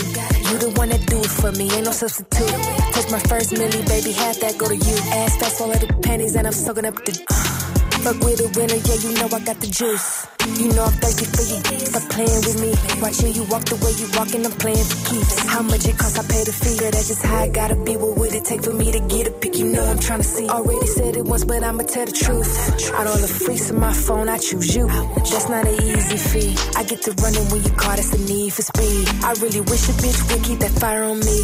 You 0.49 0.57
the 0.59 0.73
one 0.75 0.89
that 0.89 1.05
do 1.07 1.19
it 1.19 1.29
for 1.29 1.51
me, 1.51 1.71
ain't 1.71 1.85
no 1.85 1.91
substitute. 1.91 2.49
Touch 2.93 3.11
my 3.11 3.19
first 3.19 3.53
milli, 3.53 3.81
baby, 3.87 4.11
half 4.11 4.39
that 4.39 4.57
go 4.57 4.67
to 4.67 4.75
you. 4.75 4.97
Ass 5.11 5.37
fast, 5.37 5.61
all 5.61 5.71
of 5.71 5.79
the 5.79 5.91
panties, 6.03 6.35
and 6.35 6.47
I'm 6.47 6.53
soaking 6.53 6.85
up 6.85 6.95
the. 6.95 7.13
Fuck 8.05 8.19
with 8.21 8.39
a 8.39 8.47
winner, 8.59 8.75
yeah, 8.85 8.97
you 9.01 9.17
know 9.17 9.25
I 9.25 9.39
got 9.39 9.59
the 9.59 9.67
juice. 9.67 10.14
You 10.55 10.71
know 10.73 10.85
I'm 10.85 10.93
thirsty 11.03 11.25
for 11.25 11.43
you. 11.43 11.59
Stop 11.85 12.09
playing 12.11 12.41
with 12.47 12.57
me. 12.61 12.71
Watching 13.01 13.33
you 13.35 13.43
walk 13.51 13.65
the 13.65 13.75
way 13.83 13.91
you 13.99 14.07
walking, 14.15 14.45
I'm 14.45 14.55
playing 14.55 14.85
for 14.87 14.99
keeps. 15.09 15.39
How 15.51 15.61
much 15.61 15.85
it 15.87 15.97
costs, 15.97 16.17
I 16.17 16.23
pay 16.23 16.43
the 16.43 16.53
fee. 16.53 16.77
Girl, 16.79 16.91
that's 16.91 17.07
just 17.07 17.23
how 17.25 17.43
I 17.43 17.49
gotta 17.49 17.75
be. 17.75 17.97
What 17.97 18.17
would 18.17 18.33
it 18.33 18.45
take 18.45 18.63
for 18.63 18.73
me 18.73 18.91
to 18.91 18.99
get 18.99 19.27
a 19.27 19.31
pick? 19.31 19.57
You 19.57 19.65
know 19.65 19.83
I'm 19.83 19.99
trying 19.99 20.21
to 20.21 20.27
see. 20.27 20.47
Already 20.47 20.87
said 20.87 21.17
it 21.17 21.25
once, 21.25 21.43
but 21.43 21.63
I'ma 21.63 21.83
tell 21.83 22.05
the 22.05 22.11
truth. 22.11 22.51
Out 22.95 23.07
all 23.07 23.17
the 23.17 23.27
freaks 23.27 23.69
on 23.71 23.79
my 23.79 23.93
phone, 23.93 24.29
I 24.29 24.37
choose 24.37 24.75
you. 24.75 24.87
That's 24.87 25.49
not 25.49 25.67
an 25.67 25.75
easy 25.75 26.17
feat. 26.17 26.55
I 26.77 26.83
get 26.83 27.01
to 27.03 27.11
running 27.19 27.45
when 27.51 27.63
you 27.63 27.71
call, 27.71 27.95
that's 27.95 28.11
the 28.11 28.19
need 28.23 28.53
for 28.53 28.61
speed. 28.61 29.07
I 29.23 29.33
really 29.43 29.61
wish 29.61 29.89
a 29.89 29.93
bitch 29.99 30.19
would 30.31 30.43
keep 30.43 30.59
that 30.59 30.71
fire 30.79 31.03
on 31.03 31.19
me. 31.19 31.43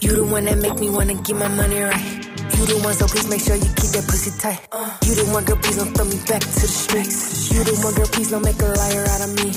You 0.00 0.16
the 0.16 0.24
one 0.24 0.44
that 0.44 0.58
make 0.58 0.78
me 0.78 0.90
wanna 0.90 1.14
get 1.14 1.36
my 1.36 1.48
money 1.48 1.80
right. 1.80 2.23
You 2.52 2.66
the 2.68 2.76
one, 2.84 2.94
so 2.94 3.06
please 3.06 3.28
make 3.28 3.40
sure 3.40 3.56
you 3.56 3.70
keep 3.72 3.90
that 3.96 4.04
pussy 4.04 4.30
tight. 4.38 4.60
You 5.08 5.14
the 5.16 5.24
one, 5.32 5.44
girl, 5.44 5.56
please 5.56 5.76
don't 5.76 5.92
throw 5.96 6.04
me 6.04 6.20
back 6.28 6.40
to 6.44 6.60
the 6.60 6.68
streets. 6.68 7.50
You 7.52 7.64
the 7.64 7.72
one, 7.80 7.94
girl, 7.94 8.06
please 8.12 8.30
don't 8.30 8.44
make 8.44 8.60
a 8.60 8.68
liar 8.68 9.04
out 9.08 9.22
of 9.24 9.32
me. 9.32 9.48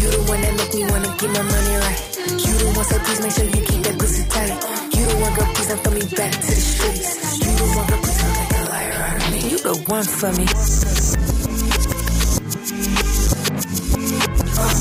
You 0.00 0.06
the 0.08 0.20
one 0.24 0.40
that 0.40 0.54
make 0.56 0.72
me 0.72 0.82
wanna 0.88 1.12
get 1.20 1.30
my 1.36 1.44
money 1.44 1.74
right. 1.84 2.00
You 2.40 2.52
the 2.56 2.66
one, 2.72 2.86
so 2.88 2.96
please 3.04 3.20
make 3.20 3.34
sure 3.36 3.44
you 3.44 3.60
keep 3.68 3.82
that 3.84 3.96
pussy 4.00 4.24
tight. 4.32 4.56
You 4.96 5.04
the 5.04 5.16
one, 5.20 5.34
girl, 5.36 5.48
please 5.52 5.68
don't 5.68 5.80
throw 5.84 5.92
me 5.92 6.04
back 6.16 6.32
to 6.32 6.48
the 6.48 6.64
streets. 6.64 7.38
You 7.44 7.52
the 7.60 7.66
one, 7.76 7.86
girl, 7.86 8.00
please 8.00 8.20
don't 8.24 8.36
make 8.40 8.52
a 8.56 8.62
liar 8.72 8.92
out 9.04 9.16
of 9.20 9.32
me. 9.32 9.40
You 9.52 9.58
the 9.60 9.74
one 9.84 10.04
for 10.08 10.32
me. 10.32 10.46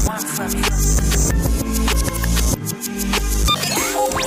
One 0.08 0.24
for 0.24 0.48
me. 0.56 1.19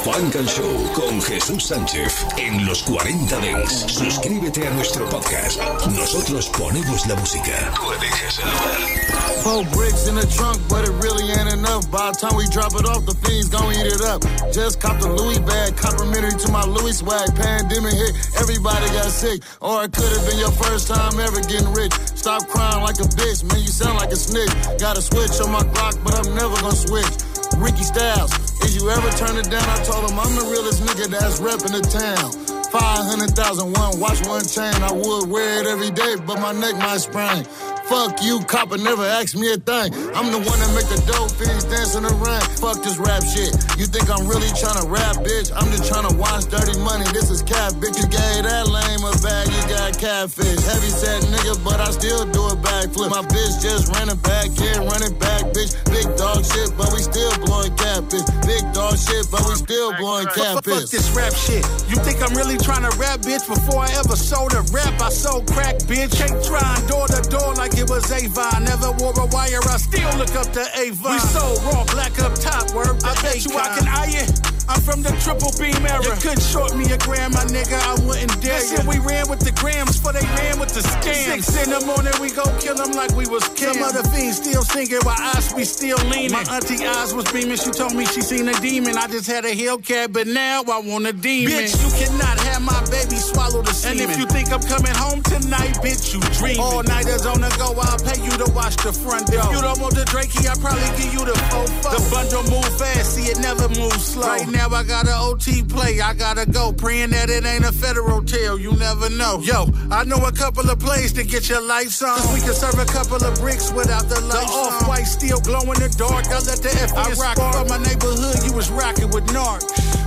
Funk 0.05 0.34
and 0.34 0.48
Show 0.48 0.92
con 0.94 1.22
Jesús 1.22 1.66
Sánchez 1.66 2.26
en 2.36 2.66
los 2.66 2.82
40 2.82 3.38
Dents. 3.38 3.84
Suscríbete 3.86 4.66
a 4.66 4.70
nuestro 4.70 5.09
podcast. 5.09 5.61
Nosotros 5.96 6.48
ponemos 6.59 7.07
la 7.07 7.14
música. 7.14 7.72
Tú 7.76 7.92
el 7.92 8.00
lugar. 8.00 9.03
Four 9.44 9.64
bricks 9.70 10.09
in 10.09 10.16
the 10.16 10.26
trunk, 10.26 10.59
but 10.68 10.82
it 10.82 10.94
really 11.03 11.30
ain't 11.30 11.53
enough. 11.53 11.88
By 11.90 12.11
the 12.11 12.18
time 12.18 12.36
we 12.36 12.48
drop 12.50 12.74
it 12.74 12.84
off, 12.84 13.07
the 13.07 13.14
fiends 13.22 13.48
gon' 13.48 13.74
eat 13.74 13.86
it 13.86 14.03
up. 14.03 14.22
Just 14.53 14.80
copped 14.80 15.05
a 15.05 15.09
Louis 15.09 15.38
bag, 15.38 15.76
complimentary 15.76 16.34
to 16.34 16.48
my 16.50 16.64
Louis 16.64 16.98
swag. 16.98 17.30
Pandemic 17.36 17.94
hit, 17.94 18.14
everybody 18.42 18.86
got 18.90 19.07
sick. 19.07 19.42
Or 19.61 19.84
it 19.84 19.92
could've 19.92 20.26
been 20.26 20.38
your 20.38 20.53
first 20.53 20.88
time 20.88 21.14
ever 21.18 21.40
getting 21.46 21.72
rich. 21.72 21.94
Stop 22.18 22.48
crying 22.48 22.82
like 22.82 22.98
a 22.98 23.07
bitch, 23.14 23.46
man, 23.46 23.62
you 23.62 23.70
sound 23.70 23.98
like 23.98 24.11
a 24.11 24.18
snitch. 24.18 24.50
Got 24.82 24.98
a 24.98 25.03
switch 25.03 25.38
on 25.38 25.53
my 25.55 25.62
Glock, 25.74 25.94
but 26.03 26.14
I'm 26.18 26.34
never 26.34 26.55
gonna 26.59 26.74
switch. 26.74 27.32
Ricky 27.57 27.82
Styles, 27.82 28.32
is 28.62 28.76
you 28.76 28.90
ever 28.90 29.11
turn 29.16 29.36
it 29.36 29.50
down? 29.50 29.62
I 29.68 29.82
told 29.84 30.11
him 30.11 30.18
I'm 30.18 30.34
the 30.34 30.46
realest 30.50 30.82
nigga 30.82 31.09
that's 31.09 31.40
reppin' 31.40 31.72
the 31.72 31.82
town. 31.82 32.32
500,000, 32.70 33.72
one 33.72 34.00
watch, 34.00 34.26
one 34.26 34.44
chain. 34.46 34.74
I 34.82 34.92
would 34.92 35.28
wear 35.28 35.61
it 35.61 35.66
every 35.66 35.90
day, 35.90 36.16
but 36.26 36.40
my 36.40 36.53
neck 36.53 36.76
might 36.76 36.98
sprain. 36.98 37.44
Fuck 37.89 38.22
you, 38.22 38.41
copper 38.47 38.78
never 38.78 39.03
asked 39.03 39.37
me 39.37 39.53
a 39.53 39.57
thing. 39.57 39.93
I'm 40.14 40.30
the 40.30 40.39
one 40.39 40.59
that 40.59 40.72
make 40.74 40.89
the 40.89 41.01
dope 41.11 41.30
fiends 41.35 41.64
dance 41.64 41.95
in 41.95 42.03
the 42.03 42.14
rain. 42.22 42.41
Fuck 42.62 42.83
this 42.83 42.99
rap 42.99 43.22
shit. 43.26 43.53
You 43.76 43.87
think 43.91 44.09
I'm 44.09 44.26
really 44.26 44.49
trying 44.55 44.78
to 44.78 44.87
rap, 44.87 45.18
bitch? 45.26 45.51
I'm 45.51 45.68
just 45.74 45.91
trying 45.91 46.07
to 46.09 46.14
watch 46.16 46.47
dirty 46.47 46.78
money. 46.80 47.05
This 47.12 47.30
is 47.30 47.43
cat, 47.43 47.74
bitch. 47.83 47.99
You 47.99 48.07
gave 48.07 48.47
that 48.47 48.70
lame 48.70 49.03
a 49.03 49.12
bag, 49.20 49.51
you 49.51 49.62
got 49.68 49.99
catfish. 49.99 50.62
Heavy 50.62 50.93
set 50.93 51.22
nigga, 51.28 51.59
but 51.64 51.80
I 51.80 51.91
still 51.91 52.24
do 52.30 52.43
a 52.49 52.57
backflip. 52.57 53.11
My 53.11 53.26
bitch 53.26 53.61
just 53.61 53.91
ran 53.93 54.09
it 54.09 54.20
back, 54.22 54.49
yeah, 54.57 54.80
run 54.80 55.03
it 55.03 55.18
back, 55.18 55.51
bitch. 55.53 55.74
Big 55.91 56.07
dog 56.16 56.47
shit, 56.47 56.70
but 56.78 56.89
we 56.95 57.03
still 57.03 57.35
blowing 57.45 57.74
catfish. 57.76 58.24
Big 58.47 58.62
dog 58.72 58.97
shit, 58.97 59.26
but 59.30 59.43
we 59.45 59.55
still 59.59 59.93
blowing 59.99 60.30
Fuck, 60.33 60.64
fuck 60.64 60.89
this 60.89 61.11
rap 61.12 61.35
shit. 61.35 61.64
You 61.91 61.97
think 62.01 62.22
I'm 62.22 62.35
really 62.37 62.57
trying 62.57 62.89
to 62.89 62.93
rap, 62.97 63.20
bitch? 63.20 63.45
Before 63.47 63.83
I 63.83 63.91
ever 63.99 64.16
sold 64.16 64.55
a 64.55 64.62
rap, 64.72 64.95
I 65.01 65.11
sold 65.11 65.51
crack, 65.51 65.76
bitch. 65.91 66.14
Ain't 66.22 66.45
trying 66.45 66.87
door 66.87 67.07
to 67.09 67.20
door 67.28 67.55
like 67.55 67.72
it 67.79 67.89
was 67.89 68.11
Avon. 68.11 68.64
Never 68.64 68.93
wore 68.99 69.14
a 69.18 69.27
wire, 69.27 69.61
I 69.64 69.77
still 69.77 70.12
look 70.18 70.35
up 70.35 70.53
to 70.53 70.64
Avon. 70.79 71.12
We 71.12 71.18
sold 71.18 71.62
raw, 71.64 71.85
black 71.93 72.18
up 72.20 72.35
top, 72.37 72.75
word. 72.75 73.01
I 73.05 73.14
bet 73.23 73.45
you 73.45 73.57
I 73.57 73.68
can 73.79 73.89
eye 73.89 74.12
it. 74.12 74.53
I'm 74.68 74.81
from 74.81 75.03
the 75.03 75.11
triple 75.20 75.51
beam 75.59 75.85
era. 75.87 76.05
You 76.05 76.12
couldn't 76.23 76.43
short 76.43 76.77
me 76.77 76.87
a 76.93 76.99
gram, 76.99 77.33
my 77.33 77.45
nigga. 77.51 77.77
I 77.77 77.99
wouldn't 78.07 78.41
dare. 78.41 78.61
Listen, 78.61 78.87
we 78.87 78.99
ran 78.99 79.29
with 79.29 79.41
the 79.41 79.53
grams, 79.53 79.99
for 79.99 80.12
they 80.12 80.25
ran 80.39 80.61
with 80.61 80.73
the 80.75 80.81
scams. 80.81 81.43
Six 81.43 81.64
in 81.64 81.70
the 81.70 81.83
morning, 81.87 82.14
we 82.20 82.31
go 82.31 82.45
kill 82.61 82.77
them 82.77 82.93
like 82.93 83.11
we 83.16 83.27
was 83.27 83.43
kids. 83.57 83.75
Some 83.75 83.83
other 83.83 84.05
fiends 84.11 84.37
still 84.37 84.62
singing 84.62 85.03
while 85.03 85.18
us 85.35 85.53
be 85.53 85.64
still 85.64 85.99
leaning. 86.09 86.33
My 86.33 86.45
auntie 86.51 86.85
eyes 86.87 87.14
was 87.14 87.31
beaming. 87.33 87.57
She 87.57 87.70
told 87.70 87.95
me 87.95 88.07
she 88.07 88.20
seen 88.20 88.49
a 88.49 88.55
demon. 88.61 88.97
I 88.97 89.09
just 89.09 89.27
had 89.27 89.45
a 89.45 89.55
Hellcat, 89.55 90.12
but 90.12 90.27
now 90.27 90.62
I 90.62 90.79
want 90.79 91.07
a 91.07 91.12
demon. 91.12 91.53
Bitch, 91.53 91.75
you 91.83 91.91
cannot 91.99 92.39
have 92.47 92.51
my 92.63 92.81
baby 92.91 93.17
swallow 93.17 93.63
the 93.63 93.73
semen. 93.73 94.03
And 94.03 94.11
if 94.11 94.19
you 94.19 94.27
think 94.27 94.53
I'm 94.53 94.63
coming 94.63 94.95
home 94.95 95.23
tonight, 95.23 95.75
bitch, 95.83 96.15
you 96.15 96.21
dream. 96.39 96.61
All 96.61 96.83
nighters 96.83 97.27
on 97.27 97.41
the 97.41 97.51
go, 97.59 97.75
I'll 97.75 97.99
pay 97.99 98.23
you 98.23 98.31
to 98.39 98.49
watch 98.53 98.77
the 98.81 98.93
front 98.93 99.27
door. 99.27 99.43
If 99.43 99.51
you 99.53 99.61
don't 99.61 99.81
want 99.81 99.95
the 99.95 100.07
Drakey, 100.07 100.47
I'll 100.47 100.59
probably 100.59 100.89
give 100.97 101.13
you 101.13 101.25
the 101.25 101.37
fofo. 101.51 101.91
The 101.91 102.01
bundle 102.11 102.45
move 102.51 102.71
fast, 102.79 103.15
see 103.15 103.27
it 103.31 103.39
never 103.39 103.69
moves 103.69 104.15
slow. 104.15 104.27
Right 104.27 104.49
now 104.49 104.69
I 104.71 104.83
got 104.85 105.07
an 105.07 105.19
OT 105.19 105.63
play, 105.63 106.01
I 106.01 106.15
gotta 106.15 106.47
go. 106.47 106.73
Praying 106.73 107.11
that 107.11 107.31
it 107.31 107.45
ain't 107.45 107.65
a 107.65 107.73
federal 107.73 108.23
tail, 108.23 108.59
you 108.59 108.73
never 108.73 109.11
know. 109.11 109.41
Yo, 109.43 109.67
I 109.91 110.05
know 110.05 110.23
a 110.25 110.33
couple 110.33 110.69
of 110.71 110.79
plays 110.79 111.13
to 111.15 111.25
get 111.25 111.49
your 111.49 111.63
lights 111.67 112.03
on. 112.03 112.17
Cause 112.17 112.33
we 112.33 112.41
can 112.41 112.55
serve 112.55 112.79
a 112.79 112.87
couple 112.87 113.23
of 113.23 113.35
bricks 113.41 113.73
without 113.73 114.09
the 114.09 114.21
lights 114.23 114.51
The 114.51 114.59
off-white 114.59 115.05
still 115.05 115.41
glow 115.41 115.63
in 115.73 115.79
the 115.81 115.93
dark. 115.99 116.27
I 116.27 116.39
let 116.41 116.61
the 116.63 116.73
F 116.83 116.93
I 116.95 117.13
rock 117.15 117.37
from 117.37 117.69
my 117.69 117.79
neighborhood, 117.79 118.45
you 118.45 118.53
was 118.53 118.71
rocking 118.71 119.11
with 119.11 119.27
Narc. 119.27 120.01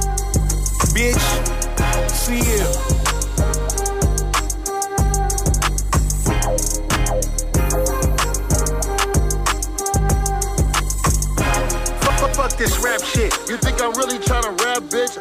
Bitch, 0.95 1.19
see 2.09 2.37
you. 2.37 2.65
Fuck, 12.33 12.57
this 12.57 12.79
rap 12.79 13.01
shit. 13.03 13.33
You 13.49 13.57
think 13.57 13.81
I'm 13.81 13.91
really 13.93 14.19
tryna 14.19 14.57
rap, 14.63 14.83
bitch? 14.83 15.19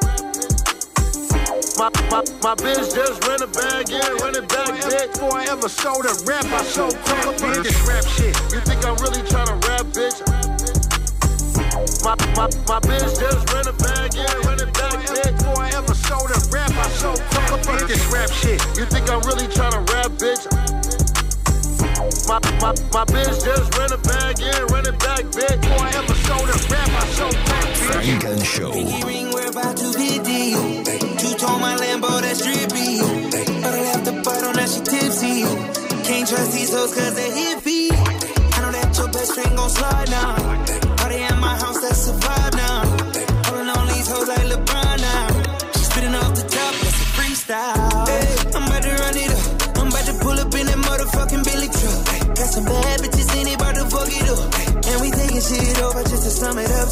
My, 1.77 1.91
my, 2.09 2.23
my 2.41 2.55
bitch 2.55 2.95
just 2.95 3.27
ran 3.27 3.43
a 3.43 3.49
bag, 3.49 3.89
yeah, 3.89 3.99
run 4.23 4.37
it 4.37 4.49
back, 4.49 4.69
bitch. 4.69 5.13
Before 5.13 5.37
I 5.37 5.47
ever 5.47 5.69
sold 5.69 6.05
a 6.07 6.15
rap, 6.25 6.45
I 6.45 6.63
sold 6.63 6.95
crack, 6.99 7.25
Fuck 7.25 7.37
bitch. 7.37 7.65
this 7.65 7.89
rap 7.89 8.05
shit. 8.05 8.53
You 8.53 8.61
think 8.61 8.87
I'm 8.87 8.95
really 8.99 9.23
tryna 9.23 9.61
rap, 9.67 9.87
bitch? 9.87 10.54
My, 12.05 12.15
my, 12.37 12.45
my 12.69 12.81
bitch 12.85 13.17
just 13.19 13.49
ran 13.49 13.67
a 13.67 13.73
bag, 13.81 14.13
yeah, 14.13 14.29
run 14.45 14.61
it 14.61 14.69
back, 14.77 14.93
bitch. 15.09 15.39
Before 15.39 15.57
I 15.65 15.71
ever 15.73 15.95
sold 15.95 16.29
a 16.29 16.39
rap, 16.53 16.71
I 16.77 16.89
sold 17.01 17.19
crack, 17.33 17.49
Fuck, 17.49 17.65
fuck 17.65 17.81
bitch. 17.81 17.89
this 17.89 18.05
rap 18.13 18.29
shit. 18.29 18.61
You 18.77 18.85
think 18.85 19.09
I'm 19.09 19.21
really 19.25 19.49
tryna 19.49 19.81
rap, 19.89 20.13
bitch? 20.21 20.45
My, 22.29 22.37
my, 22.61 22.77
my 22.93 23.05
bitch 23.09 23.41
just 23.41 23.73
ran 23.79 23.91
a 23.91 23.97
bag, 23.97 24.37
yeah, 24.39 24.69
run 24.69 24.85
it 24.85 24.99
back, 25.01 25.25
bitch. 25.33 25.57
Before 25.63 25.81
I 25.81 25.91
ever 25.97 26.15
sold 26.29 26.45
a 26.45 26.59
rap, 26.69 26.89
I 26.93 27.07
sold 27.17 27.37
crack, 27.49 27.65
bitch. 27.73 28.05
Funk 28.05 28.25
and 28.25 28.45
Show. 28.45 28.73
ring, 29.09 29.33
we're 29.33 29.49
about 29.49 29.77
to 29.79 29.89
hit 29.97 30.25
deal. 30.25 30.61
Two 31.17 31.33
tone 31.41 31.63
my 31.63 31.75
Lambo, 31.77 32.21
that's 32.21 32.45
drippy. 32.45 33.01
But 33.65 33.73
I 33.73 33.81
left 33.81 34.05
the 34.05 34.13
butt 34.21 34.45
on 34.45 34.53
that 34.61 34.69
she 34.69 34.85
tipsy. 34.85 35.41
Can't 36.05 36.29
trust 36.29 36.53
these 36.53 36.69
hoes 36.71 36.93
cause 36.95 37.15
they 37.15 37.31
hippie. 37.33 37.89
I 37.97 38.61
know 38.61 38.73
that 38.77 38.93
your 38.93 39.09
best 39.09 39.33
friend 39.33 39.57
gon' 39.57 39.71
slide 39.71 40.11
now. 40.11 40.74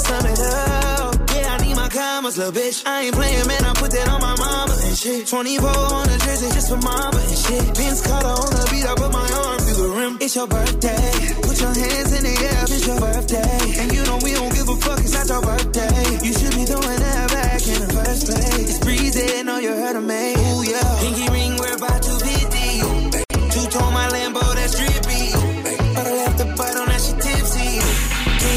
Sum 0.03 0.27
it 0.27 0.41
up. 0.41 1.15
Yeah, 1.35 1.55
I 1.55 1.57
need 1.65 1.77
my 1.77 1.89
commas, 1.89 2.37
little 2.39 2.53
bitch. 2.53 2.83
I 2.87 3.05
ain't 3.05 3.15
playing, 3.15 3.47
man. 3.47 3.65
I 3.65 3.73
put 3.75 3.91
that 3.93 4.09
on 4.09 4.21
my 4.21 4.35
mama 4.37 4.75
and 4.87 4.97
shit. 4.97 5.27
24 5.27 5.69
on 5.69 6.07
the 6.09 6.19
jersey 6.25 6.49
just 6.57 6.69
for 6.71 6.81
mama 6.83 7.21
and 7.21 7.39
shit. 7.45 7.65
Vince 7.77 8.01
Carter 8.07 8.35
on 8.43 8.51
the 8.51 8.65
beat, 8.71 8.87
I 8.87 8.95
put 8.95 9.13
my 9.13 9.29
arm 9.43 9.59
through 9.65 9.81
the 9.83 9.91
rim. 9.99 10.13
it's 10.21 10.35
your 10.37 10.47
birthday. 10.47 11.11
Put 11.47 11.57
your 11.61 11.75
hands 11.75 12.11
in 12.17 12.23
the 12.29 12.35
air, 12.51 12.63
it's 12.67 12.87
your 12.87 13.01
birthday. 13.01 13.59
And 13.81 13.89
you 13.95 14.03
know 14.05 14.19
we 14.23 14.33
don't 14.35 14.53
give 14.53 14.69
a 14.69 14.77
fuck, 14.77 15.01
it's 15.01 15.15
not 15.15 15.27
your 15.29 15.43
birthday. 15.43 16.03
You 16.27 16.33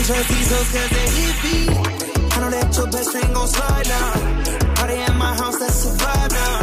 trust 0.05 0.29
these 0.29 0.51
hoes 0.51 0.69
cause 0.71 0.89
they 0.95 1.09
iffy. 1.25 1.59
I 2.33 2.39
know 2.41 2.51
that 2.51 2.77
your 2.77 2.87
best 2.93 3.09
friend 3.11 3.33
gon' 3.33 3.47
slide 3.47 3.87
now. 3.87 4.75
Party 4.75 4.97
at 5.01 5.15
my 5.17 5.33
house, 5.33 5.57
that's 5.57 5.85
a 5.85 5.91
vibe 5.97 6.31
now. 6.31 6.57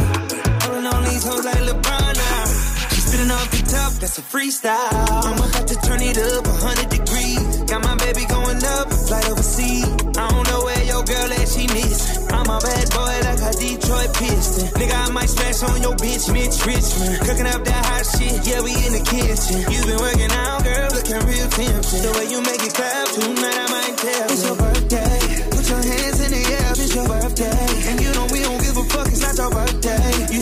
Rolling 0.63 0.87
on 0.87 1.03
these 1.03 1.23
hoes 1.27 1.43
like 1.43 1.63
LeBron 1.69 2.13
now. 2.23 2.45
She 2.93 3.01
spitting 3.01 3.31
off 3.31 3.49
the 3.51 3.61
top, 3.67 3.91
that's 3.99 4.17
a 4.17 4.21
freestyle. 4.21 5.27
I'm 5.27 5.37
about 5.37 5.67
to 5.67 5.75
turn 5.87 6.01
it 6.01 6.17
up 6.17 6.47
100 6.47 6.89
degrees. 6.89 7.43
Got 7.67 7.83
my 7.83 7.95
baby 8.05 8.23
going 8.25 8.63
up, 8.63 8.87
flight 9.07 9.27
overseas. 9.29 9.91
I 9.91 10.23
don't 10.31 10.47
know 10.47 10.61
where 10.63 10.83
your 10.85 11.03
girl 11.03 11.29
at, 11.33 11.47
she 11.47 11.67
miss. 11.67 12.12
I'm 12.53 12.61
a 12.61 12.69
bad 12.69 12.85
boy 12.93 13.15
like 13.25 13.41
a 13.41 13.51
Detroit 13.57 14.13
Piston. 14.13 14.69
Nigga, 14.77 14.93
I 14.93 15.09
might 15.09 15.25
smash 15.25 15.63
on 15.65 15.81
your 15.81 15.97
bitch, 15.97 16.29
Mitch 16.29 16.53
Richmond. 16.69 17.17
Cooking 17.25 17.49
up 17.49 17.65
that 17.65 17.81
hot 17.81 18.05
shit, 18.05 18.45
yeah, 18.45 18.61
we 18.61 18.77
in 18.77 18.93
the 18.93 19.01
kitchen. 19.01 19.65
You 19.73 19.81
been 19.89 19.97
working 19.97 20.29
out, 20.29 20.61
girl, 20.61 20.85
looking 20.93 21.17
real 21.25 21.49
tempting. 21.49 22.01
The 22.05 22.13
way 22.13 22.29
you 22.29 22.45
make 22.45 22.61
it 22.61 22.77
clap, 22.77 23.09
tonight 23.09 23.57
I 23.57 23.67
might 23.73 23.97
tell. 23.97 24.29
It's 24.29 24.45
your 24.45 24.53
birthday, 24.53 25.17
put 25.49 25.65
your 25.65 25.81
hands 25.81 26.19
in 26.21 26.29
the 26.29 26.43
air, 26.45 26.71
it's 26.77 26.93
your 26.93 27.07
birthday. 27.09 27.65
And 27.89 27.97
you 28.05 28.13
know 28.13 28.25
we 28.29 28.45
don't 28.45 28.61
give 28.61 28.77
a 28.77 28.85
fuck, 28.85 29.09
it's 29.09 29.25
not 29.25 29.33
your 29.33 29.49
birthday. 29.49 30.13
You 30.29 30.41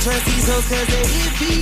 Can't 0.00 0.12
trust 0.12 0.26
these 0.26 0.48
hoes 0.48 0.68
cause 0.68 0.86
they 0.86 1.04
iffy. 1.20 1.56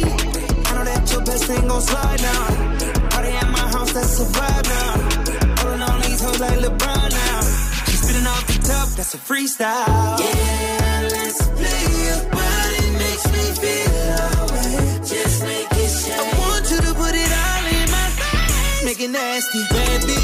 I 0.71 0.75
know 0.75 0.85
that 0.85 1.11
your 1.11 1.25
best 1.25 1.45
friend 1.47 1.69
gon' 1.69 1.83
slide 1.83 2.23
now. 2.23 3.11
Party 3.11 3.31
at 3.31 3.51
my 3.51 3.67
house, 3.75 3.93
that's 3.93 4.21
a 4.21 4.27
vibe 4.31 4.67
now. 4.77 5.65
Rolling 5.65 5.83
on 5.83 6.01
these 6.03 6.21
hoes 6.23 6.39
like 6.39 6.59
LeBron 6.61 7.11
now. 7.19 7.41
She 7.87 7.97
spitting 7.99 8.27
off 8.29 8.47
the 8.47 8.59
top, 8.63 8.89
that's 8.95 9.15
a 9.15 9.19
freestyle. 9.19 10.21
Yeah, 10.23 11.09
let's 11.11 11.49
play 11.59 11.83
your 12.07 12.21
body 12.31 12.85
makes 13.03 13.27
me 13.35 13.45
feel 13.59 14.07
alright. 14.07 15.03
Just 15.03 15.43
make 15.43 15.73
it 15.73 15.91
shake. 15.99 16.15
I 16.15 16.39
want 16.39 16.71
you 16.71 16.79
to 16.79 16.93
put 16.95 17.15
it 17.19 17.33
all 17.43 17.65
in 17.75 17.87
my 17.91 18.07
face. 18.23 18.85
Make 18.87 19.01
it 19.01 19.11
nasty, 19.11 19.63
baby. 19.75 20.19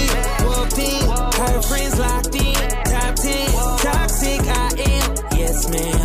Walked 0.46 0.78
in, 0.78 1.02
her 1.10 1.62
friends 1.66 1.98
locked 1.98 2.34
in. 2.36 2.62
Top 2.94 3.14
10, 3.16 3.50
toxic 3.82 4.40
I 4.54 4.70
am. 4.86 5.08
Yes, 5.34 5.68
ma'am. 5.68 6.03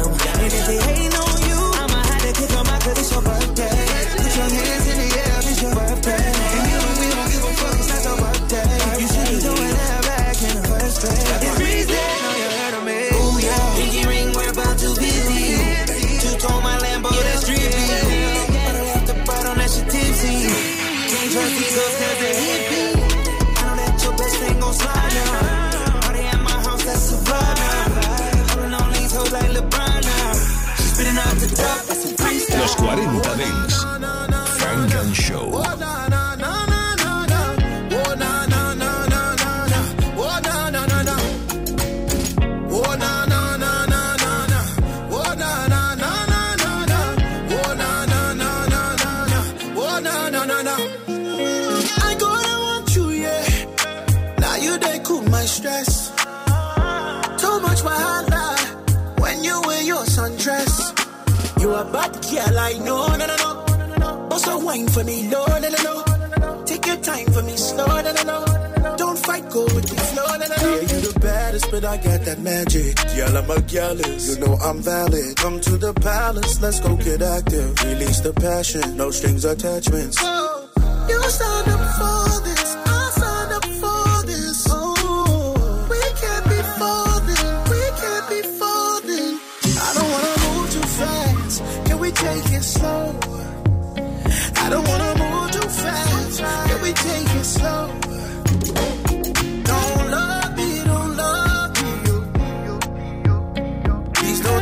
Girl, 62.74 62.82
I 62.82 62.86
know, 62.86 63.08
no, 63.18 63.26
no, 63.26 63.98
no. 63.98 64.28
Also 64.32 64.66
wine 64.66 64.88
for 64.88 65.04
me, 65.04 65.28
no, 65.28 65.46
no, 65.46 65.60
no, 65.60 65.70
no. 65.84 66.64
Take 66.66 66.86
your 66.86 66.98
time 66.98 67.26
for 67.28 67.44
me, 67.44 67.56
slow, 67.58 67.86
no, 67.86 68.12
no, 68.12 68.24
no. 68.24 68.96
Don't 68.98 69.18
fight, 69.18 69.50
go 69.50 69.64
with 69.64 69.88
the 69.90 69.96
flow, 69.96 70.26
no, 70.26 70.38
no, 70.38 70.48
no. 70.48 70.56
Yeah, 70.56 70.82
you 70.82 71.12
the 71.12 71.20
baddest, 71.20 71.72
but 71.72 71.86
I 71.86 71.98
got 71.98 72.22
that 72.26 72.40
magic. 72.40 72.96
Girl, 73.16 73.38
I'm 73.38 73.50
a 73.50 73.62
gallus. 73.62 74.30
You 74.30 74.46
know 74.46 74.54
I'm 74.56 74.82
valid. 74.82 75.36
Come 75.38 75.60
to 75.62 75.78
the 75.78 75.94
palace, 75.94 76.62
let's 76.62 76.80
go 76.80 76.96
get 76.96 77.22
active. 77.22 77.84
Release 77.84 78.20
the 78.20 78.34
passion, 78.34 78.98
no 78.98 79.12
strings 79.12 79.46
attachments. 79.46 80.22
You 80.22 81.22
signed 81.24 81.70
up 81.70 81.96
for 81.98 82.19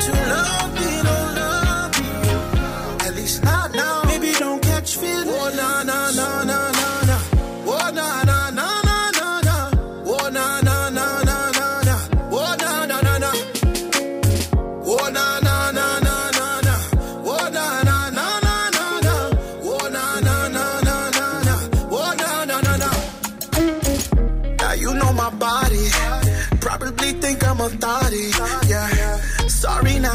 you 0.08 0.14
love 0.14 0.57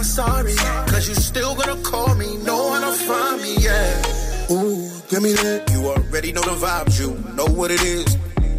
Sorry, 0.02 0.54
not 0.54 0.62
sorry. 0.62 0.88
Cause 0.90 1.08
you 1.08 1.14
still 1.14 1.54
gonna 1.54 1.80
call 1.82 2.14
me. 2.16 2.36
No 2.38 2.66
one 2.66 2.82
to 2.82 2.92
find 2.92 3.40
me, 3.42 3.56
yeah. 3.58 4.50
Ooh, 4.50 4.90
give 5.08 5.22
me 5.22 5.32
that. 5.32 5.70
You 5.70 5.86
already 5.88 6.32
know 6.32 6.42
the 6.42 6.56
vibes, 6.66 7.00
you 7.00 7.10
know 7.34 7.46
what 7.46 7.70
it 7.70 7.82
is. 7.82 8.16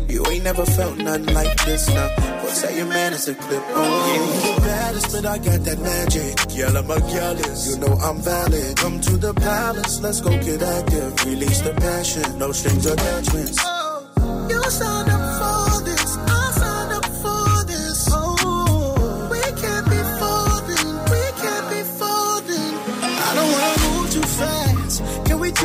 You 0.08 0.24
ain't 0.28 0.44
never 0.44 0.66
felt 0.66 0.98
nothing 0.98 1.34
like 1.34 1.66
this 1.66 1.88
now. 1.90 2.08
What's 2.44 2.62
that 2.62 2.76
your 2.76 2.86
man 2.86 3.14
is 3.14 3.28
a 3.28 3.36
clip 3.36 3.64
on? 3.70 3.76
Yeah, 3.76 4.16
you 4.16 4.56
the 4.56 4.62
baddest, 4.62 5.12
but 5.12 5.26
I 5.26 5.38
got 5.38 5.64
that 5.66 5.80
magic. 5.80 6.44
I'm 6.76 6.92
a 6.92 7.00
gallus. 7.00 7.76
You 7.76 7.82
know 7.82 7.94
I'm 7.94 8.22
valid. 8.22 8.78
Come 8.78 9.02
to 9.02 9.18
the 9.18 9.34
palace, 9.34 10.02
let's 10.02 10.22
go 10.22 10.30
get 10.30 10.62
active. 10.62 11.26
Release 11.26 11.62
the 11.62 11.74
passion, 11.74 12.38
no 12.38 12.52
strings 12.52 12.86
attachments. 12.86 13.73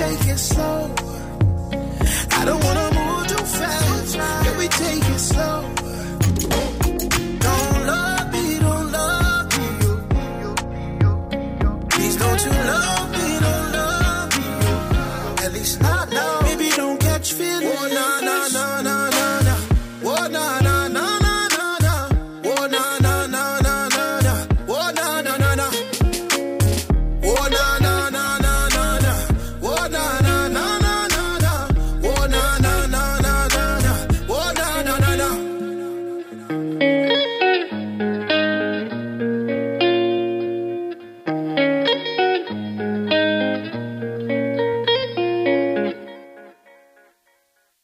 take 0.08 0.28
it 0.28 0.38
slow. 0.38 0.94
I 2.38 2.44
don't 2.44 2.64
wanna 2.64 2.88
move 2.98 3.26
too 3.26 3.44
fast. 3.58 4.16
Can 4.44 4.58
we 4.58 4.68
take 4.68 5.04
it 5.14 5.18
slow? 5.18 5.57